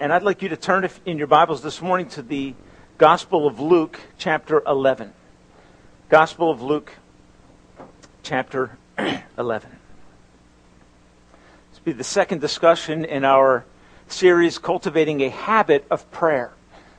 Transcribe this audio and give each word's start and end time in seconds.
And 0.00 0.14
I'd 0.14 0.22
like 0.22 0.40
you 0.40 0.48
to 0.48 0.56
turn 0.56 0.88
in 1.04 1.18
your 1.18 1.26
Bibles 1.26 1.60
this 1.60 1.82
morning 1.82 2.08
to 2.08 2.22
the 2.22 2.54
Gospel 2.96 3.46
of 3.46 3.60
Luke, 3.60 4.00
chapter 4.16 4.62
11. 4.66 5.12
Gospel 6.08 6.50
of 6.50 6.62
Luke, 6.62 6.94
chapter 8.22 8.78
11. 9.38 9.70
This 11.68 11.80
will 11.80 11.84
be 11.84 11.92
the 11.92 12.02
second 12.02 12.40
discussion 12.40 13.04
in 13.04 13.26
our 13.26 13.66
series, 14.08 14.56
Cultivating 14.56 15.20
a 15.20 15.28
Habit 15.28 15.84
of 15.90 16.10
Prayer. 16.10 16.52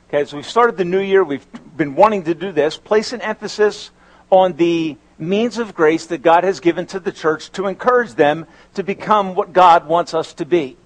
Okay, 0.10 0.22
as 0.22 0.32
we've 0.32 0.46
started 0.46 0.78
the 0.78 0.86
new 0.86 1.02
year, 1.02 1.24
we've 1.24 1.48
been 1.76 1.96
wanting 1.96 2.26
to 2.26 2.36
do 2.36 2.52
this, 2.52 2.78
place 2.78 3.14
an 3.14 3.22
emphasis 3.22 3.90
on 4.30 4.54
the 4.58 4.96
means 5.18 5.58
of 5.58 5.74
grace 5.74 6.06
that 6.06 6.22
God 6.22 6.44
has 6.44 6.60
given 6.60 6.86
to 6.86 7.00
the 7.00 7.12
church 7.12 7.52
to 7.54 7.66
encourage 7.66 8.14
them 8.14 8.46
to 8.76 8.84
become 8.84 9.34
what 9.34 9.54
God 9.54 9.88
wants 9.88 10.14
us 10.14 10.36
to 10.36 10.46
be. 10.46 10.78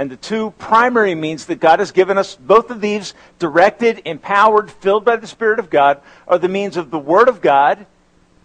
And 0.00 0.10
the 0.10 0.16
two 0.16 0.52
primary 0.52 1.14
means 1.14 1.44
that 1.44 1.60
God 1.60 1.78
has 1.78 1.92
given 1.92 2.16
us, 2.16 2.34
both 2.34 2.70
of 2.70 2.80
these 2.80 3.12
directed, 3.38 4.00
empowered, 4.06 4.70
filled 4.70 5.04
by 5.04 5.16
the 5.16 5.26
Spirit 5.26 5.58
of 5.58 5.68
God, 5.68 6.00
are 6.26 6.38
the 6.38 6.48
means 6.48 6.78
of 6.78 6.90
the 6.90 6.98
Word 6.98 7.28
of 7.28 7.42
God, 7.42 7.84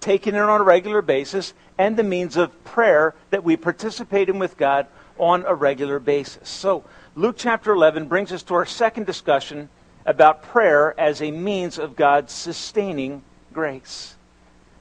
taken 0.02 0.36
in 0.36 0.42
on 0.42 0.60
a 0.60 0.66
regular 0.66 1.02
basis, 1.02 1.54
and 1.78 1.96
the 1.96 2.04
means 2.04 2.36
of 2.36 2.62
prayer 2.66 3.16
that 3.30 3.46
we 3.46 3.56
participate 3.56 4.28
in 4.28 4.38
with 4.38 4.58
God 4.58 4.88
on 5.18 5.46
a 5.48 5.56
regular 5.56 5.98
basis. 5.98 6.50
So, 6.50 6.84
Luke 7.16 7.38
chapter 7.38 7.72
11 7.72 8.10
brings 8.10 8.34
us 8.34 8.44
to 8.44 8.54
our 8.56 8.66
second 8.66 9.06
discussion 9.06 9.70
about 10.06 10.44
prayer 10.44 10.94
as 11.00 11.22
a 11.22 11.32
means 11.32 11.80
of 11.80 11.96
God's 11.96 12.34
sustaining 12.34 13.24
grace. 13.54 14.16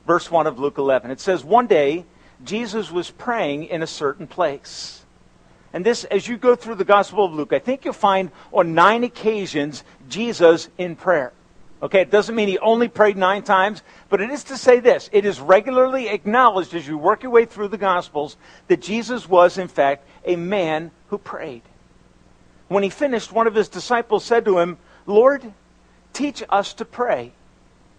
Verse 0.09 0.29
1 0.29 0.49
of 0.49 0.59
Luke 0.59 0.79
11. 0.79 1.13
It 1.13 1.21
says, 1.21 1.45
One 1.45 1.69
day, 1.69 2.05
Jesus 2.43 2.91
was 2.91 3.13
praying 3.13 3.67
in 3.67 3.81
a 3.81 3.87
certain 3.87 4.27
place. 4.27 5.04
And 5.75 5.85
this, 5.85 6.05
as 6.05 6.29
you 6.29 6.37
go 6.37 6.55
through 6.55 6.77
the 6.77 6.85
Gospel 6.85 7.25
of 7.25 7.35
Luke, 7.35 7.53
I 7.53 7.59
think 7.59 7.85
you'll 7.85 7.95
find 7.95 8.31
on 8.53 8.75
nine 8.75 9.03
occasions 9.03 9.83
Jesus 10.09 10.69
in 10.79 10.95
prayer. 10.95 11.33
Okay, 11.83 12.01
it 12.01 12.13
doesn't 12.13 12.37
mean 12.37 12.49
he 12.49 12.59
only 12.61 12.87
prayed 12.87 13.17
nine 13.17 13.43
times, 13.43 13.83
but 14.09 14.21
it 14.21 14.31
is 14.31 14.45
to 14.45 14.57
say 14.57 14.79
this. 14.79 15.11
It 15.13 15.25
is 15.25 15.41
regularly 15.41 16.09
acknowledged 16.09 16.75
as 16.75 16.87
you 16.87 16.97
work 16.97 17.25
your 17.25 17.33
way 17.33 17.45
through 17.45 17.69
the 17.69 17.77
Gospels 17.77 18.37
that 18.69 18.81
Jesus 18.81 19.29
was, 19.29 19.59
in 19.59 19.67
fact, 19.67 20.07
a 20.25 20.37
man 20.37 20.93
who 21.09 21.19
prayed. 21.19 21.63
When 22.69 22.85
he 22.85 22.89
finished, 22.89 23.33
one 23.33 23.49
of 23.49 23.57
his 23.57 23.69
disciples 23.69 24.25
said 24.25 24.45
to 24.45 24.61
him, 24.61 24.79
Lord, 25.07 25.53
teach 26.13 26.45
us 26.49 26.73
to 26.75 26.85
pray, 26.85 27.33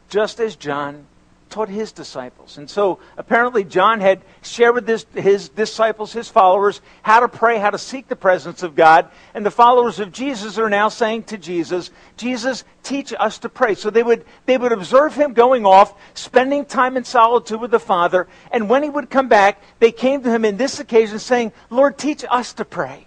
just 0.09 0.39
as 0.39 0.55
John 0.55 1.07
taught 1.55 1.69
his 1.69 1.93
disciples. 1.93 2.57
And 2.57 2.69
so 2.69 2.99
apparently 3.15 3.63
John 3.63 4.01
had 4.01 4.21
shared 4.41 4.75
with 4.75 4.85
his, 4.85 5.05
his 5.13 5.47
disciples, 5.47 6.11
his 6.11 6.27
followers, 6.27 6.81
how 7.01 7.21
to 7.21 7.29
pray, 7.29 7.59
how 7.59 7.69
to 7.69 7.77
seek 7.77 8.09
the 8.09 8.15
presence 8.17 8.61
of 8.61 8.75
God. 8.75 9.07
And 9.33 9.45
the 9.45 9.51
followers 9.51 10.01
of 10.01 10.11
Jesus 10.11 10.57
are 10.57 10.69
now 10.69 10.89
saying 10.89 11.23
to 11.23 11.37
Jesus, 11.37 11.91
Jesus, 12.17 12.65
teach 12.83 13.13
us 13.17 13.39
to 13.39 13.47
pray. 13.47 13.75
So 13.75 13.89
they 13.89 14.03
would, 14.03 14.25
they 14.45 14.57
would 14.57 14.73
observe 14.73 15.15
him 15.15 15.31
going 15.31 15.65
off, 15.65 15.93
spending 16.13 16.65
time 16.65 16.97
in 16.97 17.05
solitude 17.05 17.61
with 17.61 17.71
the 17.71 17.79
Father. 17.79 18.27
And 18.51 18.69
when 18.69 18.83
he 18.83 18.89
would 18.89 19.09
come 19.09 19.29
back, 19.29 19.61
they 19.79 19.93
came 19.93 20.23
to 20.23 20.29
him 20.29 20.43
in 20.43 20.57
this 20.57 20.81
occasion 20.81 21.19
saying, 21.19 21.53
Lord, 21.69 21.97
teach 21.97 22.25
us 22.29 22.51
to 22.55 22.65
pray. 22.65 23.05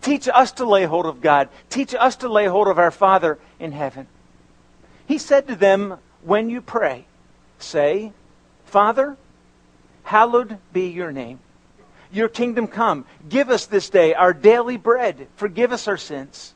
Teach 0.00 0.28
us 0.28 0.52
to 0.52 0.64
lay 0.64 0.84
hold 0.84 1.06
of 1.06 1.20
God. 1.20 1.48
Teach 1.70 1.92
us 1.92 2.14
to 2.18 2.28
lay 2.28 2.46
hold 2.46 2.68
of 2.68 2.78
our 2.78 2.92
Father 2.92 3.36
in 3.58 3.72
heaven. 3.72 4.06
He 5.08 5.18
said 5.18 5.48
to 5.48 5.56
them, 5.56 5.98
when 6.22 6.50
you 6.50 6.60
pray, 6.60 7.06
say, 7.58 8.12
Father, 8.64 9.16
hallowed 10.04 10.58
be 10.72 10.88
your 10.88 11.12
name. 11.12 11.40
Your 12.10 12.28
kingdom 12.28 12.66
come. 12.66 13.04
Give 13.28 13.50
us 13.50 13.66
this 13.66 13.90
day 13.90 14.14
our 14.14 14.32
daily 14.32 14.76
bread. 14.76 15.28
Forgive 15.36 15.72
us 15.72 15.86
our 15.86 15.96
sins 15.96 16.54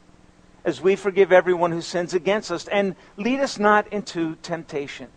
as 0.65 0.81
we 0.81 0.97
forgive 0.97 1.33
everyone 1.33 1.73
who 1.73 1.81
sins 1.81 2.15
against 2.15 2.51
us. 2.51 2.67
And 2.69 2.97
lead 3.17 3.41
us 3.41 3.59
not 3.59 3.93
into 3.93 4.37
temptation. 4.37 5.09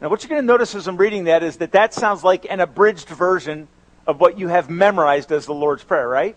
Now, 0.00 0.08
what 0.08 0.22
you're 0.22 0.28
going 0.28 0.42
to 0.42 0.46
notice 0.46 0.74
as 0.74 0.88
I'm 0.88 0.96
reading 0.96 1.24
that 1.24 1.42
is 1.42 1.56
that 1.58 1.72
that 1.72 1.94
sounds 1.94 2.24
like 2.24 2.46
an 2.50 2.60
abridged 2.60 3.08
version 3.08 3.68
of 4.06 4.20
what 4.20 4.38
you 4.38 4.48
have 4.48 4.68
memorized 4.68 5.32
as 5.32 5.46
the 5.46 5.54
Lord's 5.54 5.84
Prayer, 5.84 6.08
right? 6.08 6.36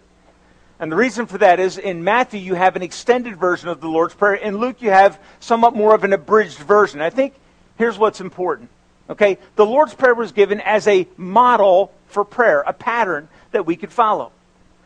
And 0.80 0.92
the 0.92 0.96
reason 0.96 1.26
for 1.26 1.38
that 1.40 1.60
is 1.60 1.78
in 1.78 2.04
Matthew 2.04 2.40
you 2.40 2.56
have 2.56 2.76
an 2.76 2.82
extended 2.82 3.38
version 3.38 3.68
of 3.68 3.82
the 3.82 3.90
Lord's 3.90 4.14
Prayer. 4.14 4.36
In 4.36 4.58
Luke 4.58 4.82
you 4.82 4.92
have 4.92 5.20
somewhat 5.40 5.76
more 5.76 5.94
of 5.94 6.04
an 6.04 6.14
abridged 6.14 6.58
version. 6.58 7.02
I 7.02 7.10
think 7.10 7.34
here's 7.78 7.98
what's 7.98 8.22
important. 8.22 8.70
Okay? 9.10 9.38
The 9.56 9.66
Lord's 9.66 9.94
Prayer 9.94 10.14
was 10.14 10.32
given 10.32 10.62
as 10.62 10.88
a 10.88 11.08
model 11.18 11.92
for 12.08 12.24
prayer, 12.24 12.62
a 12.62 12.74
pattern 12.74 13.28
that 13.52 13.66
we 13.66 13.76
could 13.76 13.92
follow. 13.92 14.32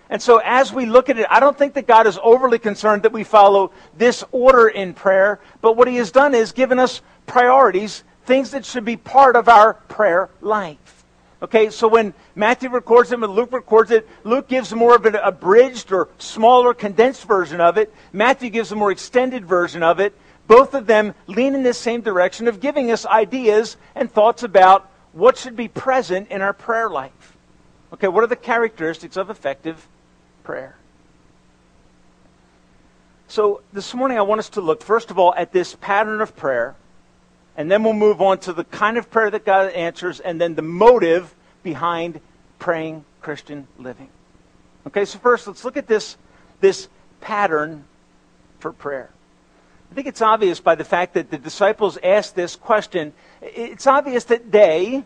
And 0.09 0.21
so 0.21 0.39
as 0.43 0.71
we 0.71 0.85
look 0.85 1.09
at 1.09 1.17
it, 1.17 1.25
I 1.29 1.39
don't 1.39 1.57
think 1.57 1.73
that 1.73 1.87
God 1.87 2.05
is 2.05 2.19
overly 2.21 2.59
concerned 2.59 3.03
that 3.03 3.11
we 3.11 3.23
follow 3.23 3.71
this 3.97 4.23
order 4.31 4.67
in 4.67 4.93
prayer, 4.93 5.39
but 5.61 5.75
what 5.75 5.87
he 5.87 5.95
has 5.95 6.11
done 6.11 6.35
is 6.35 6.51
given 6.51 6.77
us 6.77 7.01
priorities, 7.25 8.03
things 8.25 8.51
that 8.51 8.65
should 8.65 8.85
be 8.85 8.95
part 8.97 9.35
of 9.35 9.49
our 9.49 9.73
prayer 9.73 10.29
life. 10.41 11.03
Okay, 11.41 11.71
so 11.71 11.89
when 11.89 12.13
Matthew 12.35 12.69
records 12.69 13.11
it, 13.11 13.19
when 13.19 13.31
Luke 13.31 13.51
records 13.51 13.91
it, 13.91 14.07
Luke 14.23 14.47
gives 14.47 14.73
more 14.73 14.95
of 14.95 15.05
an 15.05 15.15
abridged 15.15 15.91
or 15.91 16.07
smaller, 16.17 16.73
condensed 16.73 17.25
version 17.25 17.59
of 17.59 17.77
it. 17.77 17.93
Matthew 18.13 18.49
gives 18.49 18.71
a 18.71 18.75
more 18.75 18.91
extended 18.91 19.45
version 19.45 19.83
of 19.83 19.99
it. 19.99 20.17
Both 20.47 20.73
of 20.73 20.87
them 20.87 21.15
lean 21.27 21.55
in 21.55 21.63
this 21.63 21.77
same 21.77 22.01
direction 22.01 22.47
of 22.47 22.59
giving 22.59 22.91
us 22.91 23.05
ideas 23.05 23.77
and 23.95 24.11
thoughts 24.11 24.43
about 24.43 24.89
what 25.13 25.37
should 25.37 25.55
be 25.55 25.67
present 25.67 26.29
in 26.29 26.41
our 26.41 26.53
prayer 26.53 26.89
life. 26.89 27.37
Okay, 27.93 28.07
what 28.07 28.23
are 28.23 28.27
the 28.27 28.35
characteristics 28.35 29.15
of 29.15 29.29
effective 29.29 29.87
prayer? 30.43 30.75
So 33.27 33.61
this 33.71 33.93
morning 33.93 34.17
I 34.17 34.21
want 34.21 34.39
us 34.39 34.49
to 34.49 34.61
look, 34.61 34.83
first 34.83 35.11
of 35.11 35.17
all, 35.17 35.33
at 35.35 35.51
this 35.51 35.75
pattern 35.75 36.21
of 36.21 36.35
prayer, 36.35 36.75
and 37.55 37.71
then 37.71 37.83
we'll 37.83 37.93
move 37.93 38.21
on 38.21 38.39
to 38.39 38.53
the 38.53 38.63
kind 38.63 38.97
of 38.97 39.09
prayer 39.09 39.29
that 39.29 39.45
God 39.45 39.71
answers, 39.71 40.19
and 40.19 40.41
then 40.41 40.55
the 40.55 40.61
motive 40.61 41.33
behind 41.61 42.19
praying 42.59 43.05
Christian 43.21 43.67
living. 43.77 44.09
Okay, 44.87 45.05
so 45.05 45.19
first 45.19 45.47
let's 45.47 45.63
look 45.63 45.77
at 45.77 45.87
this, 45.87 46.17
this 46.59 46.89
pattern 47.21 47.85
for 48.59 48.73
prayer. 48.73 49.09
I 49.93 49.95
think 49.95 50.07
it's 50.07 50.23
obvious 50.23 50.59
by 50.59 50.73
the 50.73 50.83
fact 50.83 51.13
that 51.13 51.29
the 51.29 51.37
disciples 51.37 51.99
asked 52.03 52.35
this 52.35 52.55
question. 52.55 53.13
It's 53.43 53.85
obvious 53.85 54.23
that 54.23 54.51
they 54.51 55.03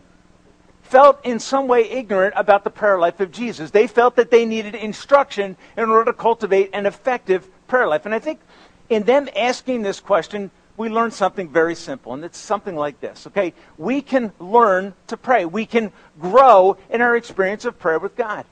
felt 0.80 1.22
in 1.26 1.40
some 1.40 1.68
way 1.68 1.82
ignorant 1.90 2.32
about 2.34 2.64
the 2.64 2.70
prayer 2.70 2.98
life 2.98 3.20
of 3.20 3.30
Jesus. 3.30 3.70
They 3.70 3.86
felt 3.86 4.16
that 4.16 4.30
they 4.30 4.46
needed 4.46 4.74
instruction 4.74 5.58
in 5.76 5.90
order 5.90 6.06
to 6.06 6.14
cultivate 6.14 6.70
an 6.72 6.86
effective 6.86 7.50
prayer 7.66 7.86
life. 7.86 8.06
And 8.06 8.14
I 8.14 8.18
think 8.18 8.40
in 8.88 9.02
them 9.02 9.28
asking 9.36 9.82
this 9.82 10.00
question, 10.00 10.50
we 10.78 10.88
learn 10.88 11.10
something 11.10 11.50
very 11.50 11.74
simple, 11.74 12.14
and 12.14 12.24
it's 12.24 12.38
something 12.38 12.74
like 12.74 12.98
this, 12.98 13.26
okay? 13.26 13.52
We 13.76 14.00
can 14.00 14.32
learn 14.38 14.94
to 15.08 15.18
pray. 15.18 15.44
We 15.44 15.66
can 15.66 15.92
grow 16.18 16.78
in 16.88 17.02
our 17.02 17.14
experience 17.14 17.66
of 17.66 17.78
prayer 17.78 17.98
with 17.98 18.16
God. 18.16 18.46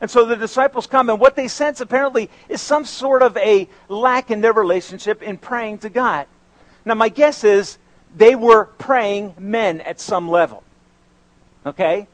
And 0.00 0.10
so 0.10 0.24
the 0.24 0.36
disciples 0.36 0.86
come, 0.86 1.10
and 1.10 1.20
what 1.20 1.36
they 1.36 1.48
sense 1.48 1.80
apparently 1.80 2.30
is 2.48 2.60
some 2.60 2.84
sort 2.84 3.22
of 3.22 3.36
a 3.36 3.68
lack 3.88 4.30
in 4.30 4.40
their 4.40 4.52
relationship 4.52 5.22
in 5.22 5.36
praying 5.36 5.78
to 5.78 5.90
God. 5.90 6.26
Now, 6.84 6.94
my 6.94 7.10
guess 7.10 7.44
is 7.44 7.76
they 8.16 8.34
were 8.34 8.64
praying 8.64 9.34
men 9.38 9.80
at 9.82 10.00
some 10.00 10.28
level. 10.28 10.62
Okay? 11.66 12.06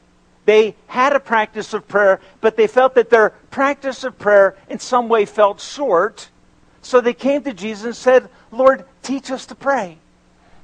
They 0.47 0.74
had 0.86 1.14
a 1.14 1.20
practice 1.20 1.74
of 1.74 1.86
prayer, 1.86 2.20
but 2.41 2.56
they 2.56 2.66
felt 2.66 2.94
that 2.94 3.10
their 3.10 3.30
practice 3.50 4.04
of 4.04 4.18
prayer 4.18 4.56
in 4.68 4.78
some 4.78 5.08
way 5.08 5.24
felt 5.24 5.60
short. 5.60 6.28
So 6.82 7.00
they 7.00 7.14
came 7.14 7.42
to 7.44 7.53
Jesus 7.53 7.84
and 7.84 7.97
said, 7.97 8.28
Lord, 8.50 8.84
teach 9.03 9.30
us 9.30 9.47
to 9.47 9.54
pray. 9.54 9.98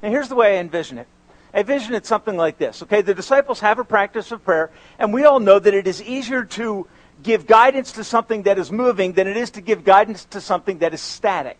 And 0.01 0.11
here's 0.11 0.29
the 0.29 0.35
way 0.35 0.57
I 0.57 0.61
envision 0.61 0.97
it. 0.97 1.07
I 1.53 1.59
envision 1.59 1.93
it 1.93 2.05
something 2.05 2.35
like 2.35 2.57
this. 2.57 2.81
Okay, 2.83 3.01
the 3.01 3.13
disciples 3.13 3.59
have 3.59 3.77
a 3.77 3.83
practice 3.83 4.31
of 4.31 4.43
prayer, 4.43 4.71
and 4.97 5.13
we 5.13 5.25
all 5.25 5.39
know 5.39 5.59
that 5.59 5.73
it 5.73 5.85
is 5.85 6.01
easier 6.01 6.43
to 6.45 6.87
give 7.23 7.47
guidance 7.47 7.93
to 7.93 8.03
something 8.03 8.43
that 8.43 8.59
is 8.59 8.71
moving 8.71 9.13
than 9.13 9.27
it 9.27 9.37
is 9.37 9.51
to 9.51 9.61
give 9.61 9.83
guidance 9.83 10.25
to 10.25 10.41
something 10.41 10.79
that 10.79 10.93
is 10.93 11.01
static. 11.01 11.57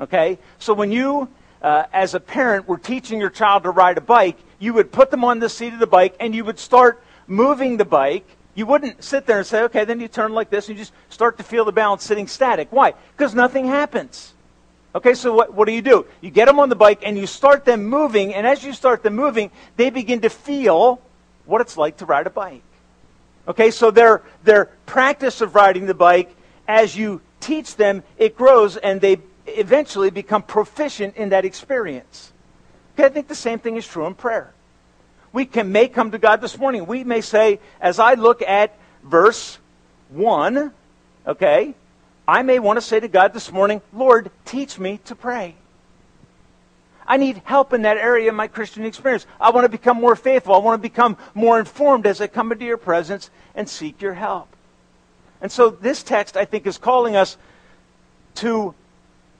Okay? 0.00 0.38
So 0.58 0.72
when 0.72 0.92
you, 0.92 1.28
uh, 1.60 1.84
as 1.92 2.14
a 2.14 2.20
parent, 2.20 2.68
were 2.68 2.78
teaching 2.78 3.20
your 3.20 3.30
child 3.30 3.64
to 3.64 3.70
ride 3.70 3.98
a 3.98 4.00
bike, 4.00 4.38
you 4.58 4.72
would 4.74 4.92
put 4.92 5.10
them 5.10 5.24
on 5.24 5.40
the 5.40 5.48
seat 5.48 5.72
of 5.72 5.80
the 5.80 5.86
bike 5.86 6.14
and 6.20 6.34
you 6.34 6.44
would 6.44 6.58
start 6.58 7.02
moving 7.26 7.76
the 7.76 7.84
bike. 7.84 8.26
You 8.54 8.66
wouldn't 8.66 9.04
sit 9.04 9.26
there 9.26 9.38
and 9.38 9.46
say, 9.46 9.62
okay, 9.64 9.84
then 9.84 10.00
you 10.00 10.08
turn 10.08 10.32
like 10.32 10.50
this 10.50 10.68
and 10.68 10.78
you 10.78 10.82
just 10.82 10.92
start 11.10 11.38
to 11.38 11.44
feel 11.44 11.64
the 11.64 11.72
balance 11.72 12.04
sitting 12.04 12.26
static. 12.26 12.68
Why? 12.70 12.94
Because 13.16 13.34
nothing 13.34 13.66
happens. 13.66 14.34
Okay, 14.94 15.14
so 15.14 15.32
what, 15.34 15.54
what 15.54 15.66
do 15.66 15.72
you 15.72 15.82
do? 15.82 16.06
You 16.20 16.30
get 16.30 16.46
them 16.46 16.58
on 16.58 16.68
the 16.68 16.74
bike 16.74 17.00
and 17.02 17.18
you 17.18 17.26
start 17.26 17.64
them 17.64 17.84
moving, 17.84 18.34
and 18.34 18.46
as 18.46 18.64
you 18.64 18.72
start 18.72 19.02
them 19.02 19.14
moving, 19.14 19.50
they 19.76 19.90
begin 19.90 20.22
to 20.22 20.30
feel 20.30 21.00
what 21.44 21.60
it's 21.60 21.76
like 21.76 21.98
to 21.98 22.06
ride 22.06 22.26
a 22.26 22.30
bike. 22.30 22.62
Okay, 23.48 23.70
so 23.70 23.90
their, 23.90 24.22
their 24.44 24.66
practice 24.84 25.40
of 25.40 25.54
riding 25.54 25.86
the 25.86 25.94
bike, 25.94 26.34
as 26.68 26.94
you 26.94 27.22
teach 27.40 27.76
them, 27.76 28.02
it 28.18 28.36
grows 28.36 28.76
and 28.76 29.00
they 29.00 29.18
eventually 29.46 30.10
become 30.10 30.42
proficient 30.42 31.16
in 31.16 31.30
that 31.30 31.46
experience. 31.46 32.32
Okay, 32.94 33.06
I 33.06 33.08
think 33.08 33.26
the 33.26 33.34
same 33.34 33.58
thing 33.58 33.76
is 33.76 33.86
true 33.86 34.06
in 34.06 34.14
prayer. 34.14 34.52
We 35.32 35.46
can, 35.46 35.72
may 35.72 35.88
come 35.88 36.10
to 36.10 36.18
God 36.18 36.40
this 36.40 36.58
morning. 36.58 36.86
We 36.86 37.04
may 37.04 37.22
say, 37.22 37.60
as 37.80 37.98
I 37.98 38.14
look 38.14 38.42
at 38.42 38.76
verse 39.02 39.58
1, 40.10 40.72
okay, 41.26 41.74
I 42.26 42.42
may 42.42 42.58
want 42.58 42.76
to 42.76 42.82
say 42.82 43.00
to 43.00 43.08
God 43.08 43.32
this 43.32 43.50
morning, 43.50 43.80
Lord, 43.92 44.30
teach 44.44 44.78
me 44.78 45.00
to 45.06 45.14
pray. 45.14 45.54
I 47.08 47.16
need 47.16 47.40
help 47.44 47.72
in 47.72 47.82
that 47.82 47.96
area 47.96 48.28
of 48.28 48.34
my 48.34 48.46
Christian 48.46 48.84
experience. 48.84 49.26
I 49.40 49.50
want 49.50 49.64
to 49.64 49.70
become 49.70 49.96
more 49.96 50.14
faithful. 50.14 50.54
I 50.54 50.58
want 50.58 50.80
to 50.80 50.88
become 50.88 51.16
more 51.34 51.58
informed 51.58 52.06
as 52.06 52.20
I 52.20 52.26
come 52.26 52.52
into 52.52 52.66
your 52.66 52.76
presence 52.76 53.30
and 53.54 53.66
seek 53.66 54.02
your 54.02 54.12
help. 54.12 54.54
And 55.40 55.50
so 55.50 55.70
this 55.70 56.02
text, 56.02 56.36
I 56.36 56.44
think, 56.44 56.66
is 56.66 56.76
calling 56.76 57.16
us 57.16 57.38
to, 58.36 58.74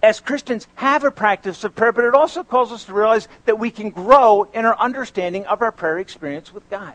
as 0.03 0.19
Christians, 0.19 0.67
have 0.77 1.05
a 1.05 1.11
practice 1.11 1.63
of 1.63 1.75
prayer, 1.75 1.93
but 1.93 2.05
it 2.05 2.15
also 2.15 2.43
calls 2.43 2.73
us 2.73 2.85
to 2.85 2.95
realize 2.95 3.29
that 3.45 3.59
we 3.59 3.71
can 3.71 3.91
grow 3.91 4.45
in 4.55 4.65
our 4.65 4.79
understanding 4.79 5.45
of 5.47 5.61
our 5.61 5.73
prayer 5.73 5.99
experience 5.99 6.55
with 6.55 6.69
God. 6.71 6.95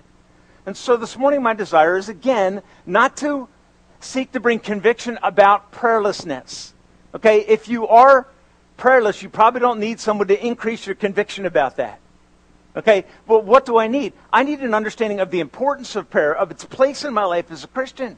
And 0.66 0.76
so 0.76 0.98
this 0.98 1.18
morning, 1.18 1.44
my 1.44 1.54
desire 1.54 1.98
is 1.98 2.10
again 2.10 2.64
not 2.86 3.16
to 3.18 3.48
seek 4.00 4.32
to 4.32 4.40
bring 4.40 4.60
conviction 4.60 5.20
about 5.22 5.72
prayerlessness. 5.72 6.72
Okay, 7.14 7.42
if 7.42 7.68
you 7.68 7.88
are 7.88 8.28
prayerless, 8.84 9.24
you 9.24 9.30
probably 9.30 9.62
don't 9.62 9.80
need 9.80 9.98
someone 9.98 10.28
to 10.28 10.46
increase 10.46 10.86
your 10.86 10.94
conviction 10.94 11.46
about 11.46 11.78
that. 11.78 12.02
Okay, 12.76 13.06
but 13.26 13.46
what 13.46 13.66
do 13.66 13.78
I 13.78 13.88
need? 13.88 14.12
I 14.34 14.44
need 14.44 14.60
an 14.60 14.74
understanding 14.74 15.22
of 15.22 15.32
the 15.32 15.40
importance 15.40 15.96
of 15.96 16.10
prayer, 16.10 16.36
of 16.36 16.52
its 16.52 16.66
place 16.66 17.06
in 17.06 17.14
my 17.14 17.24
life 17.24 17.50
as 17.50 17.64
a 17.64 17.68
Christian. 17.68 18.18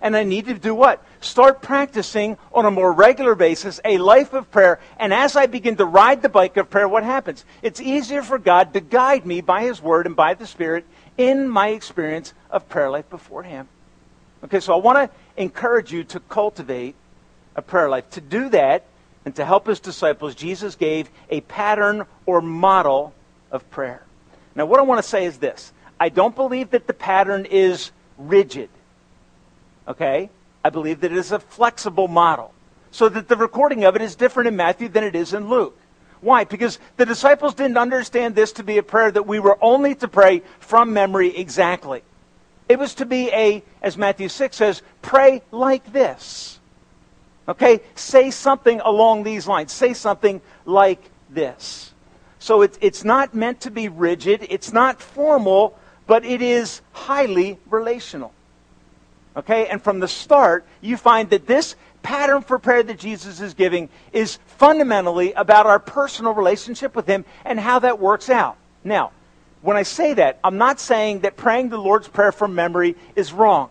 And 0.00 0.16
I 0.16 0.22
need 0.22 0.44
to 0.44 0.54
do 0.54 0.76
what? 0.76 1.04
Start 1.20 1.60
practicing 1.60 2.38
on 2.52 2.66
a 2.66 2.70
more 2.70 2.92
regular 2.92 3.34
basis 3.34 3.80
a 3.84 3.98
life 3.98 4.32
of 4.32 4.48
prayer. 4.52 4.78
And 4.96 5.12
as 5.12 5.34
I 5.34 5.46
begin 5.46 5.74
to 5.78 5.84
ride 5.84 6.22
the 6.22 6.28
bike 6.28 6.56
of 6.56 6.70
prayer, 6.70 6.86
what 6.86 7.02
happens? 7.02 7.44
It's 7.60 7.80
easier 7.80 8.22
for 8.22 8.38
God 8.38 8.72
to 8.74 8.80
guide 8.80 9.26
me 9.26 9.40
by 9.40 9.64
His 9.64 9.82
Word 9.82 10.06
and 10.06 10.14
by 10.14 10.34
the 10.34 10.46
Spirit 10.46 10.86
in 11.18 11.48
my 11.48 11.70
experience 11.70 12.32
of 12.48 12.68
prayer 12.68 12.92
life 12.92 13.10
before 13.10 13.42
Him. 13.42 13.66
Okay, 14.44 14.60
so 14.60 14.72
I 14.72 14.76
want 14.76 14.98
to 14.98 15.10
encourage 15.36 15.92
you 15.92 16.04
to 16.04 16.20
cultivate 16.20 16.94
a 17.56 17.60
prayer 17.60 17.88
life. 17.88 18.08
To 18.10 18.20
do 18.20 18.50
that 18.50 18.84
and 19.24 19.34
to 19.36 19.44
help 19.44 19.66
his 19.66 19.80
disciples, 19.80 20.34
Jesus 20.34 20.74
gave 20.74 21.10
a 21.28 21.40
pattern 21.42 22.06
or 22.26 22.40
model 22.40 23.12
of 23.50 23.68
prayer. 23.70 24.04
Now, 24.54 24.66
what 24.66 24.80
I 24.80 24.82
want 24.82 25.02
to 25.02 25.08
say 25.08 25.24
is 25.24 25.38
this 25.38 25.72
I 25.98 26.08
don't 26.08 26.34
believe 26.34 26.70
that 26.70 26.86
the 26.86 26.94
pattern 26.94 27.44
is 27.44 27.92
rigid. 28.16 28.70
Okay? 29.86 30.30
I 30.64 30.70
believe 30.70 31.00
that 31.00 31.12
it 31.12 31.18
is 31.18 31.32
a 31.32 31.38
flexible 31.38 32.08
model. 32.08 32.52
So 32.92 33.08
that 33.08 33.28
the 33.28 33.36
recording 33.36 33.84
of 33.84 33.96
it 33.96 34.02
is 34.02 34.16
different 34.16 34.48
in 34.48 34.56
Matthew 34.56 34.88
than 34.88 35.04
it 35.04 35.14
is 35.14 35.32
in 35.32 35.48
Luke. 35.48 35.78
Why? 36.20 36.44
Because 36.44 36.78
the 36.96 37.06
disciples 37.06 37.54
didn't 37.54 37.78
understand 37.78 38.34
this 38.34 38.52
to 38.52 38.62
be 38.62 38.78
a 38.78 38.82
prayer 38.82 39.10
that 39.10 39.26
we 39.26 39.38
were 39.38 39.58
only 39.62 39.94
to 39.96 40.08
pray 40.08 40.42
from 40.58 40.92
memory 40.92 41.36
exactly. 41.36 42.02
It 42.68 42.78
was 42.78 42.94
to 42.96 43.06
be 43.06 43.30
a, 43.30 43.62
as 43.82 43.96
Matthew 43.96 44.28
6 44.28 44.56
says, 44.56 44.82
pray 45.02 45.42
like 45.50 45.92
this. 45.92 46.59
Okay? 47.50 47.80
Say 47.96 48.30
something 48.30 48.80
along 48.80 49.24
these 49.24 49.48
lines. 49.48 49.72
Say 49.72 49.92
something 49.92 50.40
like 50.64 51.10
this. 51.28 51.92
So 52.38 52.62
it's, 52.62 52.78
it's 52.80 53.04
not 53.04 53.34
meant 53.34 53.60
to 53.62 53.70
be 53.70 53.88
rigid, 53.88 54.46
it's 54.48 54.72
not 54.72 55.02
formal, 55.02 55.76
but 56.06 56.24
it 56.24 56.40
is 56.40 56.80
highly 56.92 57.58
relational. 57.68 58.32
Okay? 59.36 59.66
And 59.66 59.82
from 59.82 59.98
the 59.98 60.08
start, 60.08 60.64
you 60.80 60.96
find 60.96 61.28
that 61.30 61.46
this 61.46 61.74
pattern 62.02 62.42
for 62.42 62.58
prayer 62.58 62.82
that 62.82 62.98
Jesus 62.98 63.40
is 63.40 63.52
giving 63.52 63.90
is 64.12 64.38
fundamentally 64.46 65.32
about 65.32 65.66
our 65.66 65.78
personal 65.78 66.32
relationship 66.32 66.96
with 66.96 67.06
Him 67.06 67.24
and 67.44 67.58
how 67.60 67.80
that 67.80 67.98
works 67.98 68.30
out. 68.30 68.56
Now, 68.84 69.10
when 69.60 69.76
I 69.76 69.82
say 69.82 70.14
that, 70.14 70.38
I'm 70.42 70.56
not 70.56 70.80
saying 70.80 71.20
that 71.20 71.36
praying 71.36 71.68
the 71.68 71.78
Lord's 71.78 72.08
Prayer 72.08 72.32
from 72.32 72.54
memory 72.54 72.96
is 73.16 73.32
wrong. 73.32 73.68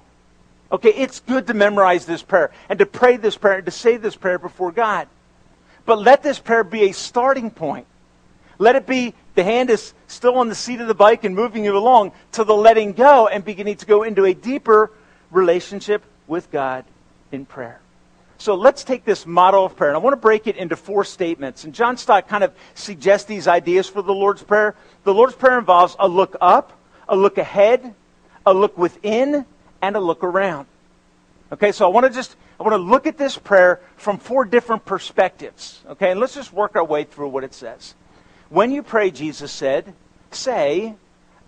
Okay, 0.72 0.90
it's 0.90 1.20
good 1.22 1.48
to 1.48 1.54
memorize 1.54 2.06
this 2.06 2.22
prayer 2.22 2.52
and 2.70 2.78
to 2.80 2.86
pray 2.86 3.18
this 3.18 3.38
prayer 3.38 3.58
and 3.58 3.66
to 3.66 3.72
say 3.72 3.98
this 3.98 4.16
prayer 4.16 4.38
before 4.38 4.72
God. 4.72 5.08
But 5.86 6.00
let 6.00 6.22
this 6.22 6.38
prayer 6.38 6.64
be 6.64 6.90
a 6.90 6.92
starting 6.94 7.50
point. 7.50 7.88
Let 8.60 8.76
it 8.76 8.86
be 8.86 9.16
the 9.36 9.44
hand 9.44 9.70
is 9.70 9.94
still 10.08 10.36
on 10.36 10.50
the 10.50 10.56
seat 10.56 10.82
of 10.82 10.88
the 10.88 10.94
bike 10.94 11.24
and 11.24 11.34
moving 11.34 11.64
you 11.64 11.76
along 11.76 12.12
to 12.34 12.44
the 12.44 12.54
letting 12.54 12.92
go 12.92 13.28
and 13.28 13.44
beginning 13.44 13.78
to 13.78 13.86
go 13.86 14.04
into 14.04 14.26
a 14.26 14.34
deeper 14.34 14.92
relationship 15.32 16.04
with 16.28 16.52
God 16.52 16.86
in 17.32 17.46
prayer. 17.46 17.80
So 18.38 18.56
let's 18.56 18.84
take 18.84 19.04
this 19.04 19.26
model 19.26 19.66
of 19.66 19.76
prayer, 19.76 19.90
and 19.90 19.98
I 19.98 20.00
want 20.00 20.14
to 20.14 20.22
break 20.22 20.48
it 20.48 20.56
into 20.56 20.78
four 20.78 21.04
statements. 21.04 21.66
And 21.66 21.74
John 21.74 21.98
Stott 21.98 22.28
kind 22.28 22.44
of 22.44 22.54
suggests 22.74 23.28
these 23.28 23.48
ideas 23.48 23.90
for 23.90 24.02
the 24.02 24.14
Lord's 24.14 24.42
Prayer. 24.42 24.76
The 25.04 25.14
Lord's 25.14 25.36
Prayer 25.36 25.60
involves 25.60 25.96
a 26.00 26.08
look 26.08 26.38
up, 26.40 26.72
a 27.10 27.18
look 27.18 27.38
ahead, 27.38 27.94
a 28.46 28.54
look 28.54 28.78
within, 28.78 29.46
and 29.82 29.96
a 29.96 30.00
look 30.00 30.24
around. 30.24 30.68
Okay, 31.52 31.72
so 31.72 31.86
I 31.86 31.90
want 31.90 32.06
to 32.06 32.12
just 32.12 32.36
I 32.60 32.64
want 32.64 32.74
to 32.74 32.78
look 32.78 33.08
at 33.08 33.18
this 33.18 33.38
prayer 33.38 33.82
from 33.96 34.18
four 34.18 34.46
different 34.46 34.86
perspectives. 34.86 35.82
Okay, 35.90 36.12
and 36.12 36.20
let's 36.20 36.36
just 36.36 36.54
work 36.54 36.76
our 36.76 36.84
way 36.84 37.06
through 37.06 37.30
what 37.30 37.44
it 37.44 37.54
says. 37.54 37.96
When 38.50 38.72
you 38.72 38.84
pray, 38.84 39.12
Jesus 39.12 39.52
said, 39.52 39.94
say, 40.32 40.96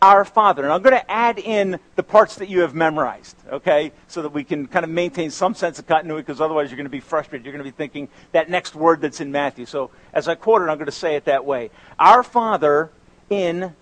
our 0.01 0.25
Father. 0.25 0.63
And 0.63 0.73
I'm 0.73 0.81
going 0.81 0.95
to 0.95 1.11
add 1.11 1.37
in 1.37 1.79
the 1.95 2.03
parts 2.03 2.35
that 2.35 2.49
you 2.49 2.61
have 2.61 2.73
memorized, 2.73 3.35
okay, 3.51 3.91
so 4.07 4.23
that 4.23 4.29
we 4.29 4.43
can 4.43 4.67
kind 4.67 4.83
of 4.83 4.89
maintain 4.89 5.29
some 5.29 5.53
sense 5.53 5.77
of 5.79 5.87
continuity 5.87 6.23
because 6.23 6.41
otherwise 6.41 6.69
you're 6.69 6.77
going 6.77 6.85
to 6.85 6.89
be 6.89 6.99
frustrated. 6.99 7.45
You're 7.45 7.53
going 7.53 7.63
to 7.63 7.71
be 7.71 7.75
thinking 7.75 8.07
that 8.31 8.49
next 8.49 8.75
word 8.75 9.01
that's 9.01 9.21
in 9.21 9.31
Matthew. 9.31 9.65
So 9.65 9.91
as 10.13 10.27
I 10.27 10.35
quote 10.35 10.61
it, 10.61 10.65
I'm 10.65 10.77
going 10.77 10.85
to 10.87 10.91
say 10.91 11.15
it 11.15 11.25
that 11.25 11.45
way. 11.45 11.69
Our 11.99 12.23
Father 12.23 12.91
in 13.29 13.75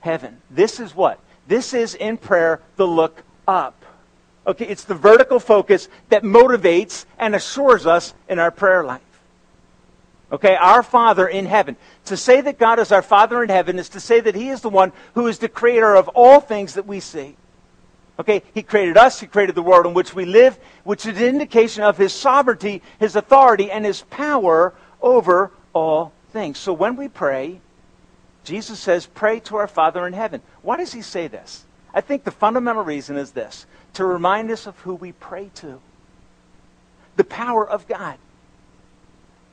heaven. 0.00 0.40
This 0.50 0.80
is 0.80 0.94
what? 0.94 1.20
This 1.46 1.74
is 1.74 1.94
in 1.94 2.16
prayer 2.16 2.60
the 2.76 2.86
look 2.86 3.22
up. 3.46 3.81
Okay, 4.46 4.66
it's 4.66 4.84
the 4.84 4.94
vertical 4.94 5.38
focus 5.38 5.88
that 6.08 6.24
motivates 6.24 7.04
and 7.18 7.34
assures 7.34 7.86
us 7.86 8.12
in 8.28 8.38
our 8.38 8.50
prayer 8.50 8.82
life. 8.82 9.00
Okay, 10.32 10.56
our 10.56 10.82
Father 10.82 11.28
in 11.28 11.46
heaven. 11.46 11.76
To 12.06 12.16
say 12.16 12.40
that 12.40 12.58
God 12.58 12.78
is 12.78 12.90
our 12.90 13.02
Father 13.02 13.42
in 13.42 13.50
heaven 13.50 13.78
is 13.78 13.90
to 13.90 14.00
say 14.00 14.18
that 14.20 14.34
He 14.34 14.48
is 14.48 14.62
the 14.62 14.70
one 14.70 14.92
who 15.14 15.26
is 15.26 15.38
the 15.38 15.48
creator 15.48 15.94
of 15.94 16.08
all 16.08 16.40
things 16.40 16.74
that 16.74 16.86
we 16.86 17.00
see. 17.00 17.36
Okay, 18.18 18.42
He 18.54 18.62
created 18.62 18.96
us, 18.96 19.20
He 19.20 19.26
created 19.26 19.54
the 19.54 19.62
world 19.62 19.86
in 19.86 19.94
which 19.94 20.14
we 20.14 20.24
live, 20.24 20.58
which 20.84 21.06
is 21.06 21.18
an 21.18 21.24
indication 21.24 21.84
of 21.84 21.98
His 21.98 22.12
sovereignty, 22.12 22.82
His 22.98 23.14
authority, 23.14 23.70
and 23.70 23.84
His 23.84 24.02
power 24.02 24.72
over 25.00 25.52
all 25.72 26.12
things. 26.30 26.58
So 26.58 26.72
when 26.72 26.96
we 26.96 27.08
pray, 27.08 27.60
Jesus 28.42 28.80
says, 28.80 29.06
pray 29.06 29.38
to 29.40 29.56
our 29.56 29.68
Father 29.68 30.06
in 30.06 30.14
heaven. 30.14 30.40
Why 30.62 30.78
does 30.78 30.92
He 30.92 31.02
say 31.02 31.28
this? 31.28 31.64
I 31.94 32.00
think 32.00 32.24
the 32.24 32.30
fundamental 32.30 32.84
reason 32.84 33.16
is 33.16 33.32
this 33.32 33.66
to 33.94 34.04
remind 34.04 34.50
us 34.50 34.66
of 34.66 34.78
who 34.80 34.94
we 34.94 35.12
pray 35.12 35.50
to 35.56 35.80
the 37.16 37.24
power 37.24 37.68
of 37.68 37.86
God. 37.86 38.16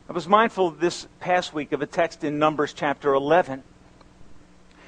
I 0.09 0.13
was 0.13 0.27
mindful 0.27 0.71
this 0.71 1.07
past 1.19 1.53
week 1.53 1.71
of 1.71 1.81
a 1.81 1.85
text 1.85 2.23
in 2.23 2.39
Numbers 2.39 2.73
chapter 2.73 3.13
11. 3.13 3.63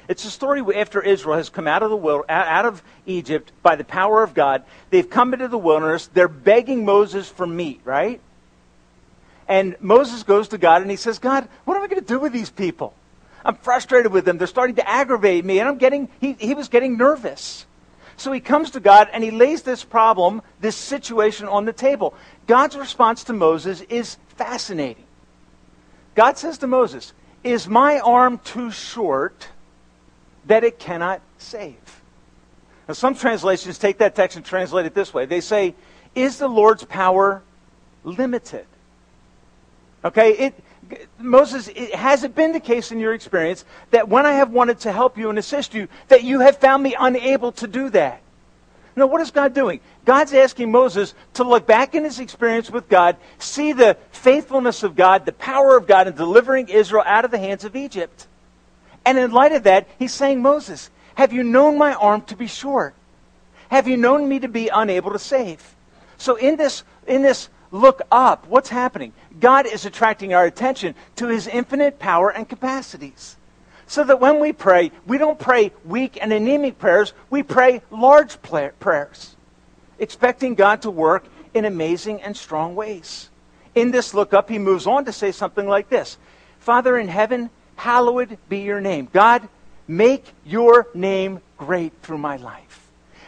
It's 0.07 0.25
a 0.25 0.31
story 0.31 0.63
after 0.75 1.01
Israel 1.01 1.37
has 1.37 1.49
come 1.49 1.67
out 1.67 1.83
of 1.83 1.89
the 1.89 1.95
world, 1.95 2.25
out 2.27 2.65
of 2.65 2.81
Egypt 3.05 3.51
by 3.61 3.75
the 3.75 3.83
power 3.83 4.23
of 4.23 4.33
God. 4.33 4.63
They've 4.89 5.09
come 5.09 5.33
into 5.33 5.47
the 5.47 5.57
wilderness. 5.57 6.07
They're 6.07 6.27
begging 6.27 6.85
Moses 6.85 7.29
for 7.29 7.45
meat, 7.45 7.81
right? 7.85 8.19
And 9.47 9.75
Moses 9.79 10.23
goes 10.23 10.47
to 10.49 10.57
God 10.57 10.81
and 10.81 10.89
he 10.89 10.97
says, 10.97 11.19
God, 11.19 11.47
what 11.65 11.77
am 11.77 11.83
I 11.83 11.87
going 11.87 12.01
to 12.01 12.07
do 12.07 12.19
with 12.19 12.33
these 12.33 12.49
people? 12.49 12.93
I'm 13.45 13.55
frustrated 13.55 14.11
with 14.11 14.25
them. 14.25 14.37
They're 14.37 14.47
starting 14.47 14.75
to 14.77 14.89
aggravate 14.89 15.45
me. 15.45 15.59
And 15.59 15.67
I'm 15.67 15.77
getting, 15.77 16.09
he, 16.19 16.33
he 16.33 16.53
was 16.53 16.67
getting 16.67 16.97
nervous. 16.97 17.65
So 18.21 18.31
he 18.31 18.39
comes 18.39 18.69
to 18.71 18.79
God 18.79 19.09
and 19.11 19.23
he 19.23 19.31
lays 19.31 19.63
this 19.63 19.83
problem, 19.83 20.43
this 20.59 20.75
situation 20.75 21.47
on 21.47 21.65
the 21.65 21.73
table. 21.73 22.13
God's 22.45 22.77
response 22.77 23.23
to 23.23 23.33
Moses 23.33 23.81
is 23.81 24.17
fascinating. 24.27 25.05
God 26.13 26.37
says 26.37 26.59
to 26.59 26.67
Moses, 26.67 27.13
Is 27.43 27.67
my 27.67 27.99
arm 27.99 28.37
too 28.43 28.69
short 28.69 29.47
that 30.45 30.63
it 30.63 30.77
cannot 30.77 31.19
save? 31.39 32.03
Now, 32.87 32.93
some 32.93 33.15
translations 33.15 33.79
take 33.79 33.97
that 33.97 34.13
text 34.13 34.37
and 34.37 34.45
translate 34.45 34.85
it 34.85 34.93
this 34.93 35.15
way. 35.15 35.25
They 35.25 35.41
say, 35.41 35.73
Is 36.13 36.37
the 36.37 36.47
Lord's 36.47 36.83
power 36.83 37.41
limited? 38.03 38.67
Okay, 40.05 40.33
it, 40.33 40.63
Moses, 41.19 41.67
has 41.93 42.23
it 42.23 42.35
been 42.35 42.51
the 42.51 42.59
case 42.59 42.91
in 42.91 42.99
your 42.99 43.13
experience 43.13 43.65
that 43.91 44.09
when 44.09 44.25
I 44.25 44.33
have 44.33 44.51
wanted 44.51 44.79
to 44.81 44.91
help 44.91 45.17
you 45.17 45.29
and 45.29 45.39
assist 45.39 45.73
you, 45.73 45.87
that 46.07 46.23
you 46.23 46.39
have 46.39 46.57
found 46.57 46.83
me 46.83 46.95
unable 46.99 47.51
to 47.53 47.67
do 47.67 47.89
that? 47.91 48.21
No, 48.95 49.07
what 49.07 49.21
is 49.21 49.31
God 49.31 49.53
doing? 49.53 49.79
God's 50.03 50.33
asking 50.33 50.71
Moses 50.71 51.13
to 51.35 51.43
look 51.43 51.65
back 51.65 51.95
in 51.95 52.03
his 52.03 52.19
experience 52.19 52.69
with 52.69 52.89
God, 52.89 53.15
see 53.39 53.71
the 53.71 53.97
faithfulness 54.11 54.83
of 54.83 54.95
God, 54.95 55.25
the 55.25 55.31
power 55.31 55.77
of 55.77 55.87
God 55.87 56.07
in 56.07 56.15
delivering 56.15 56.67
Israel 56.67 57.03
out 57.05 57.23
of 57.23 57.31
the 57.31 57.39
hands 57.39 57.63
of 57.63 57.75
Egypt. 57.75 58.27
And 59.05 59.17
in 59.17 59.31
light 59.31 59.53
of 59.53 59.63
that, 59.63 59.87
he's 59.97 60.13
saying, 60.13 60.41
Moses, 60.41 60.89
have 61.15 61.31
you 61.31 61.43
known 61.43 61.77
my 61.77 61.93
arm 61.93 62.21
to 62.23 62.35
be 62.35 62.47
short? 62.47 62.93
Have 63.69 63.87
you 63.87 63.95
known 63.95 64.27
me 64.27 64.39
to 64.39 64.49
be 64.49 64.67
unable 64.67 65.11
to 65.11 65.19
save? 65.19 65.75
So 66.17 66.35
in 66.35 66.57
this, 66.57 66.83
in 67.07 67.21
this 67.21 67.49
look 67.71 68.01
up, 68.11 68.47
what's 68.47 68.69
happening? 68.69 69.13
God 69.39 69.65
is 69.65 69.85
attracting 69.85 70.33
our 70.33 70.45
attention 70.45 70.95
to 71.15 71.27
his 71.27 71.47
infinite 71.47 71.99
power 71.99 72.29
and 72.29 72.47
capacities. 72.47 73.37
So 73.87 74.03
that 74.05 74.19
when 74.19 74.39
we 74.39 74.53
pray, 74.53 74.91
we 75.05 75.17
don't 75.17 75.39
pray 75.39 75.71
weak 75.83 76.17
and 76.21 76.31
anemic 76.31 76.77
prayers, 76.77 77.13
we 77.29 77.43
pray 77.43 77.81
large 77.89 78.37
prayers, 78.41 79.35
expecting 79.99 80.55
God 80.55 80.83
to 80.83 80.91
work 80.91 81.25
in 81.53 81.65
amazing 81.65 82.21
and 82.21 82.35
strong 82.35 82.75
ways. 82.75 83.29
In 83.75 83.91
this 83.91 84.13
look 84.13 84.33
up, 84.33 84.49
he 84.49 84.59
moves 84.59 84.87
on 84.87 85.05
to 85.05 85.11
say 85.11 85.31
something 85.31 85.67
like 85.67 85.89
this 85.89 86.17
Father 86.59 86.97
in 86.97 87.07
heaven, 87.07 87.49
hallowed 87.75 88.37
be 88.47 88.59
your 88.59 88.79
name. 88.79 89.09
God, 89.11 89.47
make 89.87 90.25
your 90.45 90.87
name 90.93 91.41
great 91.57 91.93
through 92.01 92.19
my 92.19 92.37
life. 92.37 92.80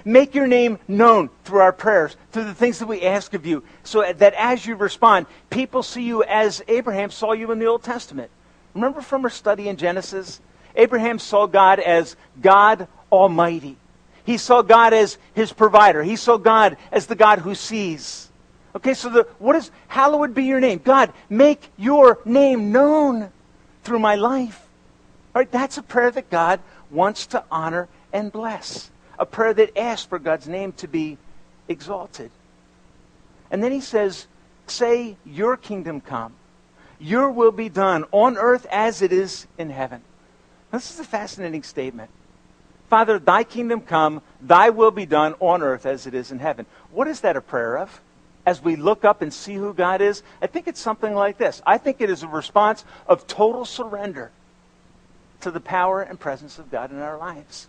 Make 0.06 0.36
your 0.36 0.48
name 0.48 0.80
known 0.88 1.30
through 1.46 1.62
our 1.62 1.72
prayers, 1.72 2.18
through 2.32 2.44
the 2.46 2.54
things 2.54 2.80
that 2.80 2.88
we 2.88 3.04
ask 3.04 3.34
of 3.34 3.46
you, 3.46 3.64
so 3.84 4.12
that 4.12 4.34
as 4.34 4.66
you 4.66 4.76
respond, 4.76 5.28
people 5.50 5.82
see 5.82 6.04
you 6.04 6.24
as 6.24 6.62
Abraham 6.68 7.10
saw 7.10 7.32
you 7.32 7.52
in 7.52 7.60
the 7.60 7.68
Old 7.68 7.84
Testament. 7.84 8.30
Remember 8.74 9.02
from 9.02 9.24
our 9.24 9.30
study 9.30 9.70
in 9.70 9.78
Genesis? 9.78 10.42
Abraham 10.76 11.20
saw 11.20 11.46
God 11.46 11.80
as 11.80 12.16
God 12.42 12.88
Almighty. 13.12 13.78
He 14.26 14.38
saw 14.38 14.62
God 14.62 14.94
as 14.94 15.18
his 15.34 15.54
provider. 15.54 16.04
He 16.04 16.16
saw 16.16 16.38
God 16.38 16.78
as 16.92 17.08
the 17.08 17.16
God 17.16 17.40
who 17.40 17.56
sees. 17.56 18.30
Okay, 18.76 18.94
so 18.94 19.10
the, 19.10 19.28
what 19.38 19.56
is, 19.56 19.72
hallowed 19.88 20.34
be 20.34 20.46
your 20.46 20.60
name. 20.60 20.82
God, 20.84 21.14
make 21.30 21.70
your 21.78 22.20
name 22.26 22.72
known 22.72 23.30
through 23.84 24.00
my 24.00 24.16
life. 24.16 24.68
All 25.36 25.42
right, 25.42 25.52
that's 25.52 25.78
a 25.78 25.84
prayer 25.84 26.12
that 26.12 26.30
God 26.30 26.60
wants 26.90 27.28
to 27.28 27.44
honor 27.52 27.88
and 28.12 28.32
bless 28.32 28.90
a 29.20 29.26
prayer 29.26 29.54
that 29.54 29.78
asks 29.78 30.06
for 30.06 30.20
God's 30.20 30.48
name 30.48 30.72
to 30.74 30.88
be 30.88 31.18
exalted. 31.68 32.32
And 33.52 33.64
then 33.64 33.72
he 33.72 33.82
says, 33.82 34.28
Say, 34.68 35.18
Your 35.26 35.58
kingdom 35.58 36.02
come, 36.02 36.34
your 37.00 37.30
will 37.32 37.52
be 37.52 37.70
done 37.70 38.06
on 38.12 38.38
earth 38.38 38.66
as 38.72 39.02
it 39.02 39.12
is 39.12 39.48
in 39.58 39.70
heaven. 39.70 40.02
This 40.72 40.92
is 40.92 41.00
a 41.00 41.04
fascinating 41.04 41.64
statement. 41.64 42.10
Father, 42.90 43.20
thy 43.20 43.44
kingdom 43.44 43.82
come, 43.82 44.22
thy 44.42 44.70
will 44.70 44.92
be 44.92 45.06
done 45.06 45.36
on 45.40 45.62
earth 45.62 45.86
as 45.86 46.08
it 46.08 46.14
is 46.14 46.32
in 46.32 46.40
heaven. 46.40 46.66
What 46.92 47.08
is 47.08 47.22
that 47.22 47.36
a 47.36 47.42
prayer 47.42 47.78
of? 47.78 48.02
As 48.46 48.62
we 48.62 48.76
look 48.76 49.06
up 49.06 49.22
and 49.22 49.34
see 49.34 49.54
who 49.54 49.74
God 49.74 50.02
is, 50.02 50.22
I 50.42 50.48
think 50.48 50.68
it's 50.68 50.80
something 50.80 51.14
like 51.14 51.38
this. 51.38 51.62
I 51.66 51.78
think 51.78 52.02
it 52.02 52.10
is 52.10 52.24
a 52.24 52.28
response 52.28 52.84
of 53.08 53.26
total 53.26 53.66
surrender 53.66 54.32
to 55.42 55.52
the 55.52 55.60
power 55.60 56.02
and 56.02 56.20
presence 56.20 56.60
of 56.60 56.70
God 56.70 56.92
in 56.92 57.00
our 57.00 57.18
lives 57.18 57.68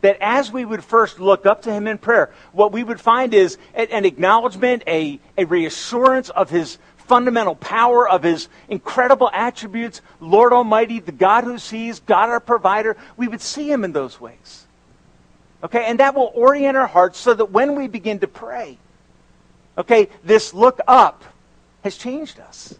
that 0.00 0.16
as 0.20 0.52
we 0.52 0.64
would 0.64 0.84
first 0.84 1.18
look 1.18 1.46
up 1.46 1.62
to 1.62 1.72
him 1.72 1.86
in 1.86 1.98
prayer, 1.98 2.32
what 2.52 2.72
we 2.72 2.84
would 2.84 3.00
find 3.00 3.34
is 3.34 3.58
an 3.74 4.04
acknowledgement, 4.04 4.82
a, 4.86 5.18
a 5.36 5.44
reassurance 5.44 6.30
of 6.30 6.50
his 6.50 6.78
fundamental 6.96 7.54
power, 7.54 8.08
of 8.08 8.22
his 8.22 8.48
incredible 8.68 9.30
attributes, 9.32 10.02
Lord 10.20 10.52
Almighty, 10.52 11.00
the 11.00 11.12
God 11.12 11.44
who 11.44 11.58
sees, 11.58 12.00
God 12.00 12.28
our 12.28 12.40
provider. 12.40 12.96
We 13.16 13.28
would 13.28 13.40
see 13.40 13.70
him 13.70 13.82
in 13.82 13.92
those 13.92 14.20
ways. 14.20 14.66
Okay, 15.64 15.86
and 15.86 15.98
that 15.98 16.14
will 16.14 16.30
orient 16.34 16.76
our 16.76 16.86
hearts 16.86 17.18
so 17.18 17.34
that 17.34 17.46
when 17.46 17.74
we 17.74 17.88
begin 17.88 18.20
to 18.20 18.28
pray, 18.28 18.78
okay, 19.76 20.08
this 20.22 20.54
look 20.54 20.78
up 20.86 21.24
has 21.82 21.96
changed 21.96 22.38
us. 22.38 22.74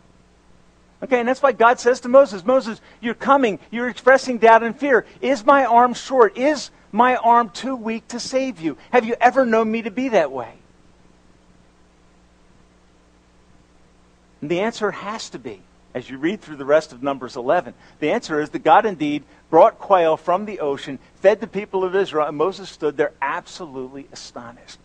Okay, 1.02 1.20
and 1.20 1.28
that's 1.28 1.42
why 1.42 1.52
God 1.52 1.80
says 1.80 2.00
to 2.00 2.08
Moses, 2.08 2.44
Moses, 2.44 2.80
you're 3.00 3.14
coming, 3.14 3.58
you're 3.70 3.88
expressing 3.88 4.38
doubt 4.38 4.62
and 4.62 4.78
fear. 4.78 5.06
Is 5.20 5.44
my 5.44 5.64
arm 5.64 5.94
short? 5.94 6.37
Is 6.37 6.70
my 6.92 7.16
arm 7.16 7.50
too 7.50 7.76
weak 7.76 8.09
to 8.09 8.21
save 8.21 8.61
you? 8.61 8.76
Have 8.90 9.04
you 9.04 9.16
ever 9.21 9.45
known 9.45 9.71
me 9.71 9.83
to 9.83 9.90
be 9.90 10.11
that 10.11 10.33
way? 10.33 10.54
And 14.40 14.50
the 14.50 14.61
answer 14.61 14.90
has 14.90 15.30
to 15.30 15.38
be, 15.38 15.62
as 15.95 16.09
you 16.09 16.18
read 16.18 16.40
through 16.40 16.57
the 16.57 16.64
rest 16.64 16.92
of 16.92 17.02
Numbers 17.02 17.37
11, 17.37 17.75
the 17.99 18.11
answer 18.11 18.40
is 18.40 18.50
that 18.50 18.64
God 18.64 18.87
indeed 18.87 19.25
brought 19.50 19.78
quail 19.78 20.16
from 20.16 20.45
the 20.45 20.61
ocean, 20.61 20.99
fed 21.16 21.40
the 21.40 21.47
people 21.47 21.85
of 21.85 21.97
Israel, 21.97 22.26
and 22.26 22.37
Moses 22.37 22.71
stood 22.71 22.97
there 22.97 23.12
absolutely 23.21 24.07
astonished. 24.12 24.78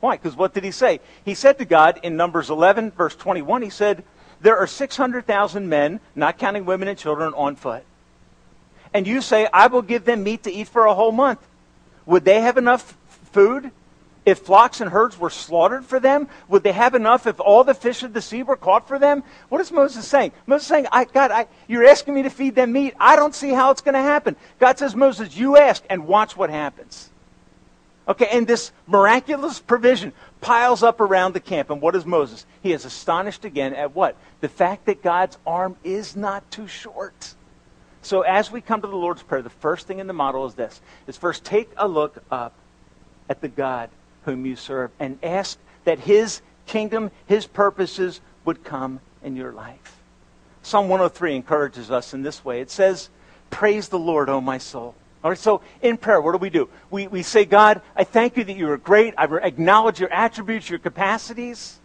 Why? 0.00 0.16
Because 0.16 0.36
what 0.36 0.54
did 0.54 0.64
he 0.64 0.70
say? 0.70 1.00
He 1.24 1.34
said 1.34 1.58
to 1.58 1.64
God 1.64 2.00
in 2.02 2.16
Numbers 2.16 2.50
11, 2.50 2.92
verse 2.92 3.16
21, 3.16 3.62
he 3.62 3.70
said, 3.70 4.04
There 4.40 4.56
are 4.56 4.66
600,000 4.66 5.68
men, 5.68 6.00
not 6.14 6.38
counting 6.38 6.64
women 6.64 6.88
and 6.88 6.98
children, 6.98 7.34
on 7.34 7.56
foot. 7.56 7.84
And 8.94 9.06
you 9.06 9.20
say, 9.20 9.46
I 9.52 9.66
will 9.68 9.82
give 9.82 10.04
them 10.04 10.22
meat 10.22 10.44
to 10.44 10.52
eat 10.52 10.68
for 10.68 10.86
a 10.86 10.94
whole 10.94 11.12
month. 11.12 11.46
Would 12.06 12.24
they 12.24 12.40
have 12.40 12.56
enough 12.56 12.96
food 13.32 13.70
if 14.26 14.40
flocks 14.40 14.80
and 14.80 14.90
herds 14.90 15.18
were 15.18 15.30
slaughtered 15.30 15.84
for 15.84 16.00
them? 16.00 16.28
Would 16.48 16.62
they 16.62 16.72
have 16.72 16.94
enough 16.94 17.26
if 17.26 17.40
all 17.40 17.64
the 17.64 17.74
fish 17.74 18.02
of 18.02 18.12
the 18.12 18.22
sea 18.22 18.42
were 18.42 18.56
caught 18.56 18.88
for 18.88 18.98
them? 18.98 19.22
What 19.48 19.60
is 19.60 19.72
Moses 19.72 20.06
saying? 20.06 20.32
Moses 20.46 20.66
saying, 20.66 20.86
I, 20.92 21.04
God, 21.04 21.30
I, 21.30 21.46
you're 21.68 21.86
asking 21.86 22.14
me 22.14 22.22
to 22.22 22.30
feed 22.30 22.54
them 22.54 22.72
meat. 22.72 22.94
I 22.98 23.16
don't 23.16 23.34
see 23.34 23.50
how 23.50 23.70
it's 23.70 23.80
going 23.80 23.94
to 23.94 24.02
happen. 24.02 24.36
God 24.58 24.78
says, 24.78 24.94
Moses, 24.94 25.36
you 25.36 25.56
ask 25.56 25.82
and 25.88 26.06
watch 26.06 26.36
what 26.36 26.50
happens. 26.50 27.10
Okay, 28.08 28.28
and 28.32 28.46
this 28.46 28.72
miraculous 28.86 29.60
provision 29.60 30.12
piles 30.40 30.82
up 30.82 31.00
around 31.00 31.32
the 31.32 31.40
camp. 31.40 31.70
And 31.70 31.80
what 31.80 31.94
is 31.94 32.04
Moses? 32.04 32.44
He 32.62 32.72
is 32.72 32.84
astonished 32.84 33.44
again 33.44 33.72
at 33.74 33.94
what? 33.94 34.16
The 34.40 34.48
fact 34.48 34.86
that 34.86 35.02
God's 35.02 35.38
arm 35.46 35.76
is 35.84 36.16
not 36.16 36.50
too 36.50 36.66
short. 36.66 37.34
So 38.02 38.22
as 38.22 38.50
we 38.50 38.60
come 38.60 38.80
to 38.80 38.86
the 38.86 38.96
Lord's 38.96 39.22
Prayer, 39.22 39.42
the 39.42 39.50
first 39.50 39.86
thing 39.86 39.98
in 39.98 40.06
the 40.06 40.12
model 40.12 40.46
is 40.46 40.54
this. 40.54 40.80
Is 41.06 41.16
first 41.16 41.44
take 41.44 41.70
a 41.76 41.86
look 41.86 42.22
up 42.30 42.54
at 43.28 43.40
the 43.40 43.48
God 43.48 43.90
whom 44.24 44.46
you 44.46 44.56
serve 44.56 44.90
and 44.98 45.18
ask 45.22 45.58
that 45.84 46.00
his 46.00 46.40
kingdom, 46.66 47.10
his 47.26 47.46
purposes 47.46 48.20
would 48.44 48.64
come 48.64 49.00
in 49.22 49.36
your 49.36 49.52
life. 49.52 49.98
Psalm 50.62 50.88
103 50.88 51.36
encourages 51.36 51.90
us 51.90 52.14
in 52.14 52.22
this 52.22 52.44
way. 52.44 52.60
It 52.60 52.70
says, 52.70 53.10
Praise 53.50 53.88
the 53.88 53.98
Lord, 53.98 54.28
O 54.28 54.40
my 54.40 54.58
soul. 54.58 54.94
All 55.22 55.30
right, 55.30 55.38
so 55.38 55.60
in 55.82 55.98
prayer, 55.98 56.20
what 56.20 56.32
do 56.32 56.38
we 56.38 56.48
do? 56.48 56.68
We, 56.90 57.06
we 57.06 57.22
say, 57.22 57.44
God, 57.44 57.82
I 57.94 58.04
thank 58.04 58.36
you 58.36 58.44
that 58.44 58.56
you 58.56 58.70
are 58.70 58.78
great. 58.78 59.12
I 59.18 59.24
acknowledge 59.42 60.00
your 60.00 60.12
attributes, 60.12 60.70
your 60.70 60.78
capacities 60.78 61.80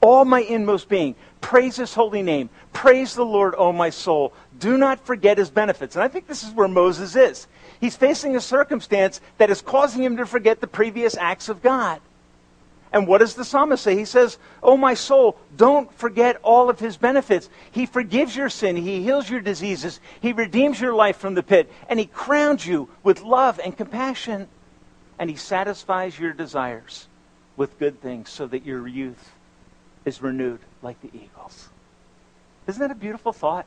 all 0.00 0.24
my 0.24 0.40
inmost 0.40 0.88
being. 0.88 1.14
Praise 1.40 1.76
his 1.76 1.94
holy 1.94 2.22
name. 2.22 2.50
Praise 2.72 3.14
the 3.14 3.24
Lord, 3.24 3.54
O 3.56 3.72
my 3.72 3.90
soul. 3.90 4.32
Do 4.58 4.76
not 4.76 5.04
forget 5.04 5.38
his 5.38 5.50
benefits. 5.50 5.96
And 5.96 6.02
I 6.02 6.08
think 6.08 6.26
this 6.26 6.42
is 6.42 6.52
where 6.52 6.68
Moses 6.68 7.16
is. 7.16 7.46
He's 7.80 7.96
facing 7.96 8.36
a 8.36 8.40
circumstance 8.40 9.20
that 9.38 9.50
is 9.50 9.62
causing 9.62 10.02
him 10.02 10.18
to 10.18 10.26
forget 10.26 10.60
the 10.60 10.66
previous 10.66 11.16
acts 11.16 11.48
of 11.48 11.62
God. 11.62 12.00
And 12.92 13.06
what 13.06 13.18
does 13.18 13.34
the 13.34 13.44
psalmist 13.44 13.84
say? 13.84 13.96
He 13.96 14.04
says, 14.04 14.38
Oh, 14.62 14.76
my 14.76 14.94
soul, 14.94 15.38
don't 15.56 15.92
forget 15.94 16.38
all 16.42 16.68
of 16.68 16.80
his 16.80 16.96
benefits. 16.96 17.48
He 17.70 17.86
forgives 17.86 18.36
your 18.36 18.48
sin. 18.48 18.76
He 18.76 19.02
heals 19.02 19.30
your 19.30 19.40
diseases. 19.40 20.00
He 20.20 20.32
redeems 20.32 20.80
your 20.80 20.92
life 20.92 21.16
from 21.16 21.34
the 21.34 21.42
pit. 21.42 21.70
And 21.88 22.00
he 22.00 22.06
crowns 22.06 22.66
you 22.66 22.90
with 23.02 23.22
love 23.22 23.60
and 23.62 23.76
compassion. 23.76 24.48
And 25.18 25.30
he 25.30 25.36
satisfies 25.36 26.18
your 26.18 26.32
desires 26.32 27.06
with 27.56 27.78
good 27.78 28.00
things 28.02 28.28
so 28.28 28.46
that 28.48 28.66
your 28.66 28.88
youth 28.88 29.32
is 30.04 30.20
renewed 30.20 30.60
like 30.82 31.00
the 31.00 31.10
eagles. 31.12 31.68
Isn't 32.66 32.80
that 32.80 32.90
a 32.90 32.94
beautiful 32.94 33.32
thought? 33.32 33.66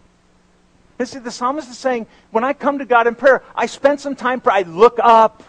And 1.00 1.08
see, 1.08 1.20
the 1.20 1.32
psalmist 1.32 1.70
is 1.70 1.78
saying, 1.78 2.08
when 2.32 2.44
I 2.44 2.54
come 2.54 2.80
to 2.80 2.86
God 2.86 3.08
in 3.08 3.16
prayer, 3.16 3.44
I 3.56 3.66
spend 3.66 4.00
some 4.00 4.16
time, 4.16 4.42
I 4.46 4.62
look 4.62 5.00
up 5.02 5.44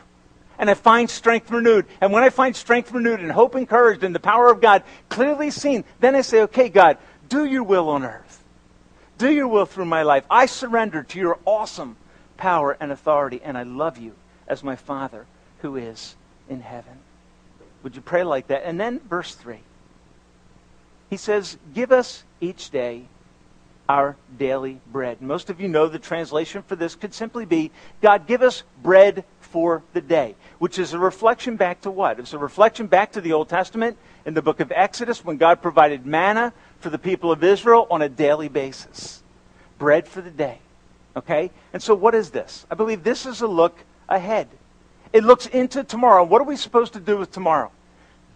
and 0.59 0.71
I 0.71 0.75
find 0.75 1.09
strength 1.11 1.51
renewed. 1.51 1.87
And 2.01 2.13
when 2.13 2.23
I 2.23 2.31
find 2.31 2.57
strength 2.57 2.93
renewed 2.93 3.21
and 3.21 3.31
hope 3.31 3.55
encouraged 3.55 4.05
and 4.05 4.15
the 4.15 4.21
power 4.21 4.51
of 4.51 4.61
God 4.61 4.83
clearly 5.09 5.51
seen, 5.51 5.85
then 6.01 6.15
I 6.15 6.23
say, 6.23 6.43
okay, 6.43 6.69
God, 6.69 6.99
do 7.29 7.45
your 7.45 7.63
will 7.63 7.89
on 7.89 8.05
earth. 8.05 8.43
Do 9.19 9.31
your 9.31 9.49
will 9.49 9.67
through 9.67 9.85
my 9.85 10.03
life. 10.03 10.25
I 10.31 10.47
surrender 10.47 11.03
to 11.03 11.19
your 11.19 11.39
awesome 11.45 11.97
power 12.37 12.77
and 12.81 12.91
authority, 12.91 13.41
and 13.45 13.57
I 13.57 13.63
love 13.63 13.99
you 13.99 14.15
as 14.49 14.65
my 14.65 14.77
Father 14.77 15.27
who 15.59 15.77
is 15.77 16.17
in 16.49 16.61
heaven. 16.61 16.99
Would 17.83 17.97
you 17.97 18.03
pray 18.03 18.25
like 18.25 18.49
that? 18.49 18.63
And 18.65 18.81
then 18.81 19.01
verse 19.01 19.35
3. 19.35 19.59
He 21.15 21.19
says, 21.19 21.59
Give 21.73 21.93
us 21.93 22.25
each 22.41 22.71
day 22.71 23.05
our 23.89 24.17
daily 24.37 24.81
bread. 24.91 25.23
Most 25.23 25.49
of 25.49 25.61
you 25.61 25.69
know 25.69 25.87
the 25.87 26.01
translation 26.01 26.65
for 26.65 26.75
this 26.75 26.97
could 26.97 27.15
simply 27.15 27.45
be, 27.45 27.71
God, 28.03 28.27
give 28.27 28.43
us 28.43 28.65
bread 28.83 29.23
for 29.39 29.85
the 29.93 30.01
day, 30.01 30.35
which 30.59 30.77
is 30.77 30.93
a 30.93 30.99
reflection 30.99 31.55
back 31.55 31.83
to 31.83 31.91
what? 31.93 32.19
It's 32.19 32.33
a 32.33 32.39
reflection 32.39 32.89
back 32.89 33.13
to 33.13 33.21
the 33.21 33.33
Old 33.33 33.49
Testament 33.49 33.97
in 34.27 34.35
the 34.35 34.43
book 34.43 34.59
of 34.59 34.73
Exodus 34.73 35.25
when 35.25 35.37
God 35.37 35.63
provided 35.63 36.05
manna 36.05 36.53
for 36.81 36.91
the 36.91 36.99
people 36.99 37.31
of 37.31 37.45
Israel 37.45 37.87
on 37.93 38.03
a 38.03 38.09
daily 38.09 38.49
basis. 38.49 39.23
Bread 39.79 40.09
for 40.09 40.21
the 40.21 40.33
day. 40.33 40.59
Okay? 41.15 41.53
And 41.73 41.81
so 41.81 41.95
what 41.95 42.17
is 42.17 42.31
this? 42.31 42.67
I 42.73 42.75
believe 42.75 43.05
this 43.05 43.25
is 43.25 43.41
a 43.41 43.47
look 43.47 43.79
ahead. 44.09 44.49
It 45.13 45.23
looks 45.23 45.47
into 45.47 45.85
tomorrow. 45.85 46.25
What 46.25 46.41
are 46.41 46.45
we 46.45 46.57
supposed 46.57 46.95
to 46.95 47.01
do 47.01 47.17
with 47.17 47.31
tomorrow? 47.31 47.71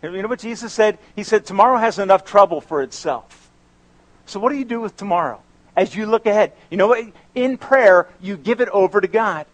You 0.02 0.23
know 0.23 0.28
what 0.28 0.38
Jesus 0.38 0.73
said? 0.73 0.99
He 1.17 1.25
said, 1.25 1.45
Tomorrow 1.45 1.78
has 1.78 1.99
enough 1.99 2.25
trouble 2.25 2.61
for 2.61 2.83
itself. 2.83 3.50
So, 4.26 4.38
what 4.38 4.50
do 4.50 4.59
you 4.59 4.64
do 4.64 4.81
with 4.81 4.97
tomorrow? 4.97 5.40
As 5.76 5.95
you 5.95 6.07
look 6.07 6.26
ahead, 6.26 6.52
you 6.71 6.76
know 6.76 6.88
what? 6.88 7.05
In 7.35 7.57
prayer, 7.57 8.09
you 8.21 8.37
give 8.37 8.61
it 8.61 8.69
over 8.71 9.00
to 9.00 9.09
God. 9.09 9.47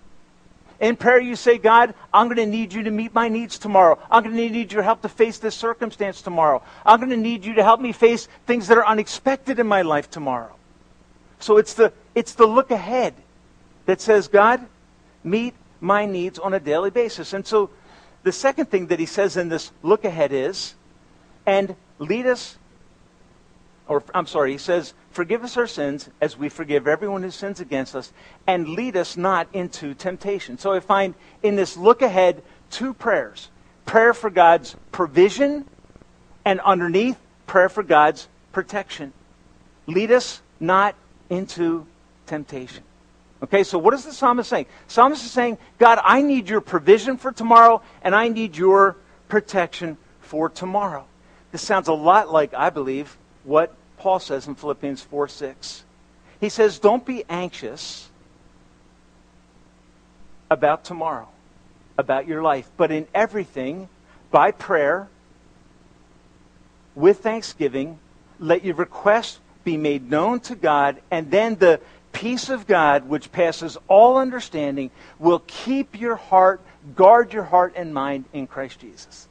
In 0.80 0.96
prayer, 0.96 1.20
you 1.20 1.36
say, 1.36 1.58
God, 1.58 1.94
I'm 2.12 2.26
going 2.26 2.36
to 2.38 2.46
need 2.46 2.72
you 2.72 2.82
to 2.82 2.90
meet 2.90 3.14
my 3.14 3.28
needs 3.28 3.58
tomorrow. 3.58 3.98
I'm 4.10 4.22
going 4.22 4.36
to 4.36 4.50
need 4.50 4.72
your 4.72 4.82
help 4.82 5.02
to 5.02 5.08
face 5.08 5.38
this 5.38 5.54
circumstance 5.54 6.20
tomorrow. 6.20 6.62
I'm 6.84 6.98
going 6.98 7.10
to 7.10 7.16
need 7.16 7.44
you 7.44 7.54
to 7.54 7.62
help 7.62 7.80
me 7.80 7.92
face 7.92 8.28
things 8.46 8.68
that 8.68 8.78
are 8.78 8.86
unexpected 8.86 9.58
in 9.58 9.66
my 9.66 9.82
life 9.82 10.10
tomorrow. 10.10 10.54
So 11.38 11.58
it's 11.58 11.74
the, 11.74 11.92
it's 12.14 12.34
the 12.34 12.46
look 12.46 12.70
ahead 12.70 13.14
that 13.86 14.00
says, 14.00 14.28
God, 14.28 14.66
meet 15.22 15.54
my 15.80 16.06
needs 16.06 16.38
on 16.38 16.54
a 16.54 16.60
daily 16.60 16.90
basis. 16.90 17.32
And 17.32 17.46
so 17.46 17.70
the 18.24 18.32
second 18.32 18.70
thing 18.70 18.88
that 18.88 18.98
he 18.98 19.06
says 19.06 19.36
in 19.36 19.48
this 19.48 19.70
look 19.82 20.04
ahead 20.04 20.32
is 20.32 20.74
And 21.46 21.76
lead 21.98 22.26
us, 22.26 22.58
or 23.86 24.02
I'm 24.14 24.26
sorry, 24.26 24.52
he 24.52 24.58
says, 24.58 24.94
forgive 25.10 25.44
us 25.44 25.56
our 25.56 25.66
sins 25.66 26.08
as 26.20 26.36
we 26.38 26.48
forgive 26.48 26.88
everyone 26.88 27.22
who 27.22 27.30
sins 27.30 27.60
against 27.60 27.94
us, 27.94 28.12
and 28.46 28.68
lead 28.68 28.96
us 28.96 29.16
not 29.16 29.46
into 29.52 29.94
temptation. 29.94 30.58
So 30.58 30.72
I 30.72 30.80
find 30.80 31.14
in 31.42 31.56
this 31.56 31.76
look 31.76 32.02
ahead 32.02 32.42
two 32.70 32.94
prayers 32.94 33.50
prayer 33.84 34.14
for 34.14 34.30
God's 34.30 34.76
provision, 34.92 35.66
and 36.46 36.58
underneath, 36.60 37.18
prayer 37.46 37.68
for 37.68 37.82
God's 37.82 38.28
protection. 38.50 39.12
Lead 39.86 40.10
us 40.10 40.40
not 40.58 40.94
into 41.28 41.86
temptation. 42.26 42.82
Okay, 43.42 43.64
so 43.64 43.78
what 43.78 43.92
is 43.94 44.04
the 44.04 44.12
psalmist 44.12 44.48
saying? 44.48 44.66
Psalmist 44.86 45.24
is 45.24 45.30
saying, 45.30 45.58
God, 45.78 45.98
I 46.02 46.22
need 46.22 46.48
your 46.48 46.60
provision 46.60 47.16
for 47.16 47.32
tomorrow, 47.32 47.82
and 48.02 48.14
I 48.14 48.28
need 48.28 48.56
your 48.56 48.96
protection 49.28 49.98
for 50.20 50.48
tomorrow. 50.48 51.04
This 51.52 51.62
sounds 51.62 51.88
a 51.88 51.92
lot 51.92 52.32
like, 52.32 52.54
I 52.54 52.70
believe, 52.70 53.16
what 53.44 53.74
Paul 53.98 54.18
says 54.18 54.46
in 54.46 54.54
Philippians 54.54 55.02
4 55.02 55.28
6. 55.28 55.84
He 56.40 56.48
says, 56.48 56.78
Don't 56.78 57.04
be 57.04 57.24
anxious 57.28 58.08
about 60.50 60.84
tomorrow, 60.84 61.28
about 61.98 62.26
your 62.26 62.42
life, 62.42 62.70
but 62.76 62.90
in 62.90 63.06
everything, 63.14 63.88
by 64.30 64.50
prayer, 64.50 65.08
with 66.94 67.20
thanksgiving, 67.20 67.98
let 68.38 68.64
your 68.64 68.74
request 68.74 69.40
be 69.64 69.76
made 69.76 70.10
known 70.10 70.40
to 70.40 70.54
God, 70.54 71.00
and 71.10 71.30
then 71.30 71.56
the 71.56 71.80
peace 72.14 72.48
of 72.48 72.66
God, 72.66 73.08
which 73.08 73.30
passes 73.30 73.76
all 73.88 74.16
understanding, 74.16 74.90
will 75.18 75.42
keep 75.46 76.00
your 76.00 76.16
heart, 76.16 76.62
guard 76.96 77.34
your 77.34 77.42
heart 77.42 77.74
and 77.76 77.92
mind 77.92 78.24
in 78.32 78.46
Christ 78.46 78.78
Jesus. 78.78 79.28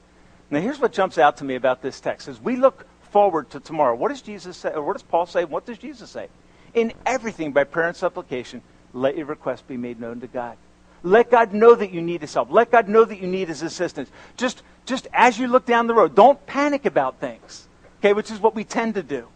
Now, 0.52 0.60
here's 0.60 0.80
what 0.80 0.94
jumps 0.94 1.18
out 1.18 1.38
to 1.38 1.44
me 1.44 1.56
about 1.56 1.82
this 1.82 2.00
text: 2.00 2.28
as 2.28 2.40
we 2.40 2.56
look 2.56 2.86
forward 3.10 3.50
to 3.52 3.60
tomorrow, 3.60 3.96
what 3.96 4.10
does 4.10 4.22
Jesus 4.22 4.58
say, 4.58 4.72
or 4.74 4.84
what 4.84 4.94
does 4.94 5.04
Paul 5.04 5.26
say? 5.26 5.46
What 5.46 5.66
does 5.66 5.80
Jesus 5.80 6.12
say? 6.12 6.28
In 6.76 6.94
everything, 7.06 7.52
by 7.52 7.64
prayer 7.64 7.88
and 7.88 7.96
supplication, 7.96 8.62
let 8.94 9.18
your 9.18 9.26
request 9.26 9.68
be 9.68 9.78
made 9.78 10.00
known 10.00 10.20
to 10.22 10.28
God. 10.28 10.58
Let 11.04 11.30
God 11.30 11.54
know 11.54 11.76
that 11.76 11.92
you 11.92 12.02
need 12.02 12.22
His 12.22 12.34
help. 12.34 12.52
Let 12.52 12.72
God 12.72 12.88
know 12.88 13.04
that 13.04 13.20
you 13.20 13.28
need 13.28 13.48
His 13.48 13.62
assistance. 13.62 14.10
Just, 14.38 14.62
just 14.86 15.08
as 15.14 15.38
you 15.38 15.48
look 15.48 15.66
down 15.66 15.88
the 15.88 15.94
road, 15.94 16.16
don't 16.16 16.44
panic 16.46 16.86
about 16.86 17.20
things, 17.20 17.68
okay? 18.00 18.14
Which 18.14 18.32
is 18.32 18.40
what 18.40 18.56
we 18.56 18.64
tend 18.64 18.94
to 18.96 19.04
do. 19.04 19.28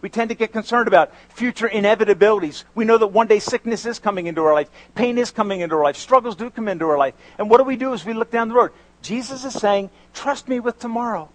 We 0.00 0.08
tend 0.08 0.28
to 0.28 0.36
get 0.36 0.52
concerned 0.52 0.86
about 0.86 1.12
future 1.28 1.68
inevitabilities. 1.68 2.64
We 2.74 2.84
know 2.84 2.98
that 2.98 3.08
one 3.08 3.26
day 3.26 3.40
sickness 3.40 3.84
is 3.84 3.98
coming 3.98 4.26
into 4.26 4.42
our 4.42 4.54
life, 4.54 4.70
pain 4.94 5.18
is 5.18 5.30
coming 5.30 5.60
into 5.60 5.74
our 5.76 5.84
life, 5.84 5.96
struggles 5.96 6.36
do 6.36 6.50
come 6.50 6.68
into 6.68 6.86
our 6.86 6.98
life. 6.98 7.14
And 7.36 7.50
what 7.50 7.58
do 7.58 7.64
we 7.64 7.76
do 7.76 7.92
as 7.92 8.04
we 8.04 8.12
look 8.12 8.30
down 8.30 8.48
the 8.48 8.54
road? 8.54 8.70
Jesus 9.02 9.44
is 9.44 9.54
saying, 9.54 9.90
Trust 10.14 10.48
me 10.48 10.60
with 10.60 10.78
tomorrow. 10.78 11.28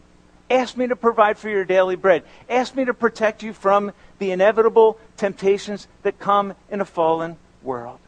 Ask 0.49 0.77
me 0.77 0.87
to 0.87 0.95
provide 0.95 1.37
for 1.37 1.49
your 1.49 1.65
daily 1.65 1.95
bread. 1.95 2.23
Ask 2.49 2.75
me 2.75 2.85
to 2.85 2.93
protect 2.93 3.43
you 3.43 3.53
from 3.53 3.91
the 4.19 4.31
inevitable 4.31 4.99
temptations 5.17 5.87
that 6.03 6.19
come 6.19 6.53
in 6.69 6.79
a 6.79 6.85
fallen 6.85 7.37
world. 7.63 7.99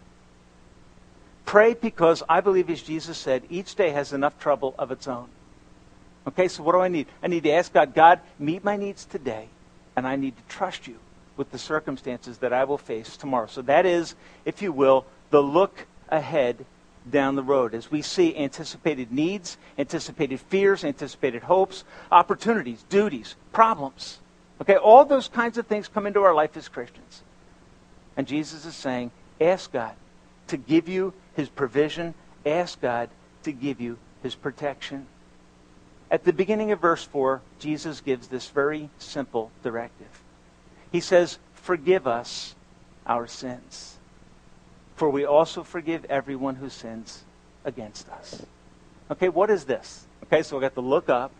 Pray 1.45 1.73
because 1.73 2.23
I 2.27 2.41
believe, 2.41 2.69
as 2.69 2.81
Jesus 2.81 3.17
said, 3.17 3.43
each 3.49 3.75
day 3.75 3.91
has 3.91 4.13
enough 4.13 4.37
trouble 4.39 4.75
of 4.77 4.91
its 4.91 5.07
own. 5.07 5.27
Okay, 6.27 6.47
so 6.47 6.63
what 6.63 6.73
do 6.73 6.79
I 6.79 6.87
need? 6.87 7.07
I 7.21 7.27
need 7.27 7.43
to 7.43 7.51
ask 7.51 7.71
God, 7.71 7.93
God, 7.93 8.19
meet 8.39 8.63
my 8.63 8.77
needs 8.77 9.05
today 9.05 9.49
and 9.95 10.07
I 10.07 10.15
need 10.15 10.35
to 10.37 10.43
trust 10.43 10.87
you 10.87 10.97
with 11.37 11.51
the 11.51 11.57
circumstances 11.57 12.37
that 12.39 12.53
I 12.53 12.63
will 12.63 12.77
face 12.77 13.17
tomorrow. 13.17 13.47
So 13.47 13.61
that 13.63 13.85
is, 13.85 14.15
if 14.45 14.61
you 14.61 14.71
will, 14.71 15.05
the 15.31 15.41
look 15.41 15.85
ahead 16.09 16.65
down 17.09 17.35
the 17.35 17.43
road 17.43 17.73
as 17.73 17.91
we 17.91 18.01
see 18.01 18.35
anticipated 18.35 19.11
needs, 19.11 19.57
anticipated 19.77 20.39
fears, 20.39 20.83
anticipated 20.83 21.43
hopes, 21.43 21.83
opportunities, 22.11 22.83
duties, 22.89 23.35
problems. 23.51 24.19
Okay, 24.61 24.77
all 24.77 25.05
those 25.05 25.27
kinds 25.27 25.57
of 25.57 25.67
things 25.67 25.87
come 25.87 26.07
into 26.07 26.21
our 26.21 26.33
life 26.33 26.55
as 26.57 26.67
Christians. 26.67 27.21
And 28.17 28.25
Jesus 28.25 28.65
is 28.65 28.75
saying, 28.75 29.11
ask 29.39 29.71
God 29.71 29.93
to 30.47 30.57
give 30.57 30.87
you 30.87 31.13
his 31.35 31.49
provision, 31.49 32.13
ask 32.45 32.79
God 32.81 33.09
to 33.43 33.51
give 33.51 33.81
you 33.81 33.97
his 34.23 34.35
protection. 34.35 35.07
At 36.11 36.23
the 36.23 36.33
beginning 36.33 36.71
of 36.71 36.79
verse 36.79 37.03
4, 37.03 37.41
Jesus 37.59 38.01
gives 38.01 38.27
this 38.27 38.49
very 38.49 38.89
simple 38.99 39.51
directive. 39.63 40.23
He 40.91 40.99
says, 40.99 41.39
Forgive 41.53 42.05
us 42.05 42.55
our 43.07 43.27
sins, 43.27 43.97
for 44.95 45.09
we 45.09 45.25
also 45.25 45.63
forgive 45.63 46.05
everyone 46.05 46.55
who 46.55 46.69
sins 46.69 47.23
against 47.63 48.07
us. 48.09 48.45
Okay, 49.09 49.29
what 49.29 49.49
is 49.49 49.65
this? 49.65 50.05
Okay, 50.23 50.43
so 50.43 50.57
I 50.57 50.61
got 50.61 50.75
to 50.75 50.81
look 50.81 51.09
up. 51.09 51.31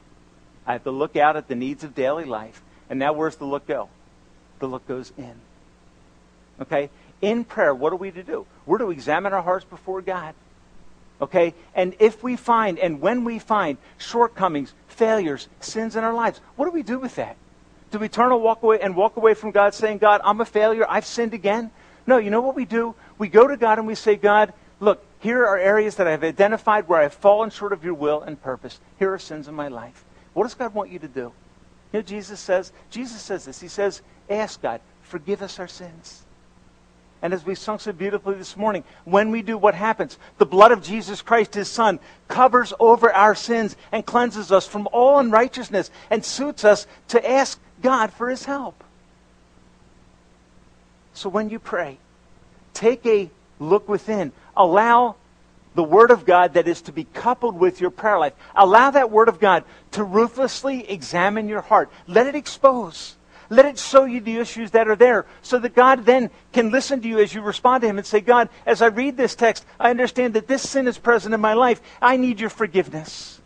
I 0.65 0.73
have 0.73 0.83
to 0.83 0.91
look 0.91 1.15
out 1.15 1.35
at 1.35 1.47
the 1.47 1.55
needs 1.55 1.83
of 1.83 1.93
daily 1.93 2.25
life. 2.25 2.61
And 2.89 2.99
now 2.99 3.13
where's 3.13 3.35
the 3.35 3.45
look 3.45 3.67
go? 3.67 3.89
The 4.59 4.67
look 4.67 4.87
goes 4.87 5.11
in. 5.17 5.35
Okay? 6.61 6.89
In 7.21 7.43
prayer, 7.43 7.73
what 7.73 7.93
are 7.93 7.97
we 7.97 8.11
to 8.11 8.23
do? 8.23 8.45
We're 8.65 8.77
to 8.79 8.91
examine 8.91 9.33
our 9.33 9.41
hearts 9.41 9.65
before 9.65 10.01
God. 10.01 10.35
Okay? 11.21 11.53
And 11.73 11.95
if 11.99 12.23
we 12.23 12.35
find, 12.35 12.77
and 12.79 13.01
when 13.01 13.23
we 13.23 13.39
find 13.39 13.77
shortcomings, 13.97 14.73
failures, 14.87 15.47
sins 15.59 15.95
in 15.95 16.03
our 16.03 16.13
lives, 16.13 16.41
what 16.55 16.65
do 16.65 16.71
we 16.71 16.83
do 16.83 16.99
with 16.99 17.15
that? 17.15 17.37
Do 17.91 17.99
we 17.99 18.09
turn 18.09 18.31
and 18.31 18.41
walk 18.41 18.63
away 18.63 18.79
and 18.81 18.95
walk 18.95 19.15
away 19.15 19.33
from 19.33 19.51
God 19.51 19.73
saying, 19.73 19.99
God, 19.99 20.21
I'm 20.23 20.41
a 20.41 20.45
failure, 20.45 20.85
I've 20.89 21.05
sinned 21.05 21.33
again? 21.33 21.71
No, 22.05 22.17
you 22.17 22.29
know 22.29 22.41
what 22.41 22.55
we 22.55 22.65
do? 22.65 22.95
We 23.17 23.29
go 23.29 23.47
to 23.47 23.55
God 23.55 23.77
and 23.77 23.87
we 23.87 23.95
say, 23.95 24.15
God, 24.15 24.53
look, 24.79 25.03
here 25.19 25.45
are 25.45 25.57
areas 25.57 25.95
that 25.95 26.07
I've 26.07 26.23
identified 26.23 26.87
where 26.87 26.99
I've 26.99 27.13
fallen 27.13 27.49
short 27.49 27.71
of 27.71 27.85
your 27.85 27.93
will 27.93 28.21
and 28.21 28.41
purpose. 28.41 28.79
Here 28.99 29.13
are 29.13 29.19
sins 29.19 29.47
in 29.47 29.55
my 29.55 29.69
life. 29.69 30.03
What 30.33 30.43
does 30.43 30.53
God 30.53 30.73
want 30.73 30.91
you 30.91 30.99
to 30.99 31.07
do? 31.07 31.31
You 31.93 31.99
know, 31.99 32.01
Jesus 32.01 32.41
says, 32.41 32.73
Jesus 32.89 33.21
says 33.21 33.45
this. 33.45 33.61
He 33.61 33.69
says, 33.69 34.01
ask 34.29 34.61
God, 34.61 34.81
forgive 35.01 35.41
us 35.41 35.59
our 35.59 35.67
sins. 35.67 36.24
And 37.25 37.33
as 37.33 37.43
we 37.43 37.55
sung 37.55 37.79
so 37.79 37.91
beautifully 37.91 38.35
this 38.35 38.55
morning, 38.55 38.83
when 39.03 39.31
we 39.31 39.41
do, 39.41 39.57
what 39.57 39.73
happens? 39.73 40.19
The 40.37 40.45
blood 40.45 40.71
of 40.71 40.83
Jesus 40.83 41.23
Christ, 41.23 41.55
his 41.55 41.67
Son, 41.67 41.99
covers 42.27 42.71
over 42.79 43.11
our 43.11 43.33
sins 43.33 43.75
and 43.91 44.05
cleanses 44.05 44.51
us 44.51 44.67
from 44.67 44.87
all 44.91 45.17
unrighteousness 45.17 45.89
and 46.11 46.23
suits 46.23 46.63
us 46.63 46.85
to 47.07 47.27
ask 47.27 47.59
God 47.81 48.13
for 48.13 48.29
his 48.29 48.45
help. 48.45 48.83
So 51.15 51.27
when 51.27 51.49
you 51.49 51.57
pray, 51.57 51.97
take 52.75 53.03
a 53.07 53.31
look 53.57 53.89
within. 53.89 54.31
Allow 54.55 55.15
the 55.73 55.83
Word 55.83 56.11
of 56.11 56.27
God 56.27 56.53
that 56.53 56.67
is 56.67 56.83
to 56.83 56.91
be 56.91 57.05
coupled 57.05 57.59
with 57.59 57.81
your 57.81 57.89
prayer 57.89 58.19
life. 58.19 58.33
Allow 58.55 58.91
that 58.91 59.09
Word 59.09 59.29
of 59.29 59.39
God 59.39 59.63
to 59.93 60.03
ruthlessly 60.03 60.87
examine 60.87 61.49
your 61.49 61.61
heart. 61.61 61.89
Let 62.05 62.27
it 62.27 62.35
expose. 62.35 63.15
Let 63.49 63.65
it 63.65 63.77
show 63.77 64.05
you 64.05 64.21
the 64.21 64.37
issues 64.37 64.71
that 64.71 64.87
are 64.87 64.95
there 64.95 65.25
so 65.41 65.59
that 65.59 65.75
God 65.75 66.05
then 66.05 66.31
can 66.51 66.71
listen 66.71 67.01
to 67.01 67.07
you 67.07 67.19
as 67.19 67.33
you 67.33 67.41
respond 67.41 67.81
to 67.81 67.87
Him 67.87 67.97
and 67.97 68.05
say, 68.05 68.19
God, 68.19 68.49
as 68.65 68.81
I 68.81 68.87
read 68.87 69.17
this 69.17 69.35
text, 69.35 69.65
I 69.79 69.91
understand 69.91 70.33
that 70.33 70.47
this 70.47 70.67
sin 70.67 70.87
is 70.87 70.97
present 70.97 71.33
in 71.33 71.41
my 71.41 71.53
life. 71.53 71.81
I 72.01 72.17
need 72.17 72.39
your 72.39 72.49
forgiveness 72.49 73.39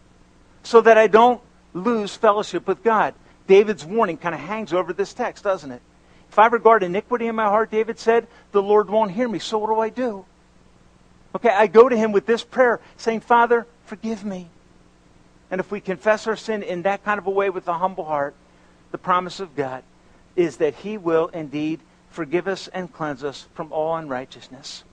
so 0.64 0.82
that 0.82 0.98
I 0.98 1.08
don't 1.08 1.42
lose 1.74 2.16
fellowship 2.16 2.68
with 2.68 2.84
God. 2.84 3.14
David's 3.48 3.84
warning 3.84 4.18
kind 4.18 4.36
of 4.36 4.42
hangs 4.42 4.74
over 4.74 4.94
this 4.94 5.14
text, 5.14 5.44
doesn't 5.44 5.72
it? 5.72 5.82
If 6.30 6.40
I 6.40 6.48
regard 6.48 6.84
iniquity 6.84 7.28
in 7.28 7.36
my 7.36 7.46
heart, 7.46 7.72
David 7.72 8.00
said, 8.00 8.28
the 8.52 8.62
Lord 8.62 8.90
won't 8.90 9.12
hear 9.12 9.28
me. 9.28 9.40
So 9.40 9.58
what 9.58 9.68
do 9.68 9.80
I 9.80 9.90
do? 9.90 10.26
Okay, 11.36 11.50
I 11.50 11.68
go 11.68 11.90
to 11.90 11.98
Him 11.98 12.12
with 12.12 12.26
this 12.26 12.44
prayer 12.44 12.80
saying, 12.98 13.22
Father, 13.22 13.68
forgive 13.86 14.24
me. 14.24 14.50
And 15.52 15.60
if 15.60 15.72
we 15.72 15.82
confess 15.82 16.28
our 16.28 16.36
sin 16.36 16.64
in 16.64 16.84
that 16.84 17.04
kind 17.04 17.18
of 17.18 17.28
a 17.28 17.32
way 17.32 17.50
with 17.50 17.68
a 17.68 17.74
humble 17.74 18.06
heart, 18.06 18.36
the 18.92 18.98
promise 18.98 19.40
of 19.40 19.56
God 19.56 19.84
is 20.39 20.58
that 20.58 20.73
He 20.75 20.97
will 20.97 21.28
indeed 21.28 21.82
forgive 22.10 22.47
us 22.47 22.69
and 22.69 22.91
cleanse 22.93 23.23
us 23.25 23.47
from 23.54 23.73
all 23.73 23.95
unrighteousness. 23.97 24.86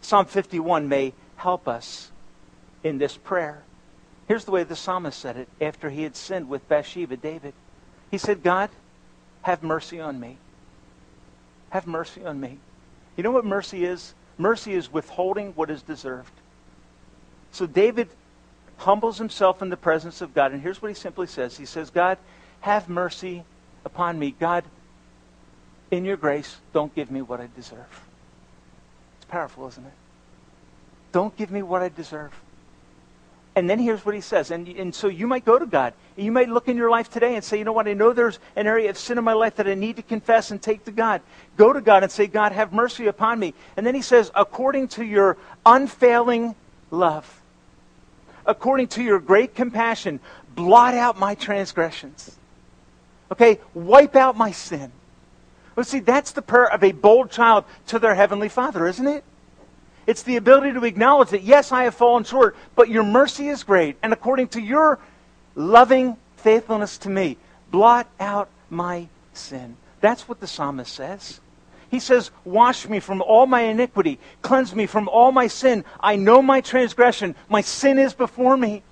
Psalm 0.00 0.24
51 0.24 0.88
may 0.88 1.12
help 1.36 1.68
us 1.68 2.10
in 2.82 2.96
this 2.96 3.16
prayer. 3.16 3.62
Here's 4.26 4.46
the 4.46 4.50
way 4.50 4.64
the 4.64 4.74
psalmist 4.74 5.18
said 5.18 5.36
it 5.36 5.48
after 5.60 5.90
he 5.90 6.02
had 6.02 6.16
sinned 6.16 6.48
with 6.48 6.66
Bathsheba, 6.68 7.16
David. 7.16 7.52
He 8.10 8.18
said, 8.18 8.42
God, 8.42 8.70
have 9.42 9.62
mercy 9.62 10.00
on 10.00 10.18
me. 10.18 10.38
Have 11.70 11.86
mercy 11.86 12.24
on 12.24 12.40
me. 12.40 12.58
You 13.16 13.22
know 13.22 13.30
what 13.30 13.44
mercy 13.44 13.84
is? 13.84 14.14
Mercy 14.38 14.72
is 14.72 14.92
withholding 14.92 15.52
what 15.52 15.70
is 15.70 15.82
deserved. 15.82 16.32
So 17.52 17.66
David 17.66 18.08
humbles 18.78 19.18
himself 19.18 19.60
in 19.60 19.68
the 19.68 19.76
presence 19.76 20.20
of 20.20 20.34
God, 20.34 20.52
and 20.52 20.62
here's 20.62 20.80
what 20.80 20.88
he 20.88 20.94
simply 20.94 21.26
says 21.26 21.56
He 21.56 21.66
says, 21.66 21.90
God, 21.90 22.18
have 22.60 22.88
mercy 22.88 23.44
upon 23.84 24.18
me. 24.18 24.34
God, 24.38 24.64
in 25.90 26.04
your 26.04 26.16
grace, 26.16 26.56
don't 26.72 26.94
give 26.94 27.10
me 27.10 27.22
what 27.22 27.40
I 27.40 27.48
deserve. 27.54 28.08
It's 29.18 29.26
powerful, 29.26 29.68
isn't 29.68 29.84
it? 29.84 29.92
Don't 31.12 31.36
give 31.36 31.50
me 31.50 31.62
what 31.62 31.82
I 31.82 31.88
deserve. 31.88 32.32
And 33.54 33.70
then 33.70 33.78
here's 33.78 34.04
what 34.04 34.14
he 34.14 34.20
says. 34.20 34.50
And, 34.50 34.68
and 34.68 34.94
so 34.94 35.08
you 35.08 35.26
might 35.26 35.46
go 35.46 35.58
to 35.58 35.64
God. 35.64 35.94
You 36.14 36.30
might 36.30 36.50
look 36.50 36.68
in 36.68 36.76
your 36.76 36.90
life 36.90 37.08
today 37.08 37.36
and 37.36 37.42
say, 37.42 37.58
you 37.58 37.64
know 37.64 37.72
what? 37.72 37.88
I 37.88 37.94
know 37.94 38.12
there's 38.12 38.38
an 38.54 38.66
area 38.66 38.90
of 38.90 38.98
sin 38.98 39.16
in 39.16 39.24
my 39.24 39.32
life 39.32 39.56
that 39.56 39.66
I 39.66 39.72
need 39.72 39.96
to 39.96 40.02
confess 40.02 40.50
and 40.50 40.60
take 40.60 40.84
to 40.84 40.92
God. 40.92 41.22
Go 41.56 41.72
to 41.72 41.80
God 41.80 42.02
and 42.02 42.12
say, 42.12 42.26
God, 42.26 42.52
have 42.52 42.74
mercy 42.74 43.06
upon 43.06 43.38
me. 43.38 43.54
And 43.78 43.86
then 43.86 43.94
he 43.94 44.02
says, 44.02 44.30
according 44.34 44.88
to 44.88 45.04
your 45.04 45.38
unfailing 45.64 46.54
love, 46.90 47.40
according 48.44 48.88
to 48.88 49.02
your 49.02 49.18
great 49.18 49.54
compassion, 49.54 50.20
blot 50.54 50.92
out 50.92 51.18
my 51.18 51.34
transgressions. 51.34 52.36
Okay, 53.32 53.58
wipe 53.72 54.16
out 54.16 54.36
my 54.36 54.52
sin. 54.52 54.92
Well, 55.76 55.84
see, 55.84 56.00
that's 56.00 56.32
the 56.32 56.42
prayer 56.42 56.72
of 56.72 56.82
a 56.82 56.92
bold 56.92 57.30
child 57.30 57.64
to 57.88 57.98
their 57.98 58.14
heavenly 58.14 58.48
Father, 58.48 58.86
isn't 58.86 59.06
it? 59.06 59.22
It's 60.06 60.22
the 60.22 60.36
ability 60.36 60.72
to 60.72 60.84
acknowledge 60.84 61.30
that, 61.30 61.42
yes, 61.42 61.70
I 61.70 61.84
have 61.84 61.94
fallen 61.94 62.24
short, 62.24 62.56
but 62.74 62.88
your 62.88 63.02
mercy 63.02 63.48
is 63.48 63.62
great. 63.62 63.96
And 64.02 64.12
according 64.12 64.48
to 64.48 64.60
your 64.60 64.98
loving 65.54 66.16
faithfulness 66.36 66.96
to 66.98 67.10
me, 67.10 67.36
blot 67.70 68.08
out 68.18 68.48
my 68.70 69.08
sin. 69.34 69.76
That's 70.00 70.28
what 70.28 70.40
the 70.40 70.46
psalmist 70.46 70.94
says. 70.94 71.40
He 71.90 72.00
says, 72.00 72.30
Wash 72.44 72.88
me 72.88 73.00
from 73.00 73.20
all 73.20 73.46
my 73.46 73.62
iniquity, 73.62 74.18
cleanse 74.42 74.74
me 74.74 74.86
from 74.86 75.08
all 75.08 75.32
my 75.32 75.46
sin. 75.46 75.84
I 76.00 76.16
know 76.16 76.40
my 76.40 76.60
transgression. 76.60 77.34
My 77.48 77.60
sin 77.60 77.98
is 77.98 78.14
before 78.14 78.56
me. 78.56 78.82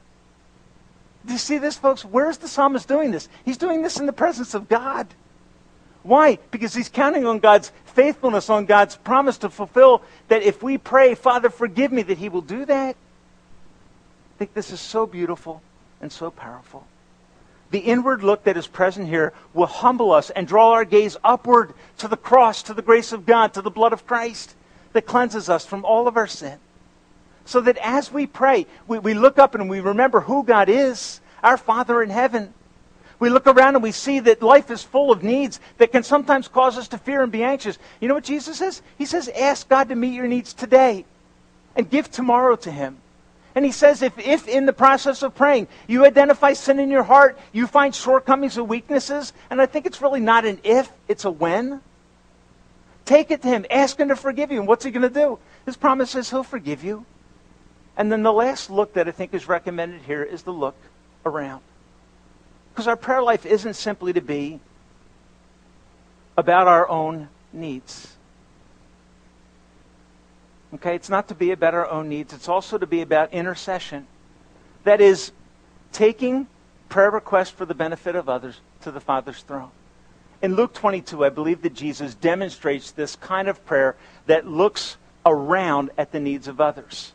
Do 1.25 1.33
you 1.33 1.39
see 1.39 1.59
this, 1.59 1.77
folks? 1.77 2.05
Where's 2.05 2.39
the 2.39 2.49
psalmist 2.49 2.87
doing 2.87 3.11
this? 3.11 3.29
He's 3.45 3.57
doing 3.57 3.83
this 3.83 3.99
in 3.99 4.07
the 4.07 4.13
presence 4.13 4.55
of 4.55 4.69
God. 4.69 5.09
Why? 6.05 6.39
Because 6.51 6.75
he's 6.75 6.91
counting 6.91 7.27
on 7.27 7.39
God's 7.39 7.73
faithfulness, 7.87 8.51
on 8.51 8.67
God's 8.67 8.95
promise 8.95 9.39
to 9.39 9.49
fulfill 9.49 10.03
that 10.29 10.43
if 10.43 10.63
we 10.63 10.79
pray, 10.79 11.15
Father, 11.15 11.49
forgive 11.49 11.91
me, 11.91 12.03
that 12.03 12.19
he 12.19 12.29
will 12.29 12.43
do 12.43 12.65
that. 12.67 12.95
I 12.95 14.39
think 14.39 14.53
this 14.53 14.71
is 14.71 14.81
so 14.81 15.07
beautiful 15.07 15.63
and 16.03 16.13
so 16.13 16.31
powerful. 16.31 16.87
The 17.71 17.79
inward 17.79 18.23
look 18.23 18.45
that 18.45 18.59
is 18.59 18.67
present 18.67 19.09
here 19.09 19.33
will 19.55 19.67
humble 19.67 20.13
us 20.13 20.29
and 20.29 20.47
draw 20.47 20.73
our 20.73 20.85
gaze 20.85 21.17
upward 21.25 21.73
to 21.99 22.07
the 22.07 22.17
cross, 22.19 22.63
to 22.65 22.75
the 22.75 22.83
grace 22.83 23.13
of 23.13 23.25
God, 23.25 23.55
to 23.55 23.63
the 23.63 23.71
blood 23.71 23.95
of 23.95 24.07
Christ 24.07 24.55
that 24.93 25.07
cleanses 25.07 25.49
us 25.49 25.65
from 25.65 25.85
all 25.87 26.07
of 26.07 26.19
our 26.19 26.27
sin. 26.27 26.59
So 27.47 27.63
that 27.63 27.79
as 27.79 28.13
we 28.13 28.27
pray, 28.27 28.67
we, 28.87 28.99
we 28.99 29.15
look 29.15 29.39
up 29.39 29.55
and 29.55 29.71
we 29.71 29.81
remember 29.81 30.21
who 30.21 30.45
God 30.45 30.69
is, 30.69 31.21
our 31.43 31.57
Father 31.57 32.03
in 32.03 32.11
heaven. 32.11 32.53
We 33.19 33.31
look 33.31 33.47
around 33.47 33.75
and 33.75 33.83
we 33.83 33.93
see 33.93 34.21
that 34.21 34.43
life 34.43 34.71
is 34.71 34.83
full 34.83 35.11
of 35.11 35.23
needs 35.23 35.61
that 35.79 35.93
can 35.93 36.03
sometimes 36.03 36.49
cause 36.49 36.77
us 36.77 36.89
to 36.89 36.99
fear 36.99 37.23
and 37.23 37.31
be 37.31 37.43
anxious. 37.43 37.79
You 38.01 38.09
know 38.09 38.15
what 38.15 38.25
Jesus 38.25 38.59
says? 38.59 38.83
He 38.99 39.07
says, 39.07 39.29
ask 39.29 39.69
God 39.69 39.89
to 39.89 39.95
meet 39.95 40.15
your 40.15 40.27
needs 40.27 40.53
today 40.53 41.05
and 41.77 41.89
give 41.89 42.11
tomorrow 42.11 42.57
to 42.57 42.71
Him. 42.71 42.99
And 43.55 43.65
he 43.65 43.71
says, 43.71 44.03
if, 44.03 44.19
if 44.19 44.49
in 44.49 44.67
the 44.67 44.73
process 44.73 45.23
of 45.23 45.35
praying 45.35 45.69
you 45.87 46.05
identify 46.05 46.55
sin 46.55 46.81
in 46.81 46.91
your 46.91 47.05
heart, 47.05 47.39
you 47.53 47.69
find 47.69 47.95
shortcomings 47.95 48.59
or 48.59 48.65
weaknesses, 48.65 49.33
and 49.49 49.61
I 49.61 49.67
think 49.67 49.87
it's 49.87 50.03
really 50.03 50.21
not 50.21 50.45
an 50.45 50.59
if, 50.65 50.91
it's 51.07 51.25
a 51.25 51.31
when. 51.31 51.81
Take 53.05 53.31
it 53.31 53.43
to 53.43 53.49
him. 53.49 53.65
Ask 53.71 54.01
him 54.01 54.09
to 54.09 54.17
forgive 54.17 54.51
you. 54.51 54.59
And 54.59 54.67
what's 54.67 54.85
he 54.85 54.91
going 54.91 55.03
to 55.03 55.11
do? 55.11 55.39
His 55.67 55.77
promise 55.77 56.15
is 56.15 56.31
he'll 56.31 56.43
forgive 56.43 56.83
you. 56.83 57.05
And 57.97 58.11
then 58.11 58.23
the 58.23 58.33
last 58.33 58.71
look 58.71 58.95
that 58.95 59.07
I 59.07 59.13
think 59.13 59.35
is 59.35 59.47
recommended 59.47 60.03
here 60.03 60.23
is 60.23 60.43
the 60.43 60.53
look 60.53 60.75
around. 61.25 61.63
Because 62.75 62.89
our 62.89 62.97
prayer 62.97 63.23
life 63.23 63.47
isn't 63.47 63.75
simply 63.75 64.13
to 64.13 64.21
be 64.21 64.59
about 66.37 66.67
our 66.67 66.89
own 66.89 67.29
needs. 67.53 68.17
Okay, 70.75 70.97
it's 70.97 71.09
not 71.09 71.29
to 71.29 71.37
be 71.37 71.53
about 71.53 71.75
our 71.75 71.89
own 71.89 72.09
needs, 72.09 72.33
it's 72.33 72.49
also 72.49 72.77
to 72.77 72.87
be 72.87 73.01
about 73.01 73.33
intercession. 73.33 74.09
That 74.83 75.01
is, 75.01 75.31
taking 75.93 76.49
prayer 76.89 77.13
requests 77.13 77.51
for 77.51 77.65
the 77.65 77.75
benefit 77.75 78.17
of 78.17 78.29
others 78.29 78.61
to 78.81 78.91
the 78.91 78.99
Father's 78.99 79.43
throne. 79.43 79.71
In 80.43 80.57
Luke 80.57 80.75
22, 80.75 81.25
I 81.25 81.29
believe 81.29 81.63
that 81.63 81.75
Jesus 81.75 82.17
demonstrates 82.17 82.91
this 82.91 83.15
kind 83.15 83.47
of 83.47 83.65
prayer 83.65 83.95
that 84.27 84.49
looks 84.49 84.97
around 85.25 85.91
at 85.97 86.11
the 86.11 86.19
needs 86.19 86.49
of 86.49 86.61
others. 86.61 87.13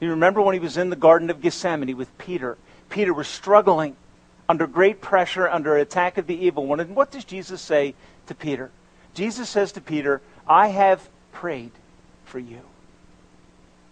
You 0.00 0.10
remember 0.10 0.40
when 0.40 0.54
he 0.54 0.60
was 0.60 0.76
in 0.76 0.90
the 0.90 0.96
Garden 0.96 1.28
of 1.28 1.42
Gethsemane 1.42 1.96
with 1.96 2.16
Peter? 2.18 2.56
Peter 2.88 3.12
was 3.12 3.26
struggling 3.26 3.96
under 4.52 4.66
great 4.66 5.00
pressure, 5.00 5.48
under 5.48 5.78
attack 5.78 6.18
of 6.18 6.26
the 6.26 6.44
evil 6.44 6.66
one. 6.66 6.78
And 6.78 6.94
what 6.94 7.10
does 7.10 7.24
Jesus 7.24 7.62
say 7.62 7.94
to 8.26 8.34
Peter? 8.34 8.70
Jesus 9.14 9.48
says 9.48 9.72
to 9.72 9.80
Peter, 9.80 10.20
I 10.46 10.68
have 10.68 11.08
prayed 11.32 11.70
for 12.26 12.38
you. 12.38 12.60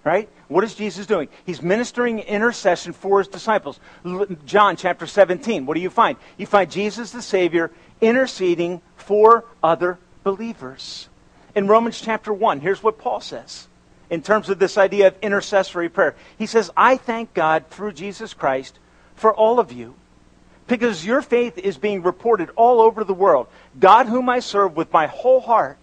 Right? 0.04 0.28
What 0.48 0.62
is 0.62 0.74
Jesus 0.74 1.06
doing? 1.06 1.30
He's 1.46 1.62
ministering 1.62 2.18
intercession 2.18 2.92
for 2.92 3.20
his 3.20 3.28
disciples. 3.28 3.80
John 4.44 4.76
chapter 4.76 5.06
17, 5.06 5.64
what 5.64 5.76
do 5.76 5.80
you 5.80 5.88
find? 5.88 6.18
You 6.36 6.44
find 6.44 6.70
Jesus 6.70 7.10
the 7.10 7.22
Savior 7.22 7.70
interceding 8.02 8.82
for 8.96 9.46
other 9.62 9.98
believers. 10.24 11.08
In 11.54 11.68
Romans 11.68 11.98
chapter 12.02 12.34
1, 12.34 12.60
here's 12.60 12.82
what 12.82 12.98
Paul 12.98 13.22
says 13.22 13.66
in 14.10 14.20
terms 14.20 14.50
of 14.50 14.58
this 14.58 14.76
idea 14.76 15.06
of 15.06 15.16
intercessory 15.22 15.88
prayer. 15.88 16.14
He 16.36 16.44
says, 16.44 16.70
I 16.76 16.98
thank 16.98 17.32
God 17.32 17.64
through 17.70 17.92
Jesus 17.92 18.34
Christ 18.34 18.78
for 19.14 19.32
all 19.32 19.58
of 19.58 19.72
you 19.72 19.94
because 20.70 21.04
your 21.04 21.20
faith 21.20 21.58
is 21.58 21.76
being 21.76 22.02
reported 22.02 22.48
all 22.56 22.80
over 22.80 23.04
the 23.04 23.12
world. 23.12 23.48
God, 23.78 24.06
whom 24.06 24.28
I 24.28 24.40
serve 24.40 24.76
with 24.76 24.92
my 24.92 25.06
whole 25.06 25.40
heart, 25.40 25.76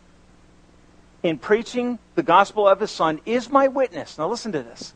in 1.23 1.37
preaching 1.37 1.99
the 2.15 2.23
gospel 2.23 2.67
of 2.67 2.79
his 2.79 2.91
Son 2.91 3.19
is 3.25 3.49
my 3.49 3.67
witness. 3.67 4.17
Now 4.17 4.29
listen 4.29 4.51
to 4.53 4.63
this. 4.63 4.93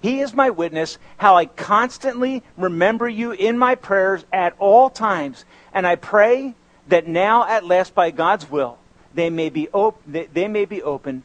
He 0.00 0.20
is 0.20 0.34
my 0.34 0.50
witness 0.50 0.98
how 1.16 1.36
I 1.36 1.46
constantly 1.46 2.42
remember 2.56 3.08
you 3.08 3.32
in 3.32 3.58
my 3.58 3.74
prayers 3.74 4.24
at 4.32 4.54
all 4.58 4.90
times. 4.90 5.44
And 5.72 5.86
I 5.86 5.96
pray 5.96 6.54
that 6.88 7.06
now, 7.06 7.46
at 7.46 7.64
last, 7.64 7.94
by 7.94 8.10
God's 8.10 8.50
will, 8.50 8.78
they 9.14 9.30
may 9.30 9.50
be, 9.50 9.68
op- 9.70 10.00
they 10.06 10.48
may 10.48 10.64
be 10.64 10.82
open 10.82 11.22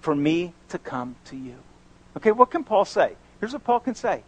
for 0.00 0.14
me 0.14 0.54
to 0.68 0.78
come 0.78 1.16
to 1.26 1.36
you. 1.36 1.56
Okay, 2.16 2.32
what 2.32 2.50
can 2.50 2.64
Paul 2.64 2.84
say? 2.84 3.12
Here's 3.40 3.52
what 3.52 3.64
Paul 3.64 3.80
can 3.80 3.94
say. 3.94 4.22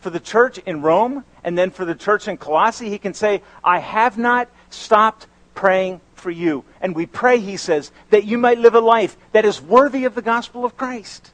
For 0.00 0.10
the 0.10 0.20
church 0.20 0.58
in 0.58 0.82
Rome 0.82 1.24
and 1.46 1.56
then 1.56 1.70
for 1.70 1.84
the 1.84 1.94
church 1.94 2.26
in 2.26 2.36
Colossae, 2.36 2.90
he 2.90 2.98
can 2.98 3.14
say, 3.14 3.40
I 3.62 3.78
have 3.78 4.18
not 4.18 4.48
stopped 4.68 5.28
praying 5.54 6.00
for 6.14 6.32
you. 6.32 6.64
And 6.80 6.92
we 6.92 7.06
pray, 7.06 7.38
he 7.38 7.56
says, 7.56 7.92
that 8.10 8.24
you 8.24 8.36
might 8.36 8.58
live 8.58 8.74
a 8.74 8.80
life 8.80 9.16
that 9.30 9.44
is 9.44 9.62
worthy 9.62 10.04
of 10.04 10.16
the 10.16 10.22
gospel 10.22 10.64
of 10.64 10.76
Christ. 10.76 11.30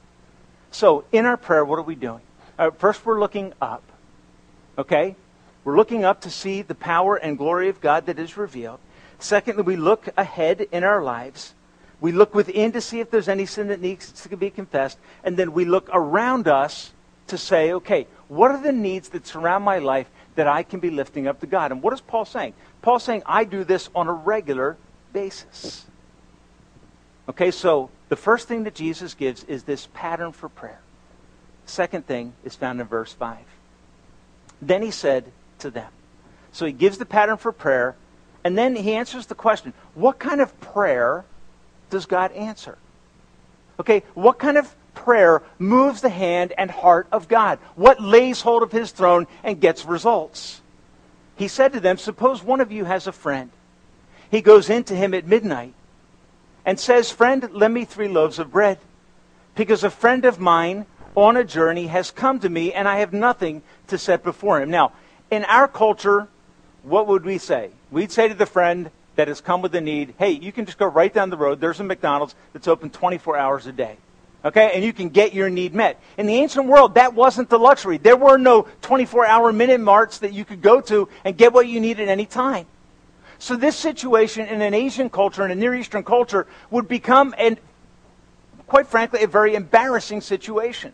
So, 0.70 1.04
in 1.12 1.24
our 1.24 1.38
prayer, 1.38 1.64
what 1.64 1.78
are 1.78 1.82
we 1.82 1.94
doing? 1.94 2.20
Uh, 2.58 2.70
first, 2.72 3.06
we're 3.06 3.18
looking 3.18 3.54
up. 3.62 3.82
Okay? 4.76 5.16
We're 5.64 5.76
looking 5.76 6.04
up 6.04 6.20
to 6.22 6.30
see 6.30 6.60
the 6.60 6.74
power 6.74 7.16
and 7.16 7.38
glory 7.38 7.70
of 7.70 7.80
God 7.80 8.04
that 8.04 8.18
is 8.18 8.36
revealed. 8.36 8.80
Secondly, 9.18 9.62
we 9.62 9.76
look 9.76 10.10
ahead 10.18 10.66
in 10.72 10.84
our 10.84 11.02
lives. 11.02 11.54
We 12.02 12.12
look 12.12 12.34
within 12.34 12.72
to 12.72 12.82
see 12.82 13.00
if 13.00 13.10
there's 13.10 13.28
any 13.28 13.46
sin 13.46 13.68
that 13.68 13.80
needs 13.80 14.12
to 14.12 14.36
be 14.36 14.50
confessed. 14.50 14.98
And 15.24 15.38
then 15.38 15.54
we 15.54 15.64
look 15.64 15.88
around 15.90 16.48
us 16.48 16.92
to 17.28 17.38
say, 17.38 17.72
okay, 17.72 18.06
what 18.32 18.50
are 18.50 18.62
the 18.62 18.72
needs 18.72 19.10
that 19.10 19.26
surround 19.26 19.62
my 19.62 19.78
life 19.78 20.08
that 20.36 20.48
I 20.48 20.62
can 20.62 20.80
be 20.80 20.88
lifting 20.88 21.26
up 21.26 21.40
to 21.40 21.46
God? 21.46 21.70
And 21.70 21.82
what 21.82 21.92
is 21.92 22.00
Paul 22.00 22.24
saying? 22.24 22.54
Paul's 22.80 23.02
saying, 23.02 23.22
I 23.26 23.44
do 23.44 23.62
this 23.62 23.90
on 23.94 24.08
a 24.08 24.12
regular 24.12 24.78
basis. 25.12 25.84
Okay, 27.28 27.50
so 27.50 27.90
the 28.08 28.16
first 28.16 28.48
thing 28.48 28.64
that 28.64 28.74
Jesus 28.74 29.12
gives 29.12 29.44
is 29.44 29.64
this 29.64 29.86
pattern 29.92 30.32
for 30.32 30.48
prayer. 30.48 30.80
Second 31.66 32.06
thing 32.06 32.32
is 32.42 32.56
found 32.56 32.80
in 32.80 32.86
verse 32.86 33.12
5. 33.12 33.36
Then 34.62 34.80
he 34.80 34.90
said 34.90 35.30
to 35.58 35.70
them. 35.70 35.92
So 36.52 36.64
he 36.64 36.72
gives 36.72 36.96
the 36.96 37.04
pattern 37.04 37.36
for 37.36 37.52
prayer, 37.52 37.96
and 38.44 38.56
then 38.56 38.74
he 38.76 38.94
answers 38.94 39.26
the 39.26 39.34
question 39.34 39.74
what 39.94 40.18
kind 40.18 40.40
of 40.40 40.58
prayer 40.58 41.26
does 41.90 42.06
God 42.06 42.32
answer? 42.32 42.78
Okay, 43.78 44.04
what 44.14 44.38
kind 44.38 44.56
of 44.56 44.74
prayer 44.94 45.42
moves 45.58 46.00
the 46.00 46.08
hand 46.08 46.52
and 46.56 46.70
heart 46.70 47.06
of 47.12 47.28
God? 47.28 47.58
What 47.74 48.00
lays 48.00 48.40
hold 48.40 48.62
of 48.62 48.72
his 48.72 48.90
throne 48.90 49.26
and 49.42 49.60
gets 49.60 49.84
results? 49.84 50.60
He 51.36 51.48
said 51.48 51.72
to 51.72 51.80
them, 51.80 51.98
Suppose 51.98 52.42
one 52.42 52.60
of 52.60 52.72
you 52.72 52.84
has 52.84 53.06
a 53.06 53.12
friend. 53.12 53.50
He 54.30 54.40
goes 54.40 54.70
in 54.70 54.84
to 54.84 54.96
him 54.96 55.14
at 55.14 55.26
midnight 55.26 55.74
and 56.64 56.78
says, 56.78 57.10
Friend, 57.10 57.50
lend 57.52 57.74
me 57.74 57.84
three 57.84 58.08
loaves 58.08 58.38
of 58.38 58.52
bread, 58.52 58.78
because 59.54 59.84
a 59.84 59.90
friend 59.90 60.24
of 60.24 60.40
mine 60.40 60.86
on 61.14 61.36
a 61.36 61.44
journey 61.44 61.88
has 61.88 62.10
come 62.10 62.38
to 62.40 62.48
me 62.48 62.72
and 62.72 62.88
I 62.88 62.98
have 62.98 63.12
nothing 63.12 63.62
to 63.88 63.98
set 63.98 64.22
before 64.22 64.60
him. 64.60 64.70
Now, 64.70 64.92
in 65.30 65.44
our 65.44 65.68
culture, 65.68 66.28
what 66.82 67.06
would 67.06 67.24
we 67.24 67.38
say? 67.38 67.70
We'd 67.90 68.12
say 68.12 68.28
to 68.28 68.34
the 68.34 68.46
friend 68.46 68.90
that 69.16 69.28
has 69.28 69.40
come 69.40 69.62
with 69.62 69.74
a 69.74 69.80
need, 69.80 70.14
Hey, 70.18 70.30
you 70.30 70.52
can 70.52 70.64
just 70.64 70.78
go 70.78 70.86
right 70.86 71.12
down 71.12 71.30
the 71.30 71.36
road. 71.36 71.60
There's 71.60 71.80
a 71.80 71.84
McDonald's 71.84 72.34
that's 72.52 72.68
open 72.68 72.90
24 72.90 73.36
hours 73.36 73.66
a 73.66 73.72
day. 73.72 73.96
Okay, 74.44 74.72
and 74.74 74.82
you 74.82 74.92
can 74.92 75.08
get 75.08 75.34
your 75.34 75.48
need 75.48 75.72
met. 75.72 76.00
In 76.18 76.26
the 76.26 76.34
ancient 76.34 76.66
world, 76.66 76.96
that 76.96 77.14
wasn't 77.14 77.48
the 77.48 77.58
luxury. 77.58 77.98
There 77.98 78.16
were 78.16 78.38
no 78.38 78.66
24 78.80 79.24
hour 79.24 79.52
minute 79.52 79.80
marts 79.80 80.18
that 80.18 80.32
you 80.32 80.44
could 80.44 80.60
go 80.60 80.80
to 80.82 81.08
and 81.24 81.36
get 81.36 81.52
what 81.52 81.68
you 81.68 81.80
need 81.80 82.00
at 82.00 82.08
any 82.08 82.26
time. 82.26 82.66
So 83.38 83.56
this 83.56 83.76
situation 83.76 84.46
in 84.46 84.60
an 84.62 84.74
Asian 84.74 85.10
culture, 85.10 85.44
in 85.44 85.50
a 85.50 85.54
Near 85.54 85.74
Eastern 85.74 86.02
culture, 86.02 86.46
would 86.70 86.88
become, 86.88 87.34
and 87.38 87.58
quite 88.66 88.88
frankly, 88.88 89.22
a 89.22 89.28
very 89.28 89.54
embarrassing 89.54 90.20
situation. 90.20 90.92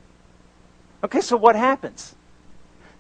Okay, 1.05 1.21
so 1.21 1.37
what 1.37 1.57
happens? 1.57 2.15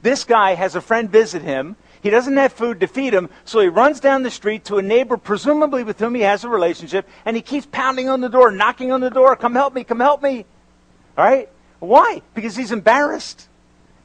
This 0.02 0.24
guy 0.24 0.54
has 0.54 0.74
a 0.74 0.80
friend 0.80 1.10
visit 1.10 1.42
him. 1.42 1.76
He 2.02 2.10
doesn't 2.10 2.36
have 2.36 2.52
food 2.52 2.80
to 2.80 2.86
feed 2.86 3.14
him, 3.14 3.28
so 3.44 3.60
he 3.60 3.68
runs 3.68 4.00
down 4.00 4.22
the 4.22 4.30
street 4.30 4.64
to 4.66 4.78
a 4.78 4.82
neighbor, 4.82 5.16
presumably 5.16 5.84
with 5.84 5.98
whom 5.98 6.14
he 6.14 6.22
has 6.22 6.44
a 6.44 6.48
relationship, 6.48 7.08
and 7.24 7.36
he 7.36 7.42
keeps 7.42 7.66
pounding 7.70 8.08
on 8.08 8.20
the 8.20 8.28
door, 8.28 8.50
knocking 8.50 8.92
on 8.92 9.00
the 9.00 9.10
door, 9.10 9.34
come 9.36 9.54
help 9.54 9.74
me, 9.74 9.84
come 9.84 10.00
help 10.00 10.22
me. 10.22 10.44
All 11.16 11.24
right? 11.24 11.48
Why? 11.80 12.22
Because 12.34 12.56
he's 12.56 12.72
embarrassed. 12.72 13.48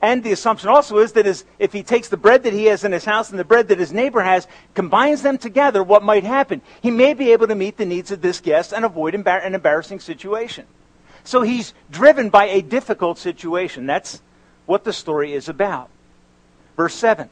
And 0.02 0.22
the 0.22 0.34
assumption 0.34 0.68
also 0.68 0.98
is 0.98 1.14
that 1.14 1.46
if 1.60 1.72
he 1.72 1.82
takes 1.82 2.10
the 2.10 2.18
bread 2.18 2.44
that 2.44 2.52
he 2.52 2.66
has 2.66 2.84
in 2.84 2.92
his 2.92 3.06
house 3.06 3.30
and 3.30 3.40
the 3.40 3.46
bread 3.46 3.70
that 3.70 3.80
his 3.80 3.94
neighbor 3.94 4.22
has, 4.22 4.48
combines 4.74 5.22
them 5.22 5.38
together, 5.38 5.82
what 5.82 6.04
might 6.04 6.26
happen? 6.26 6.62
He 6.82 6.92
may 6.92 7.14
be 7.14 7.32
able 7.32 7.48
to 7.48 7.56
meet 7.56 7.78
the 7.78 7.86
needs 7.86 8.12
of 8.12 8.22
this 8.22 8.42
guest 8.42 8.74
and 8.74 8.84
avoid 8.84 9.14
embar- 9.14 9.46
an 9.46 9.56
embarrassing 9.56 10.02
situation. 10.02 10.66
So 11.24 11.42
he's 11.42 11.74
driven 11.90 12.30
by 12.30 12.46
a 12.48 12.62
difficult 12.62 13.18
situation. 13.18 13.86
That's 13.86 14.22
what 14.66 14.84
the 14.84 14.92
story 14.92 15.34
is 15.34 15.48
about. 15.48 15.90
Verse 16.76 16.96
7. 16.96 17.30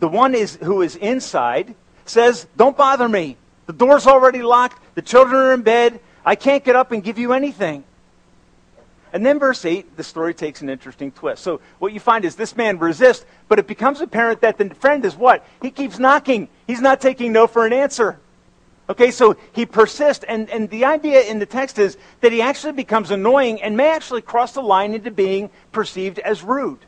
The 0.00 0.08
one 0.08 0.34
is, 0.34 0.56
who 0.56 0.82
is 0.82 0.96
inside 0.96 1.74
says, 2.04 2.46
Don't 2.56 2.76
bother 2.76 3.08
me. 3.08 3.36
The 3.66 3.72
door's 3.72 4.06
already 4.06 4.42
locked. 4.42 4.80
The 4.94 5.02
children 5.02 5.36
are 5.36 5.52
in 5.52 5.62
bed. 5.62 6.00
I 6.24 6.34
can't 6.34 6.64
get 6.64 6.76
up 6.76 6.92
and 6.92 7.02
give 7.02 7.18
you 7.18 7.32
anything. 7.32 7.84
And 9.12 9.24
then 9.24 9.38
verse 9.38 9.64
8, 9.64 9.96
the 9.96 10.04
story 10.04 10.34
takes 10.34 10.60
an 10.60 10.68
interesting 10.68 11.10
twist. 11.10 11.42
So 11.42 11.60
what 11.78 11.92
you 11.92 12.00
find 12.00 12.24
is 12.24 12.36
this 12.36 12.56
man 12.56 12.78
resists, 12.78 13.24
but 13.48 13.58
it 13.58 13.66
becomes 13.66 14.00
apparent 14.00 14.40
that 14.42 14.58
the 14.58 14.74
friend 14.74 15.04
is 15.04 15.16
what? 15.16 15.46
He 15.62 15.70
keeps 15.70 15.98
knocking. 15.98 16.48
He's 16.66 16.80
not 16.80 17.00
taking 17.00 17.32
no 17.32 17.46
for 17.46 17.64
an 17.66 17.72
answer. 17.72 18.18
Okay, 18.88 19.10
so 19.10 19.36
he 19.52 19.66
persists, 19.66 20.24
and, 20.28 20.48
and 20.50 20.70
the 20.70 20.84
idea 20.84 21.22
in 21.22 21.40
the 21.40 21.46
text 21.46 21.78
is 21.78 21.96
that 22.20 22.30
he 22.30 22.40
actually 22.40 22.74
becomes 22.74 23.10
annoying 23.10 23.60
and 23.60 23.76
may 23.76 23.88
actually 23.88 24.22
cross 24.22 24.52
the 24.52 24.60
line 24.60 24.94
into 24.94 25.10
being 25.10 25.50
perceived 25.72 26.18
as 26.20 26.42
rude. 26.42 26.78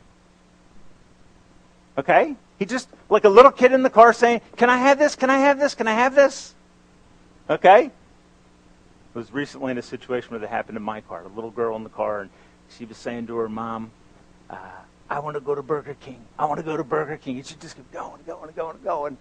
Okay? 1.97 2.35
He 2.59 2.65
just, 2.65 2.89
like 3.09 3.23
a 3.23 3.29
little 3.29 3.51
kid 3.51 3.71
in 3.71 3.83
the 3.83 3.89
car 3.89 4.11
saying, 4.11 4.41
Can 4.57 4.69
I 4.69 4.77
have 4.77 4.99
this? 4.99 5.15
Can 5.15 5.29
I 5.29 5.37
have 5.39 5.59
this? 5.59 5.73
Can 5.73 5.87
I 5.87 5.93
have 5.93 6.13
this? 6.13 6.53
Okay? 7.49 7.89
I 9.15 9.17
was 9.17 9.33
recently 9.33 9.71
in 9.71 9.77
a 9.77 9.81
situation 9.81 10.31
where 10.31 10.39
that 10.39 10.49
happened 10.49 10.77
in 10.77 10.83
my 10.83 11.01
car. 11.01 11.23
A 11.23 11.27
little 11.29 11.51
girl 11.51 11.75
in 11.77 11.83
the 11.83 11.89
car, 11.89 12.21
and 12.21 12.29
she 12.77 12.85
was 12.85 12.97
saying 12.97 13.27
to 13.27 13.37
her 13.37 13.49
mom, 13.49 13.91
uh, 14.49 14.57
I 15.09 15.19
want 15.19 15.35
to 15.35 15.41
go 15.41 15.55
to 15.55 15.63
Burger 15.63 15.95
King. 15.99 16.19
I 16.37 16.45
want 16.45 16.59
to 16.59 16.63
go 16.63 16.77
to 16.77 16.83
Burger 16.83 17.17
King. 17.17 17.37
And 17.37 17.45
she 17.45 17.55
just 17.55 17.75
kept 17.75 17.91
going, 17.91 18.21
going, 18.27 18.51
going, 18.55 18.77
going. 18.83 19.17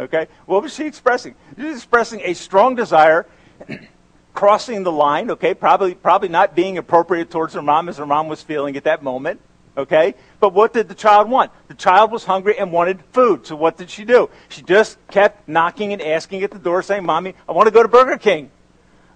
Okay? 0.00 0.26
What 0.46 0.62
was 0.62 0.74
she 0.74 0.86
expressing? 0.86 1.34
She 1.56 1.64
was 1.64 1.76
expressing 1.76 2.20
a 2.24 2.34
strong 2.34 2.74
desire, 2.74 3.26
crossing 4.34 4.82
the 4.82 4.92
line, 4.92 5.30
okay? 5.32 5.54
Probably, 5.54 5.94
probably 5.94 6.28
not 6.28 6.54
being 6.54 6.78
appropriate 6.78 7.30
towards 7.30 7.54
her 7.54 7.62
mom 7.62 7.88
as 7.88 7.98
her 7.98 8.06
mom 8.06 8.28
was 8.28 8.42
feeling 8.42 8.76
at 8.76 8.84
that 8.84 9.02
moment. 9.02 9.40
Okay? 9.78 10.16
But 10.40 10.52
what 10.52 10.72
did 10.72 10.88
the 10.88 10.94
child 10.94 11.30
want? 11.30 11.52
The 11.68 11.74
child 11.74 12.10
was 12.10 12.24
hungry 12.24 12.58
and 12.58 12.72
wanted 12.72 13.00
food. 13.12 13.46
So 13.46 13.54
what 13.54 13.76
did 13.76 13.88
she 13.88 14.04
do? 14.04 14.28
She 14.48 14.62
just 14.62 14.98
kept 15.08 15.48
knocking 15.48 15.92
and 15.92 16.02
asking 16.02 16.42
at 16.42 16.50
the 16.50 16.58
door, 16.58 16.82
saying, 16.82 17.06
Mommy, 17.06 17.34
I 17.48 17.52
want 17.52 17.68
to 17.68 17.70
go 17.70 17.82
to 17.82 17.88
Burger 17.88 18.18
King. 18.18 18.50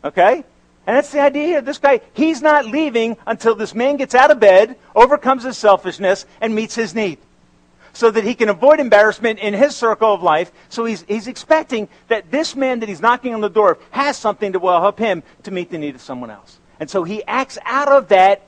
Okay? 0.05 0.44
And 0.87 0.96
that's 0.96 1.11
the 1.11 1.20
idea 1.20 1.46
here. 1.46 1.61
This 1.61 1.79
guy, 1.79 2.01
he's 2.12 2.40
not 2.40 2.66
leaving 2.66 3.16
until 3.27 3.57
this 3.57 3.75
man 3.75 3.96
gets 3.96 4.14
out 4.14 4.31
of 4.31 4.38
bed, 4.38 4.77
overcomes 4.94 5.42
his 5.42 5.59
selfishness, 5.59 6.27
and 6.40 6.55
meets 6.55 6.77
his 6.77 6.94
need. 6.94 7.18
So 7.92 8.11
that 8.11 8.25
he 8.25 8.35
can 8.35 8.48
avoid 8.48 8.79
embarrassment 8.79 9.40
in 9.40 9.55
his 9.55 9.75
circle 9.77 10.14
of 10.14 10.22
life. 10.22 10.53
So 10.68 10.85
he's, 10.85 11.03
he's 11.03 11.27
expecting 11.27 11.88
that 12.07 12.31
this 12.31 12.55
man 12.55 12.81
that 12.81 12.88
he's 12.88 13.03
knocking 13.03 13.35
on 13.35 13.40
the 13.40 13.51
door 13.51 13.79
has 13.90 14.16
something 14.16 14.53
that 14.53 14.61
will 14.61 14.81
help 14.81 14.98
him 14.98 15.25
to 15.42 15.51
meet 15.51 15.70
the 15.70 15.79
need 15.79 15.96
of 15.96 16.01
someone 16.01 16.31
else. 16.31 16.61
And 16.81 16.88
so 16.88 17.05
he 17.05 17.22
acts 17.25 17.59
out 17.64 17.88
of 17.88 18.09
that 18.09 18.42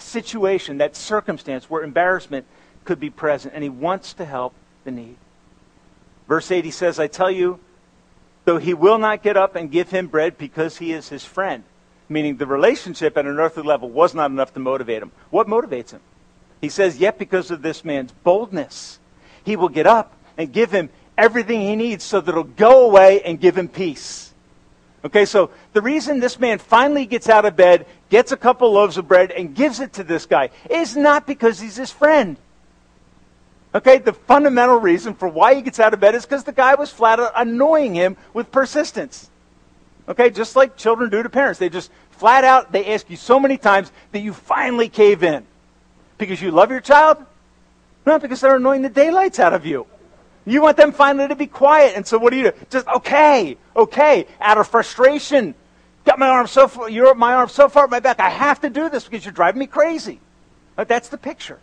situation, 0.00 0.78
that 0.78 0.96
circumstance 0.96 1.68
where 1.68 1.82
embarrassment 1.82 2.46
could 2.84 3.00
be 3.00 3.10
present, 3.10 3.54
and 3.54 3.62
he 3.62 3.68
wants 3.68 4.14
to 4.14 4.24
help 4.24 4.54
the 4.84 4.90
need. 4.90 5.16
Verse 6.28 6.50
8, 6.50 6.64
he 6.64 6.70
says, 6.70 6.98
I 6.98 7.06
tell 7.06 7.30
you, 7.30 7.60
though 8.44 8.58
he 8.58 8.74
will 8.74 8.98
not 8.98 9.22
get 9.22 9.36
up 9.36 9.56
and 9.56 9.70
give 9.70 9.90
him 9.90 10.06
bread 10.06 10.38
because 10.38 10.78
he 10.78 10.92
is 10.92 11.08
his 11.08 11.24
friend. 11.24 11.64
Meaning 12.08 12.36
the 12.36 12.46
relationship 12.46 13.16
at 13.16 13.26
an 13.26 13.38
earthly 13.38 13.62
level 13.62 13.88
was 13.88 14.14
not 14.14 14.30
enough 14.30 14.52
to 14.54 14.60
motivate 14.60 15.02
him. 15.02 15.12
What 15.30 15.46
motivates 15.46 15.90
him? 15.90 16.00
He 16.60 16.68
says, 16.68 16.98
Yet 16.98 17.18
because 17.18 17.50
of 17.50 17.62
this 17.62 17.84
man's 17.84 18.12
boldness, 18.12 18.98
he 19.44 19.56
will 19.56 19.68
get 19.68 19.86
up 19.86 20.12
and 20.36 20.52
give 20.52 20.72
him 20.72 20.90
everything 21.16 21.60
he 21.60 21.76
needs 21.76 22.02
so 22.04 22.20
that 22.20 22.30
it'll 22.30 22.44
go 22.44 22.86
away 22.86 23.22
and 23.22 23.40
give 23.40 23.56
him 23.56 23.68
peace. 23.68 24.32
Okay, 25.04 25.24
so 25.24 25.50
the 25.72 25.80
reason 25.80 26.20
this 26.20 26.38
man 26.38 26.58
finally 26.58 27.06
gets 27.06 27.28
out 27.28 27.44
of 27.44 27.56
bed, 27.56 27.86
gets 28.10 28.32
a 28.32 28.36
couple 28.36 28.70
loaves 28.72 28.98
of 28.98 29.08
bread, 29.08 29.30
and 29.30 29.54
gives 29.54 29.80
it 29.80 29.94
to 29.94 30.04
this 30.04 30.26
guy 30.26 30.50
is 30.68 30.96
not 30.96 31.26
because 31.26 31.58
he's 31.60 31.76
his 31.76 31.90
friend. 31.90 32.36
Okay, 33.74 33.98
the 33.98 34.12
fundamental 34.12 34.78
reason 34.78 35.14
for 35.14 35.28
why 35.28 35.54
he 35.54 35.62
gets 35.62 35.78
out 35.78 35.94
of 35.94 36.00
bed 36.00 36.14
is 36.14 36.26
because 36.26 36.44
the 36.44 36.52
guy 36.52 36.74
was 36.74 36.90
flat 36.90 37.20
out 37.20 37.32
annoying 37.36 37.94
him 37.94 38.16
with 38.34 38.50
persistence. 38.50 39.30
Okay, 40.08 40.30
just 40.30 40.56
like 40.56 40.76
children 40.76 41.08
do 41.08 41.22
to 41.22 41.30
parents. 41.30 41.60
They 41.60 41.68
just 41.68 41.90
flat 42.10 42.42
out, 42.42 42.72
they 42.72 42.92
ask 42.92 43.08
you 43.08 43.16
so 43.16 43.38
many 43.38 43.56
times 43.56 43.92
that 44.10 44.18
you 44.18 44.32
finally 44.32 44.88
cave 44.88 45.22
in. 45.22 45.46
Because 46.18 46.42
you 46.42 46.50
love 46.50 46.70
your 46.70 46.80
child? 46.80 47.24
Not 48.04 48.20
because 48.20 48.40
they're 48.40 48.56
annoying 48.56 48.82
the 48.82 48.88
daylights 48.88 49.38
out 49.38 49.54
of 49.54 49.64
you. 49.64 49.86
You 50.44 50.62
want 50.62 50.76
them 50.76 50.90
finally 50.90 51.28
to 51.28 51.36
be 51.36 51.46
quiet. 51.46 51.94
And 51.94 52.04
so 52.04 52.18
what 52.18 52.30
do 52.30 52.38
you 52.38 52.50
do? 52.50 52.52
Just, 52.70 52.88
okay, 52.88 53.56
okay, 53.76 54.26
out 54.40 54.58
of 54.58 54.66
frustration. 54.66 55.54
Got 56.04 56.18
my 56.18 56.28
arm 56.28 56.46
so 56.46 56.66
far, 56.66 56.88
you're 56.88 57.14
my 57.14 57.34
arm 57.34 57.48
so 57.48 57.68
far 57.68 57.86
my 57.86 58.00
back. 58.00 58.20
I 58.20 58.30
have 58.30 58.60
to 58.62 58.70
do 58.70 58.88
this 58.88 59.04
because 59.04 59.24
you're 59.24 59.32
driving 59.32 59.60
me 59.60 59.66
crazy. 59.66 60.18
That's 60.76 61.08
the 61.08 61.18
picture. 61.18 61.58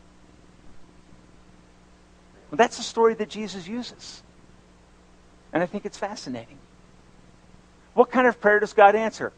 Well, 2.52 2.58
that's 2.58 2.78
the 2.78 2.84
story 2.84 3.14
that 3.16 3.30
Jesus 3.30 3.68
uses. 3.68 4.22
And 5.52 5.64
I 5.64 5.66
think 5.66 5.86
it's 5.86 5.98
fascinating. 5.98 6.58
What 7.94 8.12
kind 8.12 8.28
of 8.28 8.40
prayer 8.40 8.60
does 8.60 8.74
God 8.74 8.96
answer? 8.96 9.34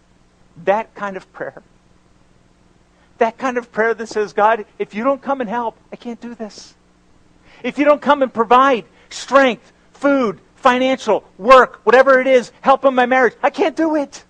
That 0.65 0.93
kind 0.95 1.15
of 1.15 1.31
prayer. 1.31 1.63
That 3.19 3.37
kind 3.37 3.57
of 3.57 3.71
prayer 3.71 3.93
that 3.93 4.07
says, 4.07 4.33
God, 4.33 4.65
if 4.77 4.93
you 4.93 5.03
don't 5.03 5.21
come 5.21 5.39
and 5.39 5.49
help, 5.49 5.77
I 5.91 5.95
can't 5.95 6.19
do 6.19 6.35
this. 6.35 6.73
If 7.63 7.79
you 7.79 7.85
don't 7.85 8.01
come 8.01 8.21
and 8.21 8.33
provide 8.33 8.85
strength, 9.09 9.71
food, 9.93 10.39
financial, 10.55 11.23
work, 11.37 11.79
whatever 11.85 12.19
it 12.19 12.27
is, 12.27 12.51
help 12.61 12.83
in 12.85 12.95
my 12.95 13.05
marriage, 13.05 13.33
I 13.41 13.49
can't 13.49 13.75
do 13.75 13.95
it. 13.95 14.23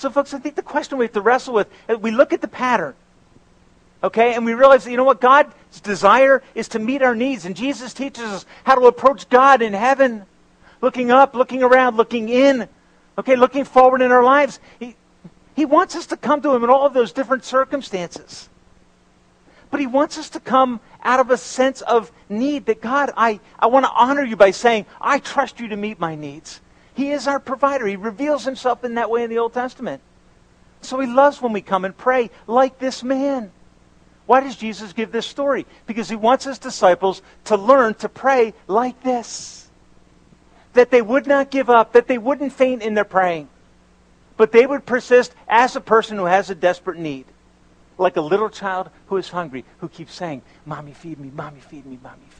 So, 0.00 0.08
folks, 0.08 0.32
I 0.32 0.38
think 0.38 0.54
the 0.54 0.62
question 0.62 0.96
we 0.96 1.04
have 1.04 1.12
to 1.12 1.20
wrestle 1.20 1.52
with, 1.52 1.68
uh, 1.86 1.98
we 1.98 2.10
look 2.10 2.32
at 2.32 2.40
the 2.40 2.48
pattern. 2.48 2.94
Okay? 4.02 4.32
And 4.32 4.46
we 4.46 4.54
realize 4.54 4.84
that, 4.84 4.90
you 4.90 4.96
know 4.96 5.04
what? 5.04 5.20
God's 5.20 5.52
desire 5.82 6.42
is 6.54 6.68
to 6.68 6.78
meet 6.78 7.02
our 7.02 7.14
needs. 7.14 7.44
And 7.44 7.54
Jesus 7.54 7.92
teaches 7.92 8.24
us 8.24 8.46
how 8.64 8.76
to 8.76 8.86
approach 8.86 9.28
God 9.28 9.60
in 9.60 9.74
heaven. 9.74 10.24
Looking 10.80 11.10
up, 11.10 11.34
looking 11.34 11.62
around, 11.62 11.98
looking 11.98 12.30
in. 12.30 12.66
Okay? 13.18 13.36
Looking 13.36 13.64
forward 13.64 14.00
in 14.00 14.10
our 14.10 14.24
lives. 14.24 14.58
He, 14.78 14.96
he 15.54 15.66
wants 15.66 15.94
us 15.94 16.06
to 16.06 16.16
come 16.16 16.40
to 16.40 16.54
Him 16.54 16.64
in 16.64 16.70
all 16.70 16.86
of 16.86 16.94
those 16.94 17.12
different 17.12 17.44
circumstances. 17.44 18.48
But 19.70 19.80
He 19.80 19.86
wants 19.86 20.16
us 20.16 20.30
to 20.30 20.40
come 20.40 20.80
out 21.02 21.20
of 21.20 21.30
a 21.30 21.36
sense 21.36 21.82
of 21.82 22.10
need 22.30 22.64
that 22.64 22.80
God, 22.80 23.12
I, 23.18 23.38
I 23.58 23.66
want 23.66 23.84
to 23.84 23.92
honor 23.92 24.24
you 24.24 24.36
by 24.36 24.52
saying, 24.52 24.86
I 24.98 25.18
trust 25.18 25.60
you 25.60 25.68
to 25.68 25.76
meet 25.76 26.00
my 26.00 26.14
needs. 26.14 26.62
He 26.94 27.10
is 27.10 27.26
our 27.26 27.40
provider. 27.40 27.86
He 27.86 27.96
reveals 27.96 28.44
Himself 28.44 28.84
in 28.84 28.94
that 28.94 29.10
way 29.10 29.24
in 29.24 29.30
the 29.30 29.38
Old 29.38 29.54
Testament. 29.54 30.02
So 30.80 30.98
He 31.00 31.06
loves 31.06 31.40
when 31.40 31.52
we 31.52 31.60
come 31.60 31.84
and 31.84 31.96
pray 31.96 32.30
like 32.46 32.78
this 32.78 33.02
man. 33.02 33.52
Why 34.30 34.38
does 34.38 34.54
Jesus 34.54 34.92
give 34.92 35.10
this 35.10 35.26
story? 35.26 35.66
Because 35.86 36.08
he 36.08 36.14
wants 36.14 36.44
his 36.44 36.60
disciples 36.60 37.20
to 37.46 37.56
learn 37.56 37.94
to 37.94 38.08
pray 38.08 38.54
like 38.68 39.02
this. 39.02 39.68
That 40.74 40.92
they 40.92 41.02
would 41.02 41.26
not 41.26 41.50
give 41.50 41.68
up, 41.68 41.94
that 41.94 42.06
they 42.06 42.16
wouldn't 42.16 42.52
faint 42.52 42.80
in 42.80 42.94
their 42.94 43.02
praying, 43.02 43.48
but 44.36 44.52
they 44.52 44.66
would 44.66 44.86
persist 44.86 45.34
as 45.48 45.74
a 45.74 45.80
person 45.80 46.16
who 46.16 46.26
has 46.26 46.48
a 46.48 46.54
desperate 46.54 46.96
need. 46.96 47.26
Like 47.98 48.16
a 48.16 48.20
little 48.20 48.50
child 48.50 48.90
who 49.08 49.16
is 49.16 49.28
hungry, 49.28 49.64
who 49.78 49.88
keeps 49.88 50.14
saying, 50.14 50.42
Mommy, 50.64 50.92
feed 50.92 51.18
me, 51.18 51.32
Mommy, 51.34 51.58
feed 51.58 51.84
me, 51.84 51.98
Mommy, 52.00 52.22
feed 52.28 52.39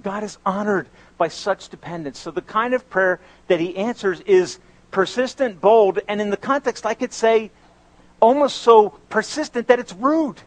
God 0.00 0.24
is 0.24 0.38
honored 0.46 0.88
by 1.18 1.28
such 1.28 1.68
dependence. 1.68 2.18
So 2.18 2.30
the 2.30 2.42
kind 2.42 2.74
of 2.74 2.88
prayer 2.88 3.20
that 3.48 3.60
he 3.60 3.76
answers 3.76 4.20
is 4.20 4.58
persistent, 4.90 5.60
bold, 5.60 5.98
and 6.08 6.20
in 6.20 6.30
the 6.30 6.36
context, 6.36 6.86
I 6.86 6.94
could 6.94 7.12
say, 7.12 7.50
almost 8.20 8.58
so 8.58 8.90
persistent 9.08 9.66
that 9.68 9.78
it's 9.78 9.92
rude. 9.92 10.40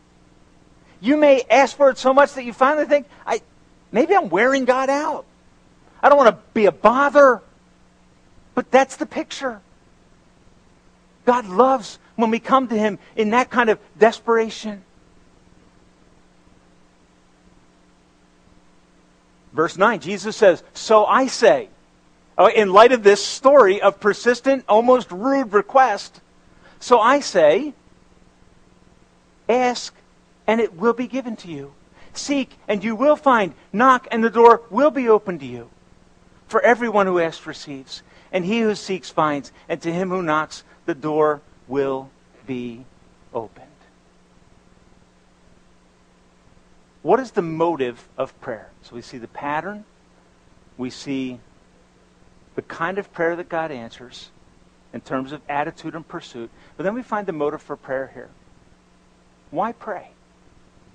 You 1.01 1.17
may 1.17 1.43
ask 1.49 1.75
for 1.75 1.89
it 1.89 1.97
so 1.97 2.13
much 2.13 2.33
that 2.33 2.45
you 2.45 2.53
finally 2.53 2.85
think, 2.85 3.07
I, 3.25 3.41
maybe 3.91 4.15
I'm 4.15 4.29
wearing 4.29 4.65
God 4.65 4.89
out. 4.89 5.25
I 6.01 6.09
don't 6.09 6.17
want 6.17 6.35
to 6.35 6.41
be 6.53 6.65
a 6.65 6.71
bother. 6.71 7.41
But 8.55 8.71
that's 8.71 8.95
the 8.95 9.05
picture. 9.05 9.59
God 11.25 11.45
loves 11.47 11.99
when 12.15 12.31
we 12.31 12.39
come 12.39 12.69
to 12.69 12.75
Him 12.75 12.97
in 13.15 13.31
that 13.31 13.49
kind 13.49 13.69
of 13.69 13.79
desperation. 13.99 14.84
Verse 19.55 19.77
9, 19.77 20.01
Jesus 20.01 20.35
says, 20.35 20.63
So 20.73 21.05
I 21.05 21.27
say, 21.27 21.69
oh, 22.37 22.47
in 22.47 22.73
light 22.73 22.91
of 22.91 23.03
this 23.03 23.25
story 23.25 23.81
of 23.81 24.01
persistent, 24.01 24.65
almost 24.67 25.09
rude 25.11 25.53
request, 25.53 26.19
so 26.79 26.99
I 26.99 27.21
say, 27.21 27.73
ask 29.47 29.95
and 30.45 30.61
it 30.61 30.75
will 30.75 30.93
be 30.93 31.07
given 31.07 31.35
to 31.37 31.47
you. 31.47 31.73
Seek, 32.13 32.57
and 32.67 32.83
you 32.83 32.95
will 32.95 33.15
find. 33.15 33.53
Knock, 33.73 34.07
and 34.11 34.23
the 34.23 34.29
door 34.29 34.61
will 34.69 34.91
be 34.91 35.09
opened 35.09 35.39
to 35.39 35.45
you. 35.45 35.69
For 36.47 36.61
everyone 36.61 37.07
who 37.07 37.19
asks 37.19 37.45
receives, 37.47 38.03
and 38.31 38.45
he 38.45 38.59
who 38.59 38.75
seeks 38.75 39.09
finds, 39.09 39.51
and 39.67 39.81
to 39.81 39.91
him 39.91 40.09
who 40.09 40.21
knocks, 40.21 40.63
the 40.85 40.93
door 40.93 41.41
will 41.67 42.09
be 42.45 42.85
opened. 43.33 43.64
What 47.05 47.19
is 47.19 47.29
the 47.29 47.41
motive 47.43 48.09
of 48.17 48.41
prayer? 48.41 48.71
So 48.81 48.95
we 48.95 49.03
see 49.03 49.19
the 49.19 49.27
pattern, 49.27 49.85
we 50.75 50.89
see 50.89 51.39
the 52.55 52.63
kind 52.63 52.97
of 52.97 53.13
prayer 53.13 53.35
that 53.35 53.47
God 53.47 53.69
answers 53.69 54.31
in 54.91 55.01
terms 55.01 55.31
of 55.31 55.39
attitude 55.47 55.93
and 55.93 56.07
pursuit, 56.07 56.49
but 56.75 56.83
then 56.83 56.95
we 56.95 57.03
find 57.03 57.27
the 57.27 57.31
motive 57.31 57.61
for 57.61 57.75
prayer 57.75 58.09
here. 58.11 58.29
Why 59.51 59.71
pray? 59.71 60.07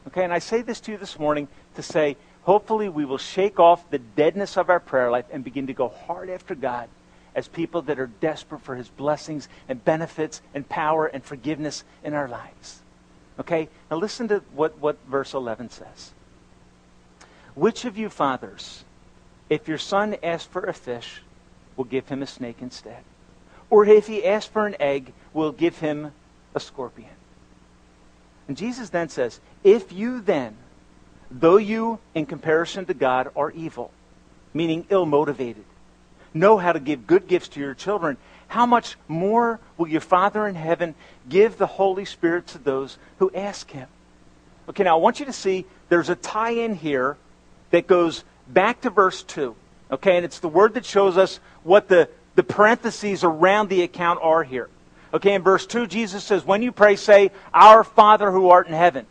Okay, 0.09 0.25
and 0.25 0.33
I 0.33 0.41
say 0.41 0.63
this 0.63 0.81
to 0.81 0.91
you 0.91 0.99
this 0.99 1.17
morning 1.17 1.47
to 1.77 1.83
say, 1.83 2.17
hopefully 2.43 2.89
we 2.89 3.05
will 3.05 3.17
shake 3.17 3.61
off 3.61 3.89
the 3.89 4.01
deadness 4.01 4.57
of 4.57 4.69
our 4.69 4.81
prayer 4.81 5.13
life 5.13 5.27
and 5.31 5.45
begin 5.45 5.69
to 5.69 5.75
go 5.75 5.91
hard 5.91 6.29
after 6.29 6.57
God 6.57 6.89
as 7.37 7.47
people 7.47 7.83
that 7.83 8.01
are 8.01 8.09
desperate 8.09 8.63
for 8.63 8.75
his 8.75 8.89
blessings 8.89 9.49
and 9.69 9.85
benefits 9.85 10.43
and 10.55 10.69
power 10.69 11.07
and 11.07 11.23
forgiveness 11.23 11.85
in 12.03 12.15
our 12.15 12.27
lives. 12.27 12.81
Okay? 13.41 13.69
Now 13.91 13.97
listen 13.97 14.29
to 14.29 14.43
what, 14.55 14.79
what 14.79 14.97
verse 15.09 15.35
11 15.35 15.71
says. 15.71 16.13
Which 17.55 17.85
of 17.85 17.97
you 17.97 18.09
fathers, 18.09 18.85
if 19.49 19.67
your 19.67 19.79
son 19.79 20.17
asks 20.23 20.47
for 20.47 20.63
a 20.63 20.75
fish, 20.75 21.23
will 21.77 21.85
give 21.85 22.09
him 22.09 22.23
a 22.23 22.27
snake 22.27 22.59
instead? 22.61 23.03
Or 23.71 23.85
if 23.87 24.07
he 24.07 24.25
asks 24.25 24.51
for 24.51 24.67
an 24.67 24.77
egg, 24.79 25.13
will 25.33 25.53
give 25.53 25.79
him 25.79 26.13
a 26.55 26.61
scorpion? 26.61 27.11
And 28.47 28.57
Jesus 28.57 28.91
then 28.91 29.09
says, 29.09 29.41
If 29.65 29.93
you 29.93 30.21
then, 30.21 30.57
though 31.31 31.57
you, 31.57 31.99
in 32.15 32.27
comparison 32.27 32.85
to 32.87 32.95
God, 32.95 33.31
are 33.35 33.51
evil, 33.53 33.91
meaning 34.53 34.87
ill 34.91 35.07
motivated, 35.07 35.65
know 36.35 36.59
how 36.59 36.73
to 36.73 36.81
give 36.81 37.07
good 37.07 37.27
gifts 37.27 37.49
to 37.49 37.61
your 37.61 37.75
children, 37.75 38.17
how 38.51 38.67
much 38.67 38.97
more 39.07 39.61
will 39.79 39.87
your 39.87 40.01
Father 40.01 40.49
in 40.49 40.57
heaven 40.57 40.97
give 41.29 41.57
the 41.57 41.69
Holy 41.69 42.05
Spirit 42.05 42.49
to 42.49 42.59
those 42.59 42.99
who 43.21 43.31
ask 43.33 43.71
him? 43.71 43.89
Okay, 44.69 44.83
now 44.83 44.99
I 44.99 45.01
want 45.01 45.21
you 45.21 45.27
to 45.27 45.33
see 45.33 45.67
there's 45.89 46.09
a 46.09 46.17
tie 46.17 46.51
in 46.51 46.75
here 46.75 47.17
that 47.71 47.87
goes 47.87 48.25
back 48.49 48.81
to 48.81 48.91
verse 48.91 49.23
2. 49.23 49.55
Okay, 49.93 50.17
and 50.17 50.25
it's 50.25 50.41
the 50.41 50.49
word 50.49 50.75
that 50.75 50.85
shows 50.85 51.17
us 51.17 51.39
what 51.63 51.87
the, 51.87 52.09
the 52.35 52.43
parentheses 52.43 53.23
around 53.23 53.69
the 53.69 53.83
account 53.83 54.19
are 54.21 54.43
here. 54.43 54.69
Okay, 55.15 55.35
in 55.35 55.43
verse 55.43 55.65
2, 55.65 55.87
Jesus 55.87 56.25
says, 56.25 56.45
When 56.45 56.61
you 56.61 56.73
pray, 56.73 56.97
say, 56.97 57.31
Our 57.55 57.85
Father 57.85 58.33
who 58.33 58.49
art 58.49 58.67
in 58.67 58.75
heaven. 58.75 59.07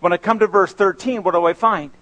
When 0.00 0.12
I 0.12 0.18
come 0.18 0.38
to 0.40 0.46
verse 0.46 0.74
13, 0.74 1.22
what 1.22 1.32
do 1.32 1.46
I 1.46 1.54
find? 1.54 1.92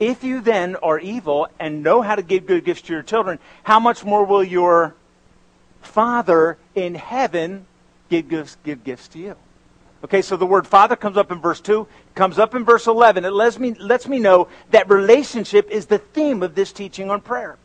If 0.00 0.24
you 0.24 0.40
then 0.40 0.76
are 0.76 0.98
evil 0.98 1.48
and 1.60 1.82
know 1.82 2.00
how 2.00 2.14
to 2.14 2.22
give 2.22 2.46
good 2.46 2.64
gifts 2.64 2.80
to 2.82 2.94
your 2.94 3.02
children, 3.02 3.38
how 3.62 3.78
much 3.78 4.06
more 4.06 4.24
will 4.24 4.42
your 4.42 4.94
Father 5.86 6.58
in 6.74 6.94
heaven 6.94 7.66
give 8.10 8.28
gifts, 8.28 8.56
give 8.64 8.84
gifts 8.84 9.08
to 9.08 9.18
you. 9.18 9.36
Okay, 10.04 10.20
so 10.20 10.36
the 10.36 10.46
word 10.46 10.66
Father 10.66 10.96
comes 10.96 11.16
up 11.16 11.32
in 11.32 11.40
verse 11.40 11.60
2, 11.60 11.86
comes 12.14 12.38
up 12.38 12.54
in 12.54 12.64
verse 12.64 12.86
11. 12.86 13.24
It 13.24 13.32
lets 13.32 13.58
me, 13.58 13.72
lets 13.74 14.06
me 14.06 14.18
know 14.18 14.48
that 14.70 14.90
relationship 14.90 15.70
is 15.70 15.86
the 15.86 15.98
theme 15.98 16.42
of 16.42 16.54
this 16.54 16.72
teaching 16.72 17.10
on 17.10 17.22
prayer. 17.22 17.56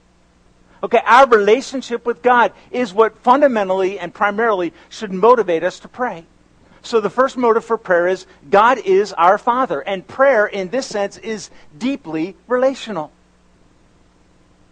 Okay, 0.81 1.01
our 1.05 1.27
relationship 1.27 2.05
with 2.05 2.21
God 2.21 2.53
is 2.71 2.93
what 2.93 3.17
fundamentally 3.17 3.99
and 3.99 4.13
primarily 4.13 4.73
should 4.87 5.11
motivate 5.11 5.63
us 5.63 5.79
to 5.81 5.89
pray. 5.89 6.25
So 6.81 7.01
the 7.01 7.09
first 7.09 7.35
motive 7.35 7.65
for 7.65 7.77
prayer 7.77 8.07
is 8.07 8.25
God 8.49 8.77
is 8.79 9.11
our 9.13 9.37
Father. 9.37 9.81
And 9.81 10.07
prayer, 10.07 10.45
in 10.47 10.69
this 10.69 10.87
sense, 10.87 11.17
is 11.17 11.49
deeply 11.77 12.37
relational. 12.47 13.11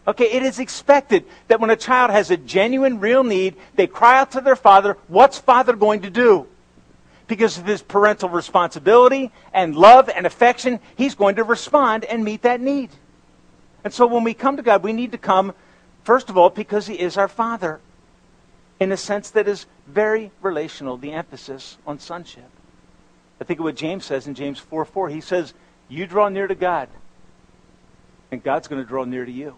Okay, 0.07 0.31
it 0.31 0.43
is 0.43 0.59
expected 0.59 1.25
that 1.49 1.59
when 1.59 1.69
a 1.69 1.75
child 1.75 2.11
has 2.11 2.31
a 2.31 2.37
genuine, 2.37 3.01
real 3.01 3.25
need, 3.25 3.55
they 3.75 3.87
cry 3.87 4.19
out 4.19 4.31
to 4.31 4.41
their 4.41 4.55
father. 4.55 4.97
What's 5.07 5.37
father 5.37 5.75
going 5.75 6.03
to 6.03 6.09
do? 6.09 6.47
Because 7.27 7.57
of 7.57 7.65
his 7.65 7.81
parental 7.81 8.29
responsibility 8.29 9.31
and 9.53 9.75
love 9.75 10.09
and 10.09 10.25
affection, 10.25 10.79
he's 10.95 11.13
going 11.13 11.35
to 11.35 11.43
respond 11.43 12.05
and 12.05 12.23
meet 12.23 12.43
that 12.43 12.61
need. 12.61 12.89
And 13.83 13.93
so 13.93 14.07
when 14.07 14.23
we 14.23 14.33
come 14.33 14.55
to 14.55 14.63
God, 14.63 14.81
we 14.81 14.93
need 14.93 15.11
to 15.11 15.17
come, 15.17 15.53
first 16.03 16.29
of 16.29 16.37
all, 16.37 16.49
because 16.49 16.87
he 16.87 16.95
is 16.95 17.17
our 17.17 17.27
father, 17.27 17.81
in 18.79 18.93
a 18.93 18.97
sense 18.97 19.29
that 19.31 19.47
is 19.47 19.65
very 19.87 20.31
relational, 20.41 20.95
the 20.95 21.11
emphasis 21.11 21.77
on 21.85 21.99
sonship. 21.99 22.49
I 23.41 23.43
think 23.43 23.59
of 23.59 23.65
what 23.65 23.75
James 23.75 24.05
says 24.05 24.25
in 24.25 24.35
James 24.35 24.57
4 24.57 24.85
4. 24.85 25.09
He 25.09 25.21
says, 25.21 25.53
You 25.89 26.07
draw 26.07 26.29
near 26.29 26.47
to 26.47 26.55
God, 26.55 26.87
and 28.31 28.41
God's 28.41 28.69
going 28.69 28.81
to 28.81 28.87
draw 28.87 29.03
near 29.03 29.25
to 29.25 29.31
you. 29.31 29.55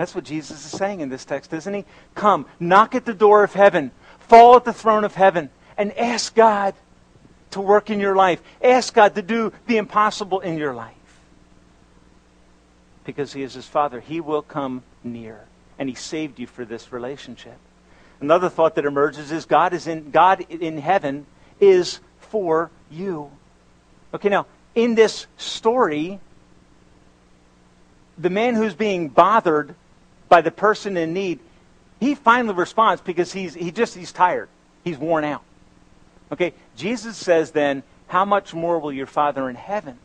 That's 0.00 0.14
what 0.14 0.24
Jesus 0.24 0.64
is 0.64 0.70
saying 0.78 1.00
in 1.00 1.10
this 1.10 1.26
text, 1.26 1.52
isn't 1.52 1.74
he? 1.74 1.84
Come, 2.14 2.46
knock 2.58 2.94
at 2.94 3.04
the 3.04 3.12
door 3.12 3.44
of 3.44 3.52
heaven, 3.52 3.90
fall 4.18 4.56
at 4.56 4.64
the 4.64 4.72
throne 4.72 5.04
of 5.04 5.14
heaven, 5.14 5.50
and 5.76 5.92
ask 5.92 6.34
God 6.34 6.74
to 7.50 7.60
work 7.60 7.90
in 7.90 8.00
your 8.00 8.16
life. 8.16 8.40
Ask 8.64 8.94
God 8.94 9.14
to 9.16 9.20
do 9.20 9.52
the 9.66 9.76
impossible 9.76 10.40
in 10.40 10.56
your 10.56 10.72
life. 10.72 10.94
Because 13.04 13.34
he 13.34 13.42
is 13.42 13.52
his 13.52 13.66
father. 13.66 14.00
He 14.00 14.22
will 14.22 14.40
come 14.40 14.84
near. 15.04 15.44
And 15.78 15.86
he 15.86 15.94
saved 15.94 16.38
you 16.38 16.46
for 16.46 16.64
this 16.64 16.92
relationship. 16.92 17.58
Another 18.22 18.48
thought 18.48 18.76
that 18.76 18.86
emerges 18.86 19.30
is 19.30 19.44
God 19.44 19.74
is 19.74 19.86
in 19.86 20.12
God 20.12 20.46
in 20.48 20.78
heaven 20.78 21.26
is 21.60 22.00
for 22.20 22.70
you. 22.90 23.30
Okay, 24.14 24.30
now 24.30 24.46
in 24.74 24.94
this 24.94 25.26
story, 25.36 26.20
the 28.16 28.30
man 28.30 28.54
who's 28.54 28.72
being 28.72 29.10
bothered 29.10 29.74
by 30.30 30.40
the 30.40 30.50
person 30.50 30.96
in 30.96 31.12
need, 31.12 31.40
he 31.98 32.14
finally 32.14 32.54
responds 32.54 33.02
because 33.02 33.30
he's 33.34 33.52
he 33.52 33.70
just 33.70 33.94
he's 33.94 34.12
tired. 34.12 34.48
He's 34.82 34.96
worn 34.96 35.24
out. 35.24 35.42
Okay? 36.32 36.54
Jesus 36.76 37.18
says 37.18 37.50
then, 37.50 37.82
how 38.06 38.24
much 38.24 38.54
more 38.54 38.78
will 38.78 38.92
your 38.92 39.06
Father 39.06 39.50
in 39.50 39.56
heaven? 39.56 39.98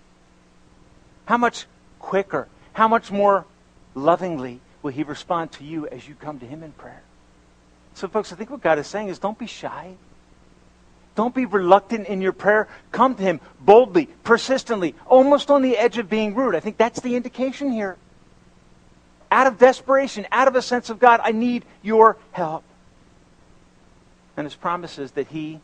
How 1.26 1.38
much 1.38 1.66
quicker, 2.00 2.50
how 2.74 2.90
much 2.90 3.10
more 3.12 3.46
lovingly 3.94 4.60
will 4.82 4.92
he 4.92 5.04
respond 5.04 5.54
to 5.54 5.64
you 5.64 5.88
as 5.88 6.06
you 6.08 6.16
come 6.16 6.40
to 6.40 6.46
him 6.46 6.62
in 6.62 6.74
prayer? 6.74 7.02
So 7.94 8.10
folks, 8.10 8.34
I 8.34 8.36
think 8.36 8.50
what 8.50 8.62
God 8.62 8.78
is 8.78 8.88
saying 8.88 9.08
is 9.08 9.20
don't 9.20 9.40
be 9.40 9.48
shy. 9.48 9.96
Don't 11.16 11.34
be 11.34 11.46
reluctant 11.46 12.08
in 12.08 12.20
your 12.20 12.34
prayer. 12.34 12.68
Come 12.92 13.16
to 13.16 13.24
him 13.24 13.40
boldly, 13.62 14.08
persistently, 14.26 14.96
almost 15.06 15.50
on 15.50 15.62
the 15.62 15.78
edge 15.78 15.98
of 15.98 16.10
being 16.10 16.36
rude. 16.36 16.56
I 16.56 16.60
think 16.60 16.76
that's 16.76 17.00
the 17.00 17.16
indication 17.16 17.72
here 17.72 17.96
out 19.32 19.48
of 19.48 19.58
desperation, 19.58 20.26
out 20.32 20.48
of 20.48 20.56
a 20.56 20.62
sense 20.62 20.90
of 20.90 21.00
God, 21.00 21.20
I 21.24 21.32
need 21.32 21.66
your 21.82 22.18
help. 22.32 22.64
And 24.38 24.46
his 24.46 24.56
promise 24.56 25.00
is 25.00 25.12
that 25.12 25.28
he 25.28 25.60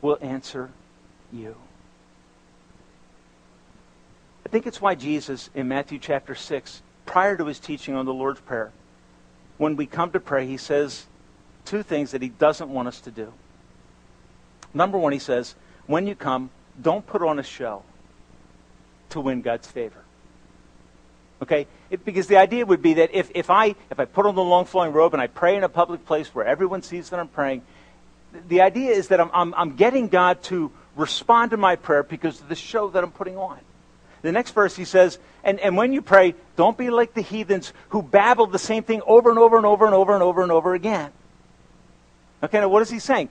will 0.00 0.18
answer 0.20 0.70
you. 1.32 1.56
I 4.46 4.48
think 4.48 4.66
it's 4.66 4.80
why 4.80 4.94
Jesus, 4.94 5.50
in 5.54 5.68
Matthew 5.68 5.98
chapter 5.98 6.34
6, 6.34 6.82
prior 7.04 7.36
to 7.36 7.44
his 7.46 7.58
teaching 7.58 7.94
on 7.94 8.06
the 8.06 8.14
Lord's 8.14 8.40
Prayer, 8.40 8.72
when 9.58 9.76
we 9.76 9.86
come 9.86 10.10
to 10.12 10.20
pray, 10.20 10.46
he 10.46 10.56
says 10.56 11.06
two 11.64 11.82
things 11.82 12.12
that 12.12 12.22
he 12.22 12.28
doesn't 12.28 12.70
want 12.70 12.88
us 12.88 13.00
to 13.02 13.10
do. 13.10 13.32
Number 14.72 14.96
one, 14.96 15.12
he 15.12 15.18
says, 15.18 15.54
when 15.86 16.06
you 16.06 16.14
come, 16.14 16.50
don't 16.80 17.06
put 17.06 17.22
on 17.22 17.38
a 17.38 17.42
show 17.42 17.82
to 19.10 19.20
win 19.20 19.42
God's 19.42 19.66
favor. 19.66 20.04
Okay? 21.42 21.66
It, 21.90 22.04
because 22.04 22.26
the 22.26 22.36
idea 22.36 22.66
would 22.66 22.82
be 22.82 22.94
that 22.94 23.10
if, 23.12 23.30
if, 23.34 23.50
I, 23.50 23.74
if 23.90 23.98
I 23.98 24.04
put 24.04 24.26
on 24.26 24.34
the 24.34 24.42
long 24.42 24.64
flowing 24.64 24.92
robe 24.92 25.14
and 25.14 25.22
I 25.22 25.26
pray 25.26 25.56
in 25.56 25.64
a 25.64 25.68
public 25.68 26.04
place 26.04 26.34
where 26.34 26.44
everyone 26.44 26.82
sees 26.82 27.10
that 27.10 27.20
I'm 27.20 27.28
praying, 27.28 27.62
the 28.48 28.60
idea 28.60 28.90
is 28.90 29.08
that 29.08 29.20
I'm, 29.20 29.30
I'm, 29.32 29.54
I'm 29.54 29.76
getting 29.76 30.08
God 30.08 30.42
to 30.44 30.70
respond 30.96 31.52
to 31.52 31.56
my 31.56 31.76
prayer 31.76 32.02
because 32.02 32.40
of 32.40 32.48
the 32.48 32.54
show 32.54 32.88
that 32.90 33.02
I'm 33.02 33.12
putting 33.12 33.36
on. 33.36 33.58
The 34.22 34.32
next 34.32 34.50
verse 34.50 34.74
he 34.74 34.84
says, 34.84 35.18
and, 35.44 35.60
and 35.60 35.76
when 35.76 35.92
you 35.92 36.02
pray, 36.02 36.34
don't 36.56 36.76
be 36.76 36.90
like 36.90 37.14
the 37.14 37.22
heathens 37.22 37.72
who 37.90 38.02
babble 38.02 38.46
the 38.46 38.58
same 38.58 38.82
thing 38.82 39.00
over 39.06 39.30
and 39.30 39.38
over 39.38 39.56
and 39.56 39.64
over 39.64 39.86
and 39.86 39.94
over 39.94 40.12
and 40.12 40.22
over 40.22 40.42
and 40.42 40.50
over 40.50 40.74
again. 40.74 41.12
Okay, 42.42 42.60
now 42.60 42.68
what 42.68 42.82
is 42.82 42.90
he 42.90 42.98
saying? 42.98 43.28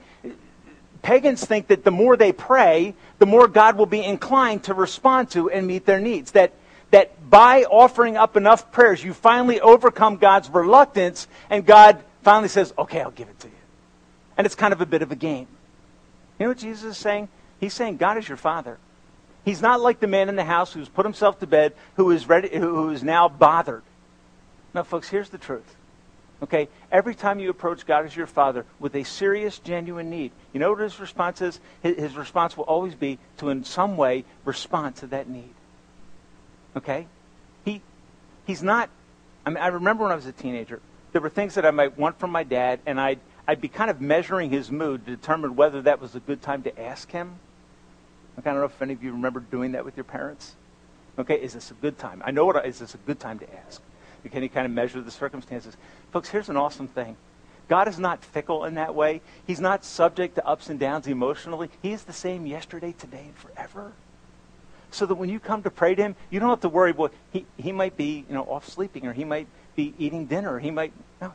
Pagans 1.02 1.46
think 1.46 1.67
that 1.67 1.84
the 1.84 1.91
more 1.91 2.17
they 2.17 2.32
pray, 2.32 2.96
the 3.20 3.26
more 3.26 3.48
God 3.48 3.78
will 3.78 3.86
be 3.86 4.03
inclined 4.03 4.64
to 4.64 4.74
respond 4.74 5.30
to 5.32 5.49
and 5.49 5.68
meet 5.68 5.86
their 5.86 5.99
needs. 5.99 6.32
That 6.32 6.53
that 6.92 7.30
by 7.30 7.64
offering 7.64 8.18
up 8.18 8.38
enough 8.38 8.72
prayers, 8.72 9.04
you 9.04 9.14
finally 9.14 9.60
overcome 9.60 10.18
God's 10.18 10.50
reluctance, 10.50 11.28
and 11.50 11.66
God 11.66 12.04
finally 12.24 12.50
says, 12.50 12.74
Okay, 12.78 13.02
I'll 13.02 13.12
give 13.12 13.30
it 13.30 13.40
to 13.42 13.48
you. 13.48 13.54
And 14.38 14.46
it's 14.46 14.56
kind 14.56 14.74
of 14.74 14.82
a 14.82 14.86
bit 14.86 15.02
of 15.02 15.12
a 15.12 15.16
game. 15.16 15.48
You 16.40 16.46
know 16.46 16.50
what 16.50 16.60
Jesus 16.60 16.92
is 16.92 16.98
saying? 16.98 17.30
He's 17.60 17.74
saying, 17.74 17.98
God 17.98 18.18
is 18.18 18.28
your 18.28 18.38
father. 18.38 18.78
He's 19.44 19.62
not 19.62 19.82
like 19.82 20.00
the 20.00 20.08
man 20.08 20.30
in 20.30 20.36
the 20.36 20.44
house 20.44 20.74
who's 20.74 20.90
put 20.90 21.06
himself 21.06 21.40
to 21.40 21.48
bed, 21.48 21.74
who 21.96 22.12
is 22.12 22.28
ready, 22.28 22.50
who 22.50 22.90
is 22.90 23.02
now 23.02 23.30
bothered. 23.30 23.84
Now, 24.74 24.84
folks, 24.84 25.10
here's 25.10 25.30
the 25.30 25.38
truth. 25.38 25.76
Okay? 26.44 26.68
Every 26.92 27.16
time 27.16 27.40
you 27.40 27.50
approach 27.50 27.86
God 27.86 28.06
as 28.06 28.16
your 28.16 28.28
father 28.28 28.66
with 28.80 28.96
a 28.96 29.04
serious, 29.04 29.58
genuine 29.60 30.10
need, 30.10 30.32
you 30.54 30.60
know 30.60 30.72
what 30.72 30.82
his 30.82 31.00
response 31.00 31.42
is? 31.42 31.60
His 31.82 32.16
response 32.16 32.56
will 32.56 32.66
always 32.66 32.94
be 32.94 33.18
to, 33.38 33.50
in 33.50 33.64
some 33.64 33.98
way, 33.98 34.26
respond 34.46 34.98
to 34.98 35.08
that 35.08 35.30
need. 35.30 35.54
Okay? 36.78 37.07
He, 37.65 37.82
he's 38.45 38.63
not, 38.63 38.89
I 39.45 39.49
mean, 39.49 39.57
I 39.57 39.67
remember 39.67 40.03
when 40.03 40.11
I 40.11 40.15
was 40.15 40.28
a 40.28 40.32
teenager, 40.32 40.80
there 41.11 41.21
were 41.21 41.30
things 41.30 41.55
that 41.55 41.65
I 41.65 41.71
might 41.71 41.97
want 41.97 42.19
from 42.19 42.32
my 42.32 42.43
dad, 42.43 42.80
and 42.86 42.99
I'd, 42.99 43.19
I'd 43.47 43.59
be 43.59 43.67
kind 43.67 43.89
of 43.89 43.99
measuring 43.99 44.51
his 44.51 44.71
mood 44.71 45.05
to 45.05 45.15
determine 45.15 45.55
whether 45.55 45.82
that 45.82 45.99
was 45.99 46.15
a 46.15 46.19
good 46.19 46.41
time 46.41 46.63
to 46.63 46.82
ask 46.82 47.11
him. 47.11 47.39
I 48.38 48.41
don't 48.41 48.55
know 48.55 48.65
if 48.65 48.82
any 48.82 48.93
of 48.93 49.03
you 49.03 49.11
remember 49.11 49.39
doing 49.39 49.71
that 49.71 49.84
with 49.84 49.97
your 49.97 50.03
parents. 50.03 50.55
Okay, 51.17 51.36
is 51.36 51.53
this 51.53 51.71
a 51.71 51.73
good 51.73 51.97
time? 51.97 52.21
I 52.23 52.30
know 52.30 52.45
what 52.45 52.63
is 52.65 52.78
this 52.78 52.93
a 52.93 52.99
good 52.99 53.19
time 53.19 53.39
to 53.39 53.55
ask? 53.65 53.82
Can 54.32 54.43
you 54.43 54.49
kind 54.49 54.65
of 54.65 54.71
measure 54.71 55.01
the 55.01 55.09
circumstances? 55.09 55.78
Folks, 56.11 56.30
here's 56.30 56.49
an 56.49 56.57
awesome 56.57 56.88
thing. 56.88 57.15
God 57.69 57.88
is 57.88 57.97
not 57.97 58.23
fickle 58.23 58.65
in 58.65 58.75
that 58.75 58.93
way. 58.93 59.21
He's 59.45 59.59
not 59.59 59.84
subject 59.84 60.36
to 60.36 60.45
ups 60.45 60.69
and 60.69 60.80
downs 60.80 61.07
emotionally. 61.07 61.69
He 61.82 61.93
is 61.93 62.03
the 62.03 62.13
same 62.13 62.45
yesterday, 62.45 62.93
today, 62.97 63.25
and 63.25 63.36
forever. 63.36 63.93
So 64.92 65.06
that 65.06 65.16
when 65.16 65.30
you 65.30 65.40
come 65.40 65.64
to 65.64 65.70
pray 65.70 65.96
to 65.96 66.02
him, 66.02 66.16
you 66.30 66.40
don't 66.40 66.50
have 66.50 66.62
to 66.62 66.70
worry, 66.70 66.92
well, 66.92 67.12
he, 67.32 67.46
he 67.58 67.72
might 67.72 67.98
be, 67.98 68.26
you 68.28 68.34
know, 68.34 68.44
off 68.44 68.68
sleeping 68.68 69.06
or 69.06 69.14
he 69.14 69.26
might 69.26 69.48
be 69.76 69.94
eating 69.98 70.26
dinner. 70.26 70.56
Or 70.56 70.60
he 70.60 70.72
might 70.72 70.94
no. 71.22 71.34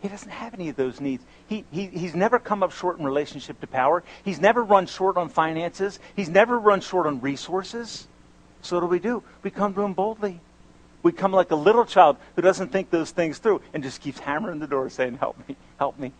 He 0.00 0.08
doesn't 0.08 0.30
have 0.30 0.54
any 0.54 0.68
of 0.68 0.76
those 0.76 1.00
needs. 1.00 1.24
He, 1.48 1.64
he, 1.72 1.86
he's 1.86 2.14
never 2.14 2.38
come 2.38 2.62
up 2.62 2.72
short 2.72 2.98
in 2.98 3.04
relationship 3.04 3.60
to 3.60 3.66
power. 3.66 4.04
He's 4.24 4.40
never 4.40 4.62
run 4.62 4.86
short 4.86 5.16
on 5.16 5.28
finances. 5.28 5.98
He's 6.14 6.28
never 6.28 6.58
run 6.58 6.80
short 6.80 7.06
on 7.06 7.20
resources. 7.20 8.06
So 8.62 8.76
what 8.76 8.82
do 8.82 8.86
we 8.86 9.00
do? 9.00 9.22
We 9.42 9.50
come 9.50 9.74
to 9.74 9.82
him 9.82 9.94
boldly. 9.94 10.40
We 11.02 11.12
come 11.12 11.32
like 11.32 11.50
a 11.50 11.56
little 11.56 11.84
child 11.84 12.16
who 12.36 12.42
doesn't 12.42 12.70
think 12.70 12.90
those 12.90 13.10
things 13.10 13.38
through 13.38 13.62
and 13.72 13.82
just 13.82 14.00
keeps 14.00 14.18
hammering 14.18 14.60
the 14.60 14.66
door 14.66 14.88
saying, 14.90 15.18
Help 15.18 15.36
me, 15.48 15.56
help 15.78 15.98
me, 15.98 16.08
help 16.08 16.08
me. 16.08 16.12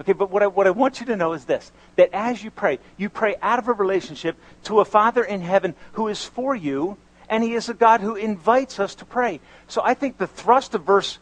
Okay, 0.00 0.12
but 0.12 0.30
what 0.30 0.42
I, 0.42 0.46
what 0.46 0.66
I 0.66 0.70
want 0.70 1.00
you 1.00 1.06
to 1.06 1.16
know 1.16 1.32
is 1.32 1.44
this 1.46 1.72
that 1.96 2.10
as 2.12 2.44
you 2.44 2.50
pray, 2.50 2.78
you 2.96 3.08
pray 3.08 3.36
out 3.40 3.58
of 3.58 3.68
a 3.68 3.72
relationship 3.72 4.36
to 4.64 4.80
a 4.80 4.84
Father 4.84 5.24
in 5.24 5.40
heaven 5.40 5.74
who 5.92 6.08
is 6.08 6.24
for 6.24 6.54
you, 6.54 6.98
and 7.28 7.42
He 7.42 7.54
is 7.54 7.68
a 7.68 7.74
God 7.74 8.00
who 8.00 8.14
invites 8.14 8.78
us 8.78 8.94
to 8.96 9.04
pray. 9.04 9.40
So 9.68 9.82
I 9.82 9.94
think 9.94 10.18
the 10.18 10.26
thrust 10.26 10.74
of 10.74 10.84
verse 10.84 11.18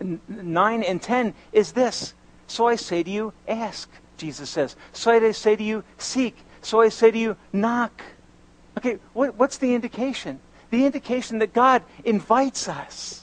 9 0.00 0.82
and 0.82 1.00
10 1.00 1.34
is 1.52 1.72
this. 1.72 2.14
So 2.46 2.66
I 2.66 2.76
say 2.76 3.02
to 3.02 3.10
you, 3.10 3.32
ask, 3.48 3.88
Jesus 4.18 4.50
says. 4.50 4.76
So 4.92 5.10
I 5.10 5.30
say 5.32 5.56
to 5.56 5.62
you, 5.62 5.84
seek. 5.96 6.36
So 6.60 6.80
I 6.80 6.90
say 6.90 7.10
to 7.10 7.18
you, 7.18 7.36
knock. 7.52 8.02
Okay, 8.76 8.98
what, 9.12 9.36
what's 9.36 9.58
the 9.58 9.74
indication? 9.74 10.40
The 10.70 10.84
indication 10.86 11.38
that 11.38 11.52
God 11.52 11.82
invites 12.04 12.68
us. 12.68 13.21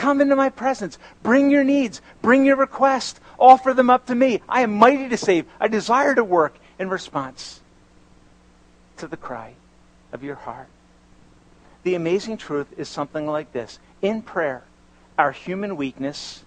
Come 0.00 0.22
into 0.22 0.34
my 0.34 0.48
presence. 0.48 0.96
Bring 1.22 1.50
your 1.50 1.62
needs. 1.62 2.00
Bring 2.22 2.46
your 2.46 2.56
requests. 2.56 3.20
Offer 3.38 3.74
them 3.74 3.90
up 3.90 4.06
to 4.06 4.14
me. 4.14 4.40
I 4.48 4.62
am 4.62 4.72
mighty 4.72 5.10
to 5.10 5.18
save. 5.18 5.44
I 5.60 5.68
desire 5.68 6.14
to 6.14 6.24
work 6.24 6.56
in 6.78 6.88
response 6.88 7.60
to 8.96 9.06
the 9.06 9.18
cry 9.18 9.52
of 10.10 10.24
your 10.24 10.36
heart. 10.36 10.68
The 11.82 11.96
amazing 11.96 12.38
truth 12.38 12.68
is 12.78 12.88
something 12.88 13.26
like 13.26 13.52
this. 13.52 13.78
In 14.00 14.22
prayer, 14.22 14.64
our 15.18 15.32
human 15.32 15.76
weakness 15.76 16.44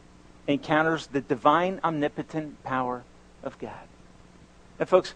encounters 0.48 1.06
the 1.06 1.22
divine 1.22 1.80
omnipotent 1.84 2.64
power 2.64 3.04
of 3.44 3.60
God. 3.60 3.88
And 4.80 4.90
folks, 4.90 5.14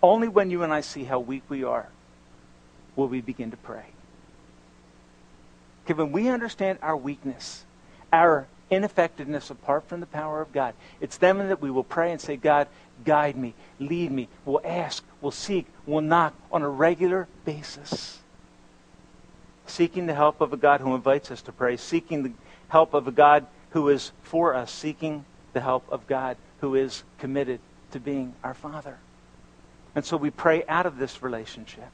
only 0.00 0.28
when 0.28 0.52
you 0.52 0.62
and 0.62 0.72
I 0.72 0.82
see 0.82 1.02
how 1.02 1.18
weak 1.18 1.42
we 1.48 1.64
are 1.64 1.88
will 2.94 3.08
we 3.08 3.20
begin 3.20 3.50
to 3.50 3.56
pray. 3.56 3.86
Okay, 5.84 5.94
when 5.94 6.12
we 6.12 6.28
understand 6.28 6.78
our 6.82 6.96
weakness, 6.96 7.64
our 8.12 8.46
ineffectiveness 8.70 9.50
apart 9.50 9.88
from 9.88 10.00
the 10.00 10.06
power 10.06 10.40
of 10.40 10.52
God, 10.52 10.74
it's 11.00 11.18
then 11.18 11.38
that 11.48 11.60
we 11.60 11.70
will 11.70 11.84
pray 11.84 12.12
and 12.12 12.20
say, 12.20 12.36
God, 12.36 12.68
guide 13.04 13.36
me, 13.36 13.54
lead 13.78 14.12
me. 14.12 14.28
We'll 14.44 14.62
ask, 14.64 15.04
we'll 15.20 15.32
seek, 15.32 15.66
we'll 15.86 16.00
knock 16.00 16.34
on 16.50 16.62
a 16.62 16.68
regular 16.68 17.28
basis 17.44 18.22
seeking 19.72 20.06
the 20.06 20.14
help 20.14 20.40
of 20.40 20.52
a 20.52 20.56
God 20.56 20.80
who 20.80 20.94
invites 20.94 21.30
us 21.30 21.42
to 21.42 21.52
pray, 21.52 21.76
seeking 21.76 22.22
the 22.22 22.32
help 22.68 22.94
of 22.94 23.08
a 23.08 23.12
God 23.12 23.46
who 23.70 23.88
is 23.88 24.12
for 24.22 24.54
us, 24.54 24.70
seeking 24.70 25.24
the 25.52 25.60
help 25.60 25.84
of 25.90 26.06
God 26.06 26.36
who 26.60 26.74
is 26.74 27.04
committed 27.18 27.60
to 27.90 27.98
being 28.00 28.34
our 28.44 28.54
Father. 28.54 28.98
And 29.94 30.04
so 30.04 30.16
we 30.16 30.30
pray 30.30 30.64
out 30.66 30.86
of 30.86 30.98
this 30.98 31.22
relationship. 31.22 31.88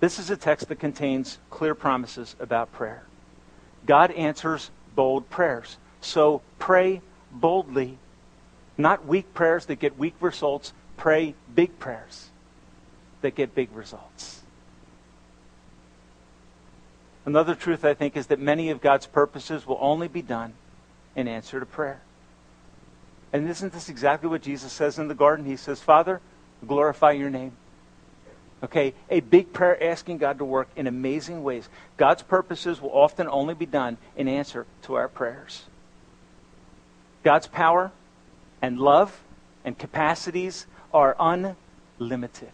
This 0.00 0.18
is 0.18 0.30
a 0.30 0.36
text 0.36 0.68
that 0.68 0.78
contains 0.78 1.38
clear 1.50 1.74
promises 1.74 2.36
about 2.38 2.72
prayer. 2.72 3.04
God 3.86 4.10
answers 4.10 4.70
bold 4.94 5.30
prayers. 5.30 5.78
So 6.00 6.42
pray 6.58 7.00
boldly, 7.32 7.98
not 8.76 9.06
weak 9.06 9.32
prayers 9.32 9.66
that 9.66 9.76
get 9.76 9.98
weak 9.98 10.14
results. 10.20 10.72
Pray 10.96 11.34
big 11.54 11.78
prayers 11.78 12.30
that 13.22 13.34
get 13.34 13.54
big 13.54 13.74
results. 13.74 14.42
Another 17.24 17.54
truth, 17.54 17.84
I 17.84 17.94
think, 17.94 18.16
is 18.16 18.28
that 18.28 18.38
many 18.38 18.70
of 18.70 18.80
God's 18.80 19.06
purposes 19.06 19.66
will 19.66 19.78
only 19.80 20.06
be 20.06 20.22
done 20.22 20.54
in 21.16 21.26
answer 21.26 21.58
to 21.58 21.66
prayer. 21.66 22.00
And 23.32 23.48
isn't 23.48 23.72
this 23.72 23.88
exactly 23.88 24.28
what 24.28 24.42
Jesus 24.42 24.72
says 24.72 24.98
in 24.98 25.08
the 25.08 25.14
garden? 25.14 25.44
He 25.44 25.56
says, 25.56 25.82
Father, 25.82 26.20
glorify 26.66 27.12
your 27.12 27.30
name. 27.30 27.52
Okay, 28.62 28.94
a 29.10 29.20
big 29.20 29.52
prayer 29.52 29.82
asking 29.82 30.18
God 30.18 30.38
to 30.38 30.44
work 30.44 30.68
in 30.76 30.86
amazing 30.86 31.42
ways. 31.44 31.68
God's 31.96 32.22
purposes 32.22 32.80
will 32.80 32.90
often 32.90 33.28
only 33.28 33.54
be 33.54 33.66
done 33.66 33.98
in 34.16 34.28
answer 34.28 34.66
to 34.82 34.94
our 34.94 35.08
prayers. 35.08 35.64
God's 37.22 37.46
power 37.46 37.92
and 38.62 38.78
love 38.78 39.20
and 39.64 39.78
capacities 39.78 40.66
are 40.94 41.14
unlimited. 41.20 42.50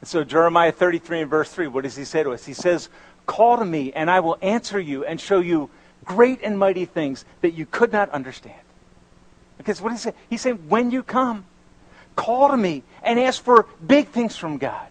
And 0.00 0.08
so 0.08 0.24
Jeremiah 0.24 0.72
33 0.72 1.22
and 1.22 1.30
verse 1.30 1.50
3, 1.52 1.66
what 1.66 1.84
does 1.84 1.96
he 1.96 2.04
say 2.04 2.22
to 2.22 2.30
us? 2.30 2.46
He 2.46 2.54
says, 2.54 2.88
Call 3.26 3.58
to 3.58 3.64
me, 3.64 3.92
and 3.92 4.10
I 4.10 4.20
will 4.20 4.38
answer 4.40 4.80
you 4.80 5.04
and 5.04 5.20
show 5.20 5.40
you 5.40 5.68
great 6.04 6.40
and 6.42 6.58
mighty 6.58 6.86
things 6.86 7.26
that 7.42 7.52
you 7.52 7.66
could 7.66 7.92
not 7.92 8.08
understand. 8.10 8.58
Because 9.58 9.80
what 9.82 9.92
he 9.92 9.98
say? 9.98 10.14
He's 10.30 10.40
saying, 10.40 10.56
when 10.68 10.90
you 10.90 11.02
come, 11.02 11.44
call 12.16 12.48
to 12.48 12.56
me 12.56 12.82
and 13.02 13.20
ask 13.20 13.42
for 13.42 13.66
big 13.86 14.08
things 14.08 14.34
from 14.36 14.56
God 14.56 14.89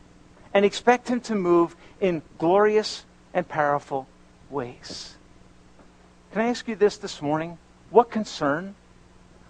and 0.54 0.66
expect 0.66 1.08
him 1.08 1.22
to 1.22 1.36
move 1.36 1.76
in 2.00 2.22
glorious 2.38 3.06
and 3.34 3.47
powerful 3.47 4.08
ways. 4.50 5.16
Can 6.32 6.41
I 6.41 6.47
ask 6.47 6.68
you 6.68 6.76
this 6.76 6.97
this 6.97 7.22
morning? 7.22 7.58
What 7.89 8.12
concern, 8.12 8.76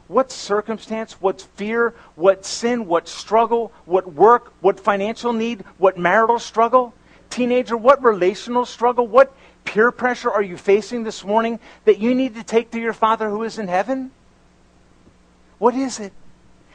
what 0.07 0.31
circumstance, 0.31 1.13
what 1.13 1.41
fear, 1.55 1.93
what 2.15 2.45
sin, 2.45 2.87
what 2.87 3.07
struggle, 3.07 3.71
what 3.85 4.13
work, 4.13 4.53
what 4.61 4.79
financial 4.79 5.33
need, 5.33 5.63
what 5.77 5.97
marital 5.97 6.39
struggle 6.39 6.93
Teenager, 7.29 7.77
what 7.77 8.03
relational 8.03 8.65
struggle, 8.65 9.07
what 9.07 9.33
peer 9.63 9.91
pressure 9.91 10.31
are 10.31 10.41
you 10.41 10.57
facing 10.57 11.03
this 11.03 11.23
morning 11.23 11.59
that 11.85 11.99
you 11.99 12.15
need 12.15 12.35
to 12.35 12.43
take 12.43 12.71
to 12.71 12.79
your 12.79 12.93
Father 12.93 13.29
who 13.29 13.43
is 13.43 13.59
in 13.59 13.67
heaven? 13.67 14.11
What 15.59 15.75
is 15.75 15.99
it? 15.99 16.13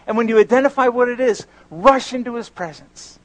And 0.06 0.16
when 0.16 0.28
you 0.28 0.38
identify 0.38 0.88
what 0.88 1.08
it 1.08 1.18
is, 1.18 1.46
rush 1.70 2.12
into 2.12 2.34
his 2.34 2.48
presence 2.48 3.18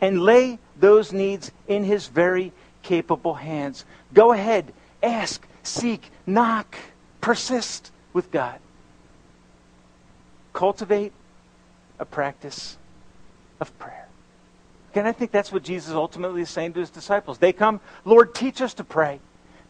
and 0.00 0.22
lay 0.22 0.58
those 0.78 1.12
needs 1.12 1.50
in 1.66 1.84
his 1.84 2.06
very 2.06 2.52
capable 2.82 3.34
hands. 3.34 3.84
Go 4.14 4.32
ahead, 4.32 4.72
ask, 5.02 5.46
seek, 5.62 6.10
knock, 6.26 6.76
persist 7.20 7.92
with 8.12 8.30
God. 8.30 8.58
Cultivate 10.52 11.12
a 11.98 12.04
practice 12.04 12.78
of 13.60 13.76
prayer. 13.78 14.08
And 14.94 15.06
I 15.06 15.12
think 15.12 15.30
that's 15.30 15.52
what 15.52 15.62
Jesus 15.62 15.94
ultimately 15.94 16.42
is 16.42 16.50
saying 16.50 16.72
to 16.72 16.80
his 16.80 16.90
disciples. 16.90 17.38
They 17.38 17.52
come, 17.52 17.80
Lord, 18.04 18.34
teach 18.34 18.60
us 18.60 18.74
to 18.74 18.84
pray. 18.84 19.20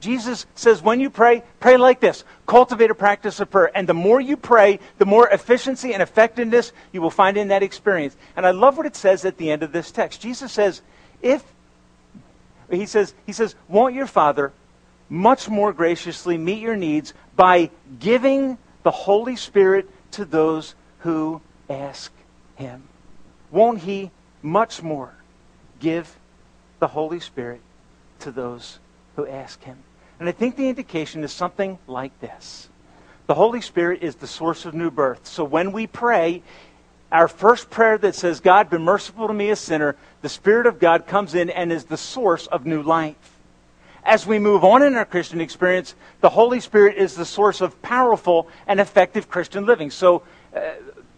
Jesus 0.00 0.46
says, 0.54 0.80
when 0.80 1.00
you 1.00 1.10
pray, 1.10 1.42
pray 1.58 1.76
like 1.76 2.00
this. 2.00 2.24
Cultivate 2.46 2.90
a 2.90 2.94
practice 2.94 3.40
of 3.40 3.50
prayer. 3.50 3.70
And 3.74 3.88
the 3.88 3.94
more 3.94 4.20
you 4.20 4.36
pray, 4.36 4.78
the 4.98 5.06
more 5.06 5.28
efficiency 5.28 5.92
and 5.92 6.02
effectiveness 6.02 6.72
you 6.92 7.02
will 7.02 7.10
find 7.10 7.36
in 7.36 7.48
that 7.48 7.62
experience. 7.62 8.16
And 8.36 8.46
I 8.46 8.52
love 8.52 8.76
what 8.76 8.86
it 8.86 8.94
says 8.94 9.24
at 9.24 9.38
the 9.38 9.50
end 9.50 9.62
of 9.62 9.72
this 9.72 9.90
text. 9.90 10.20
Jesus 10.20 10.52
says, 10.52 10.82
if, 11.20 11.42
he 12.70 12.86
says, 12.86 13.14
he 13.26 13.32
says, 13.32 13.56
won't 13.66 13.94
your 13.94 14.06
Father 14.06 14.52
much 15.08 15.48
more 15.48 15.72
graciously 15.72 16.38
meet 16.38 16.60
your 16.60 16.76
needs 16.76 17.12
by 17.34 17.70
giving 17.98 18.56
the 18.84 18.90
Holy 18.90 19.36
Spirit 19.36 19.90
to 20.12 20.24
those 20.24 20.76
who 21.00 21.40
ask 21.68 22.12
him? 22.56 22.84
Won't 23.50 23.80
he 23.80 24.12
much 24.42 24.82
more 24.82 25.14
give 25.80 26.16
the 26.78 26.88
Holy 26.88 27.20
Spirit 27.20 27.60
to 28.20 28.30
those 28.30 28.78
who 29.16 29.26
ask 29.26 29.62
Him. 29.62 29.78
And 30.20 30.28
I 30.28 30.32
think 30.32 30.56
the 30.56 30.68
indication 30.68 31.22
is 31.22 31.32
something 31.32 31.78
like 31.86 32.18
this 32.20 32.68
The 33.26 33.34
Holy 33.34 33.60
Spirit 33.60 34.02
is 34.02 34.16
the 34.16 34.26
source 34.26 34.64
of 34.64 34.74
new 34.74 34.90
birth. 34.90 35.26
So 35.26 35.44
when 35.44 35.72
we 35.72 35.86
pray, 35.86 36.42
our 37.10 37.28
first 37.28 37.70
prayer 37.70 37.96
that 37.98 38.14
says, 38.14 38.40
God, 38.40 38.68
be 38.68 38.78
merciful 38.78 39.28
to 39.28 39.34
me, 39.34 39.50
a 39.50 39.56
sinner, 39.56 39.96
the 40.22 40.28
Spirit 40.28 40.66
of 40.66 40.78
God 40.78 41.06
comes 41.06 41.34
in 41.34 41.48
and 41.50 41.72
is 41.72 41.84
the 41.84 41.96
source 41.96 42.46
of 42.48 42.66
new 42.66 42.82
life. 42.82 43.36
As 44.04 44.26
we 44.26 44.38
move 44.38 44.64
on 44.64 44.82
in 44.82 44.94
our 44.94 45.04
Christian 45.04 45.40
experience, 45.40 45.94
the 46.20 46.30
Holy 46.30 46.60
Spirit 46.60 46.96
is 46.96 47.14
the 47.14 47.24
source 47.24 47.60
of 47.60 47.80
powerful 47.82 48.48
and 48.66 48.80
effective 48.80 49.28
Christian 49.28 49.66
living. 49.66 49.90
So, 49.90 50.22
uh, 50.54 50.60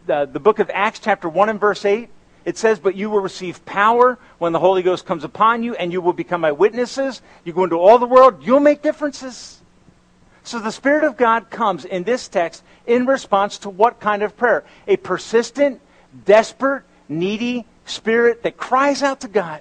the, 0.07 0.29
the 0.33 0.41
book 0.41 0.59
of 0.59 0.71
Acts, 0.73 0.99
chapter 0.99 1.29
1 1.29 1.51
and 1.51 1.61
verse 1.61 1.85
8, 1.85 2.09
it 2.51 2.59
says, 2.59 2.81
But 2.81 2.97
you 2.97 3.09
will 3.11 3.21
receive 3.21 3.65
power 3.65 4.19
when 4.39 4.53
the 4.53 4.59
Holy 4.59 4.83
Ghost 4.83 5.07
comes 5.07 5.23
upon 5.23 5.63
you, 5.63 5.77
and 5.77 5.93
you 5.93 6.01
will 6.01 6.13
become 6.13 6.41
my 6.41 6.51
witnesses. 6.51 7.23
You 7.45 7.53
go 7.53 7.63
into 7.63 7.77
all 7.77 8.01
the 8.01 8.07
world, 8.07 8.43
you'll 8.43 8.59
make 8.59 8.83
differences. 8.83 9.63
So 10.43 10.59
the 10.59 10.73
Spirit 10.73 11.05
of 11.05 11.17
God 11.17 11.49
comes 11.49 11.85
in 11.85 12.03
this 12.03 12.27
text 12.27 12.65
in 12.89 13.07
response 13.07 13.59
to 13.59 13.71
what 13.71 14.01
kind 14.01 14.25
of 14.25 14.37
prayer? 14.37 14.65
A 14.89 14.97
persistent, 14.97 15.81
desperate, 16.25 16.83
needy 17.09 17.67
spirit 17.85 18.43
that 18.43 18.57
cries 18.57 19.05
out 19.05 19.21
to 19.21 19.29
God. 19.29 19.61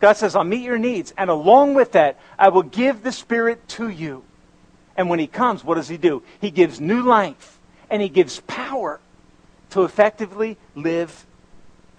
God 0.00 0.16
says, 0.16 0.34
I'll 0.34 0.44
meet 0.44 0.62
your 0.62 0.78
needs. 0.78 1.12
And 1.18 1.28
along 1.28 1.74
with 1.74 1.92
that, 1.92 2.18
I 2.38 2.48
will 2.48 2.62
give 2.62 3.02
the 3.02 3.12
Spirit 3.12 3.68
to 3.68 3.90
you. 3.90 4.24
And 4.96 5.10
when 5.10 5.18
He 5.18 5.26
comes, 5.26 5.62
what 5.62 5.74
does 5.74 5.88
He 5.88 5.98
do? 5.98 6.22
He 6.40 6.50
gives 6.50 6.80
new 6.80 7.02
life 7.02 7.58
and 7.90 8.00
He 8.00 8.08
gives 8.08 8.40
power 8.40 8.98
to 9.70 9.84
effectively 9.84 10.56
live 10.74 11.26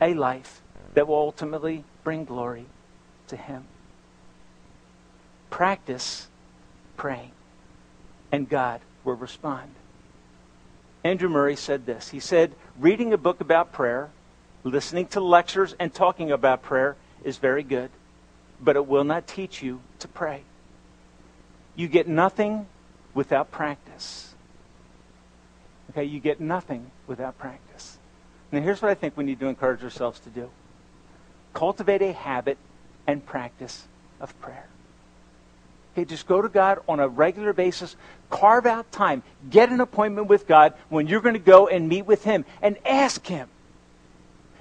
a 0.04 0.14
life 0.14 0.62
that 0.94 1.08
will 1.08 1.16
ultimately 1.16 1.84
bring 2.04 2.26
glory 2.26 2.66
to 3.28 3.36
Him. 3.36 3.66
Practice 5.50 6.28
praying, 6.98 7.32
and 8.32 8.50
God 8.50 8.82
will 9.04 9.16
respond. 9.16 9.72
Andrew 11.04 11.30
Murray 11.30 11.56
said 11.56 11.86
this. 11.86 12.10
He 12.10 12.20
said, 12.20 12.54
Reading 12.80 13.14
a 13.14 13.18
book 13.18 13.42
about 13.42 13.72
prayer, 13.72 14.10
listening 14.64 15.08
to 15.08 15.20
lectures, 15.20 15.76
and 15.80 15.94
talking 15.94 16.32
about 16.32 16.62
prayer 16.62 16.96
is 17.24 17.38
very 17.38 17.64
good, 17.64 17.90
but 18.62 18.76
it 18.76 18.88
will 18.88 19.04
not 19.04 19.28
teach 19.28 19.62
you 19.62 19.82
to 20.00 20.08
pray. 20.08 20.44
You 21.76 21.88
get 21.88 22.08
nothing 22.08 22.68
without 23.14 23.52
practice. 23.52 24.34
Okay, 25.90 26.06
you 26.06 26.20
get 26.20 26.40
nothing 26.40 26.92
without 27.08 27.38
practice. 27.38 27.93
Now, 28.54 28.62
here's 28.62 28.84
what 28.84 28.92
I 28.92 28.94
think 28.94 29.18
we 29.18 29.24
need 29.24 29.40
to 29.40 29.48
encourage 29.48 29.84
ourselves 29.84 30.20
to 30.22 30.30
do 30.30 30.50
cultivate 31.56 32.02
a 32.02 32.14
habit 32.14 32.58
and 33.08 33.26
practice 33.26 33.86
of 34.22 34.40
prayer. 34.40 34.68
Okay, 35.94 36.06
just 36.06 36.28
go 36.28 36.42
to 36.42 36.50
God 36.50 36.80
on 36.88 37.00
a 37.00 37.08
regular 37.08 37.54
basis. 37.54 37.96
Carve 38.30 38.66
out 38.66 38.92
time. 38.92 39.22
Get 39.50 39.70
an 39.70 39.82
appointment 39.82 40.28
with 40.28 40.48
God 40.48 40.74
when 40.90 41.08
you're 41.08 41.22
going 41.22 41.34
to 41.34 41.40
go 41.40 41.68
and 41.68 41.90
meet 41.90 42.06
with 42.06 42.24
Him 42.24 42.46
and 42.62 42.78
ask 42.86 43.26
Him 43.26 43.50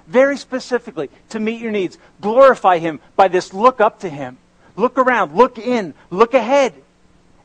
very 0.07 0.37
specifically 0.37 1.09
to 1.29 1.39
meet 1.39 1.61
your 1.61 1.71
needs. 1.71 1.97
Glorify 2.19 2.79
Him 2.79 2.99
by 3.15 3.27
this 3.27 3.53
look 3.53 3.79
up 3.79 3.99
to 3.99 4.09
Him. 4.09 4.37
Look 4.75 4.97
around, 4.97 5.35
look 5.35 5.59
in, 5.59 5.93
look 6.09 6.33
ahead. 6.33 6.73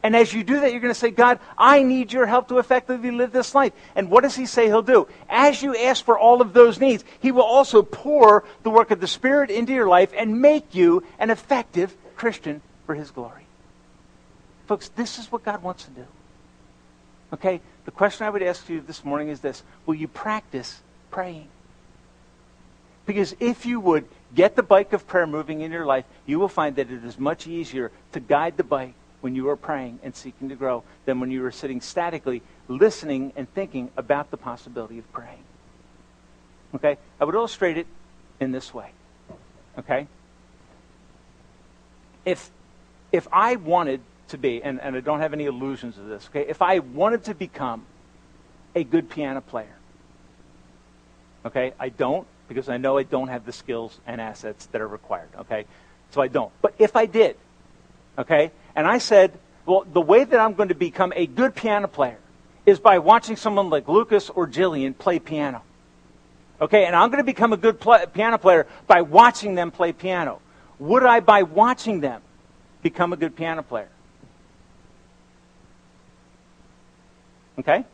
And 0.02 0.14
as 0.14 0.32
you 0.32 0.44
do 0.44 0.60
that, 0.60 0.70
you're 0.70 0.80
going 0.80 0.94
to 0.94 0.98
say, 0.98 1.10
God, 1.10 1.40
I 1.56 1.82
need 1.82 2.12
your 2.12 2.26
help 2.26 2.48
to 2.48 2.58
effectively 2.58 3.10
live 3.10 3.32
this 3.32 3.54
life. 3.54 3.72
And 3.96 4.10
what 4.10 4.22
does 4.22 4.36
he 4.36 4.46
say 4.46 4.66
he'll 4.66 4.80
do? 4.80 5.08
As 5.28 5.60
you 5.62 5.76
ask 5.76 6.04
for 6.04 6.16
all 6.16 6.40
of 6.40 6.52
those 6.52 6.78
needs, 6.78 7.04
he 7.18 7.32
will 7.32 7.42
also 7.42 7.82
pour 7.82 8.44
the 8.62 8.70
work 8.70 8.92
of 8.92 9.00
the 9.00 9.08
Spirit 9.08 9.50
into 9.50 9.72
your 9.72 9.88
life 9.88 10.12
and 10.16 10.40
make 10.40 10.74
you 10.74 11.02
an 11.18 11.30
effective 11.30 11.96
Christian 12.16 12.62
for 12.86 12.94
his 12.94 13.10
glory. 13.10 13.42
Folks, 14.68 14.88
this 14.90 15.18
is 15.18 15.32
what 15.32 15.44
God 15.44 15.62
wants 15.62 15.84
to 15.84 15.90
do. 15.90 16.06
Okay? 17.32 17.60
The 17.84 17.90
question 17.90 18.26
I 18.26 18.30
would 18.30 18.42
ask 18.42 18.68
you 18.68 18.80
this 18.80 19.04
morning 19.04 19.28
is 19.28 19.40
this 19.40 19.64
Will 19.84 19.96
you 19.96 20.06
practice 20.06 20.80
praying? 21.10 21.48
Because 23.04 23.34
if 23.40 23.66
you 23.66 23.80
would 23.80 24.04
get 24.34 24.54
the 24.54 24.62
bike 24.62 24.92
of 24.92 25.08
prayer 25.08 25.26
moving 25.26 25.62
in 25.62 25.72
your 25.72 25.86
life, 25.86 26.04
you 26.24 26.38
will 26.38 26.48
find 26.48 26.76
that 26.76 26.90
it 26.90 27.04
is 27.04 27.18
much 27.18 27.46
easier 27.46 27.90
to 28.12 28.20
guide 28.20 28.56
the 28.58 28.64
bike 28.64 28.94
when 29.20 29.34
you 29.34 29.48
are 29.48 29.56
praying 29.56 29.98
and 30.02 30.14
seeking 30.14 30.48
to 30.48 30.54
grow 30.54 30.84
than 31.04 31.20
when 31.20 31.30
you 31.30 31.44
are 31.44 31.50
sitting 31.50 31.80
statically, 31.80 32.42
listening 32.68 33.32
and 33.36 33.52
thinking 33.54 33.90
about 33.96 34.30
the 34.30 34.36
possibility 34.36 34.98
of 34.98 35.12
praying. 35.12 35.42
Okay? 36.74 36.98
I 37.20 37.24
would 37.24 37.34
illustrate 37.34 37.76
it 37.76 37.86
in 38.40 38.52
this 38.52 38.72
way. 38.72 38.92
Okay? 39.78 40.06
If, 42.24 42.50
if 43.12 43.26
I 43.32 43.56
wanted 43.56 44.00
to 44.28 44.38
be, 44.38 44.62
and, 44.62 44.80
and 44.80 44.96
I 44.96 45.00
don't 45.00 45.20
have 45.20 45.32
any 45.32 45.46
illusions 45.46 45.98
of 45.98 46.06
this, 46.06 46.28
okay? 46.30 46.44
If 46.48 46.62
I 46.62 46.78
wanted 46.80 47.24
to 47.24 47.34
become 47.34 47.86
a 48.74 48.84
good 48.84 49.08
piano 49.08 49.40
player, 49.40 49.74
okay? 51.44 51.72
I 51.78 51.88
don't 51.88 52.26
because 52.48 52.68
I 52.68 52.78
know 52.78 52.96
I 52.96 53.02
don't 53.02 53.28
have 53.28 53.44
the 53.44 53.52
skills 53.52 54.00
and 54.06 54.20
assets 54.20 54.66
that 54.66 54.80
are 54.80 54.88
required, 54.88 55.28
okay? 55.40 55.66
So 56.10 56.22
I 56.22 56.28
don't. 56.28 56.50
But 56.62 56.74
if 56.78 56.96
I 56.96 57.06
did, 57.06 57.36
okay? 58.18 58.50
And 58.76 58.86
I 58.86 58.98
said, 58.98 59.38
well, 59.66 59.84
the 59.92 60.00
way 60.00 60.24
that 60.24 60.38
I'm 60.38 60.54
going 60.54 60.70
to 60.70 60.74
become 60.74 61.12
a 61.14 61.26
good 61.26 61.54
piano 61.54 61.88
player 61.88 62.18
is 62.64 62.78
by 62.78 62.98
watching 62.98 63.36
someone 63.36 63.70
like 63.70 63.88
Lucas 63.88 64.30
or 64.30 64.46
Jillian 64.46 64.96
play 64.96 65.18
piano. 65.18 65.62
Okay, 66.60 66.86
and 66.86 66.96
I'm 66.96 67.08
going 67.10 67.18
to 67.18 67.24
become 67.24 67.52
a 67.52 67.56
good 67.56 67.80
pl- 67.80 68.06
piano 68.12 68.38
player 68.38 68.66
by 68.86 69.02
watching 69.02 69.54
them 69.54 69.70
play 69.70 69.92
piano. 69.92 70.40
Would 70.78 71.04
I, 71.04 71.20
by 71.20 71.42
watching 71.44 72.00
them, 72.00 72.22
become 72.82 73.12
a 73.12 73.16
good 73.16 73.36
piano 73.36 73.62
player? 73.62 73.88
Okay? 77.58 77.84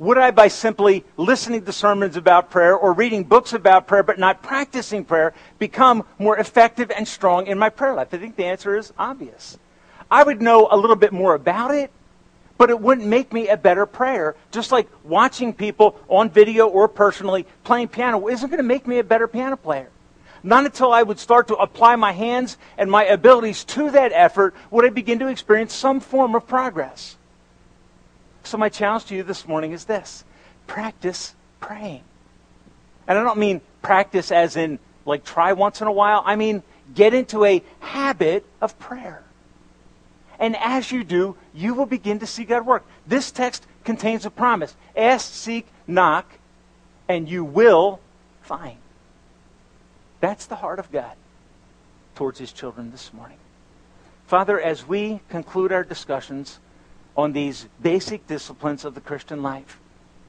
Would 0.00 0.18
I, 0.18 0.32
by 0.32 0.48
simply 0.48 1.04
listening 1.16 1.64
to 1.64 1.72
sermons 1.72 2.16
about 2.16 2.50
prayer 2.50 2.76
or 2.76 2.92
reading 2.92 3.22
books 3.22 3.52
about 3.52 3.86
prayer 3.86 4.02
but 4.02 4.18
not 4.18 4.42
practicing 4.42 5.04
prayer, 5.04 5.34
become 5.58 6.04
more 6.18 6.36
effective 6.36 6.90
and 6.90 7.06
strong 7.06 7.46
in 7.46 7.58
my 7.58 7.70
prayer 7.70 7.94
life? 7.94 8.08
I 8.12 8.18
think 8.18 8.34
the 8.34 8.44
answer 8.44 8.76
is 8.76 8.92
obvious. 8.98 9.56
I 10.10 10.24
would 10.24 10.42
know 10.42 10.68
a 10.70 10.76
little 10.76 10.96
bit 10.96 11.12
more 11.12 11.34
about 11.34 11.72
it, 11.72 11.92
but 12.58 12.70
it 12.70 12.80
wouldn't 12.80 13.06
make 13.06 13.32
me 13.32 13.48
a 13.48 13.56
better 13.56 13.86
prayer. 13.86 14.34
Just 14.50 14.72
like 14.72 14.88
watching 15.04 15.52
people 15.52 15.96
on 16.08 16.28
video 16.28 16.66
or 16.66 16.88
personally 16.88 17.46
playing 17.62 17.88
piano 17.88 18.26
isn't 18.26 18.48
going 18.48 18.58
to 18.58 18.64
make 18.64 18.86
me 18.88 18.98
a 18.98 19.04
better 19.04 19.28
piano 19.28 19.56
player. 19.56 19.90
Not 20.42 20.64
until 20.64 20.92
I 20.92 21.02
would 21.02 21.18
start 21.18 21.48
to 21.48 21.56
apply 21.56 21.96
my 21.96 22.12
hands 22.12 22.58
and 22.76 22.90
my 22.90 23.04
abilities 23.04 23.64
to 23.64 23.90
that 23.92 24.12
effort 24.12 24.54
would 24.70 24.84
I 24.84 24.90
begin 24.90 25.20
to 25.20 25.28
experience 25.28 25.72
some 25.72 26.00
form 26.00 26.34
of 26.34 26.46
progress. 26.46 27.16
So, 28.44 28.58
my 28.58 28.68
challenge 28.68 29.06
to 29.06 29.14
you 29.16 29.22
this 29.22 29.48
morning 29.48 29.72
is 29.72 29.86
this 29.86 30.24
practice 30.66 31.34
praying. 31.60 32.02
And 33.06 33.18
I 33.18 33.22
don't 33.22 33.38
mean 33.38 33.60
practice 33.82 34.30
as 34.30 34.56
in 34.56 34.78
like 35.06 35.24
try 35.24 35.52
once 35.52 35.80
in 35.80 35.86
a 35.86 35.92
while. 35.92 36.22
I 36.24 36.36
mean 36.36 36.62
get 36.94 37.14
into 37.14 37.44
a 37.44 37.62
habit 37.80 38.44
of 38.60 38.78
prayer. 38.78 39.22
And 40.38 40.56
as 40.56 40.90
you 40.90 41.04
do, 41.04 41.36
you 41.54 41.74
will 41.74 41.86
begin 41.86 42.18
to 42.18 42.26
see 42.26 42.44
God 42.44 42.66
work. 42.66 42.84
This 43.06 43.30
text 43.30 43.66
contains 43.84 44.26
a 44.26 44.30
promise 44.30 44.76
ask, 44.96 45.32
seek, 45.32 45.66
knock, 45.86 46.26
and 47.08 47.28
you 47.28 47.44
will 47.44 48.00
find. 48.42 48.78
That's 50.20 50.46
the 50.46 50.56
heart 50.56 50.78
of 50.78 50.90
God 50.90 51.16
towards 52.14 52.38
his 52.38 52.52
children 52.52 52.90
this 52.90 53.12
morning. 53.12 53.38
Father, 54.26 54.60
as 54.60 54.86
we 54.86 55.20
conclude 55.28 55.72
our 55.72 55.84
discussions 55.84 56.58
on 57.16 57.32
these 57.32 57.68
basic 57.80 58.26
disciplines 58.26 58.84
of 58.84 58.94
the 58.94 59.00
Christian 59.00 59.42
life. 59.42 59.78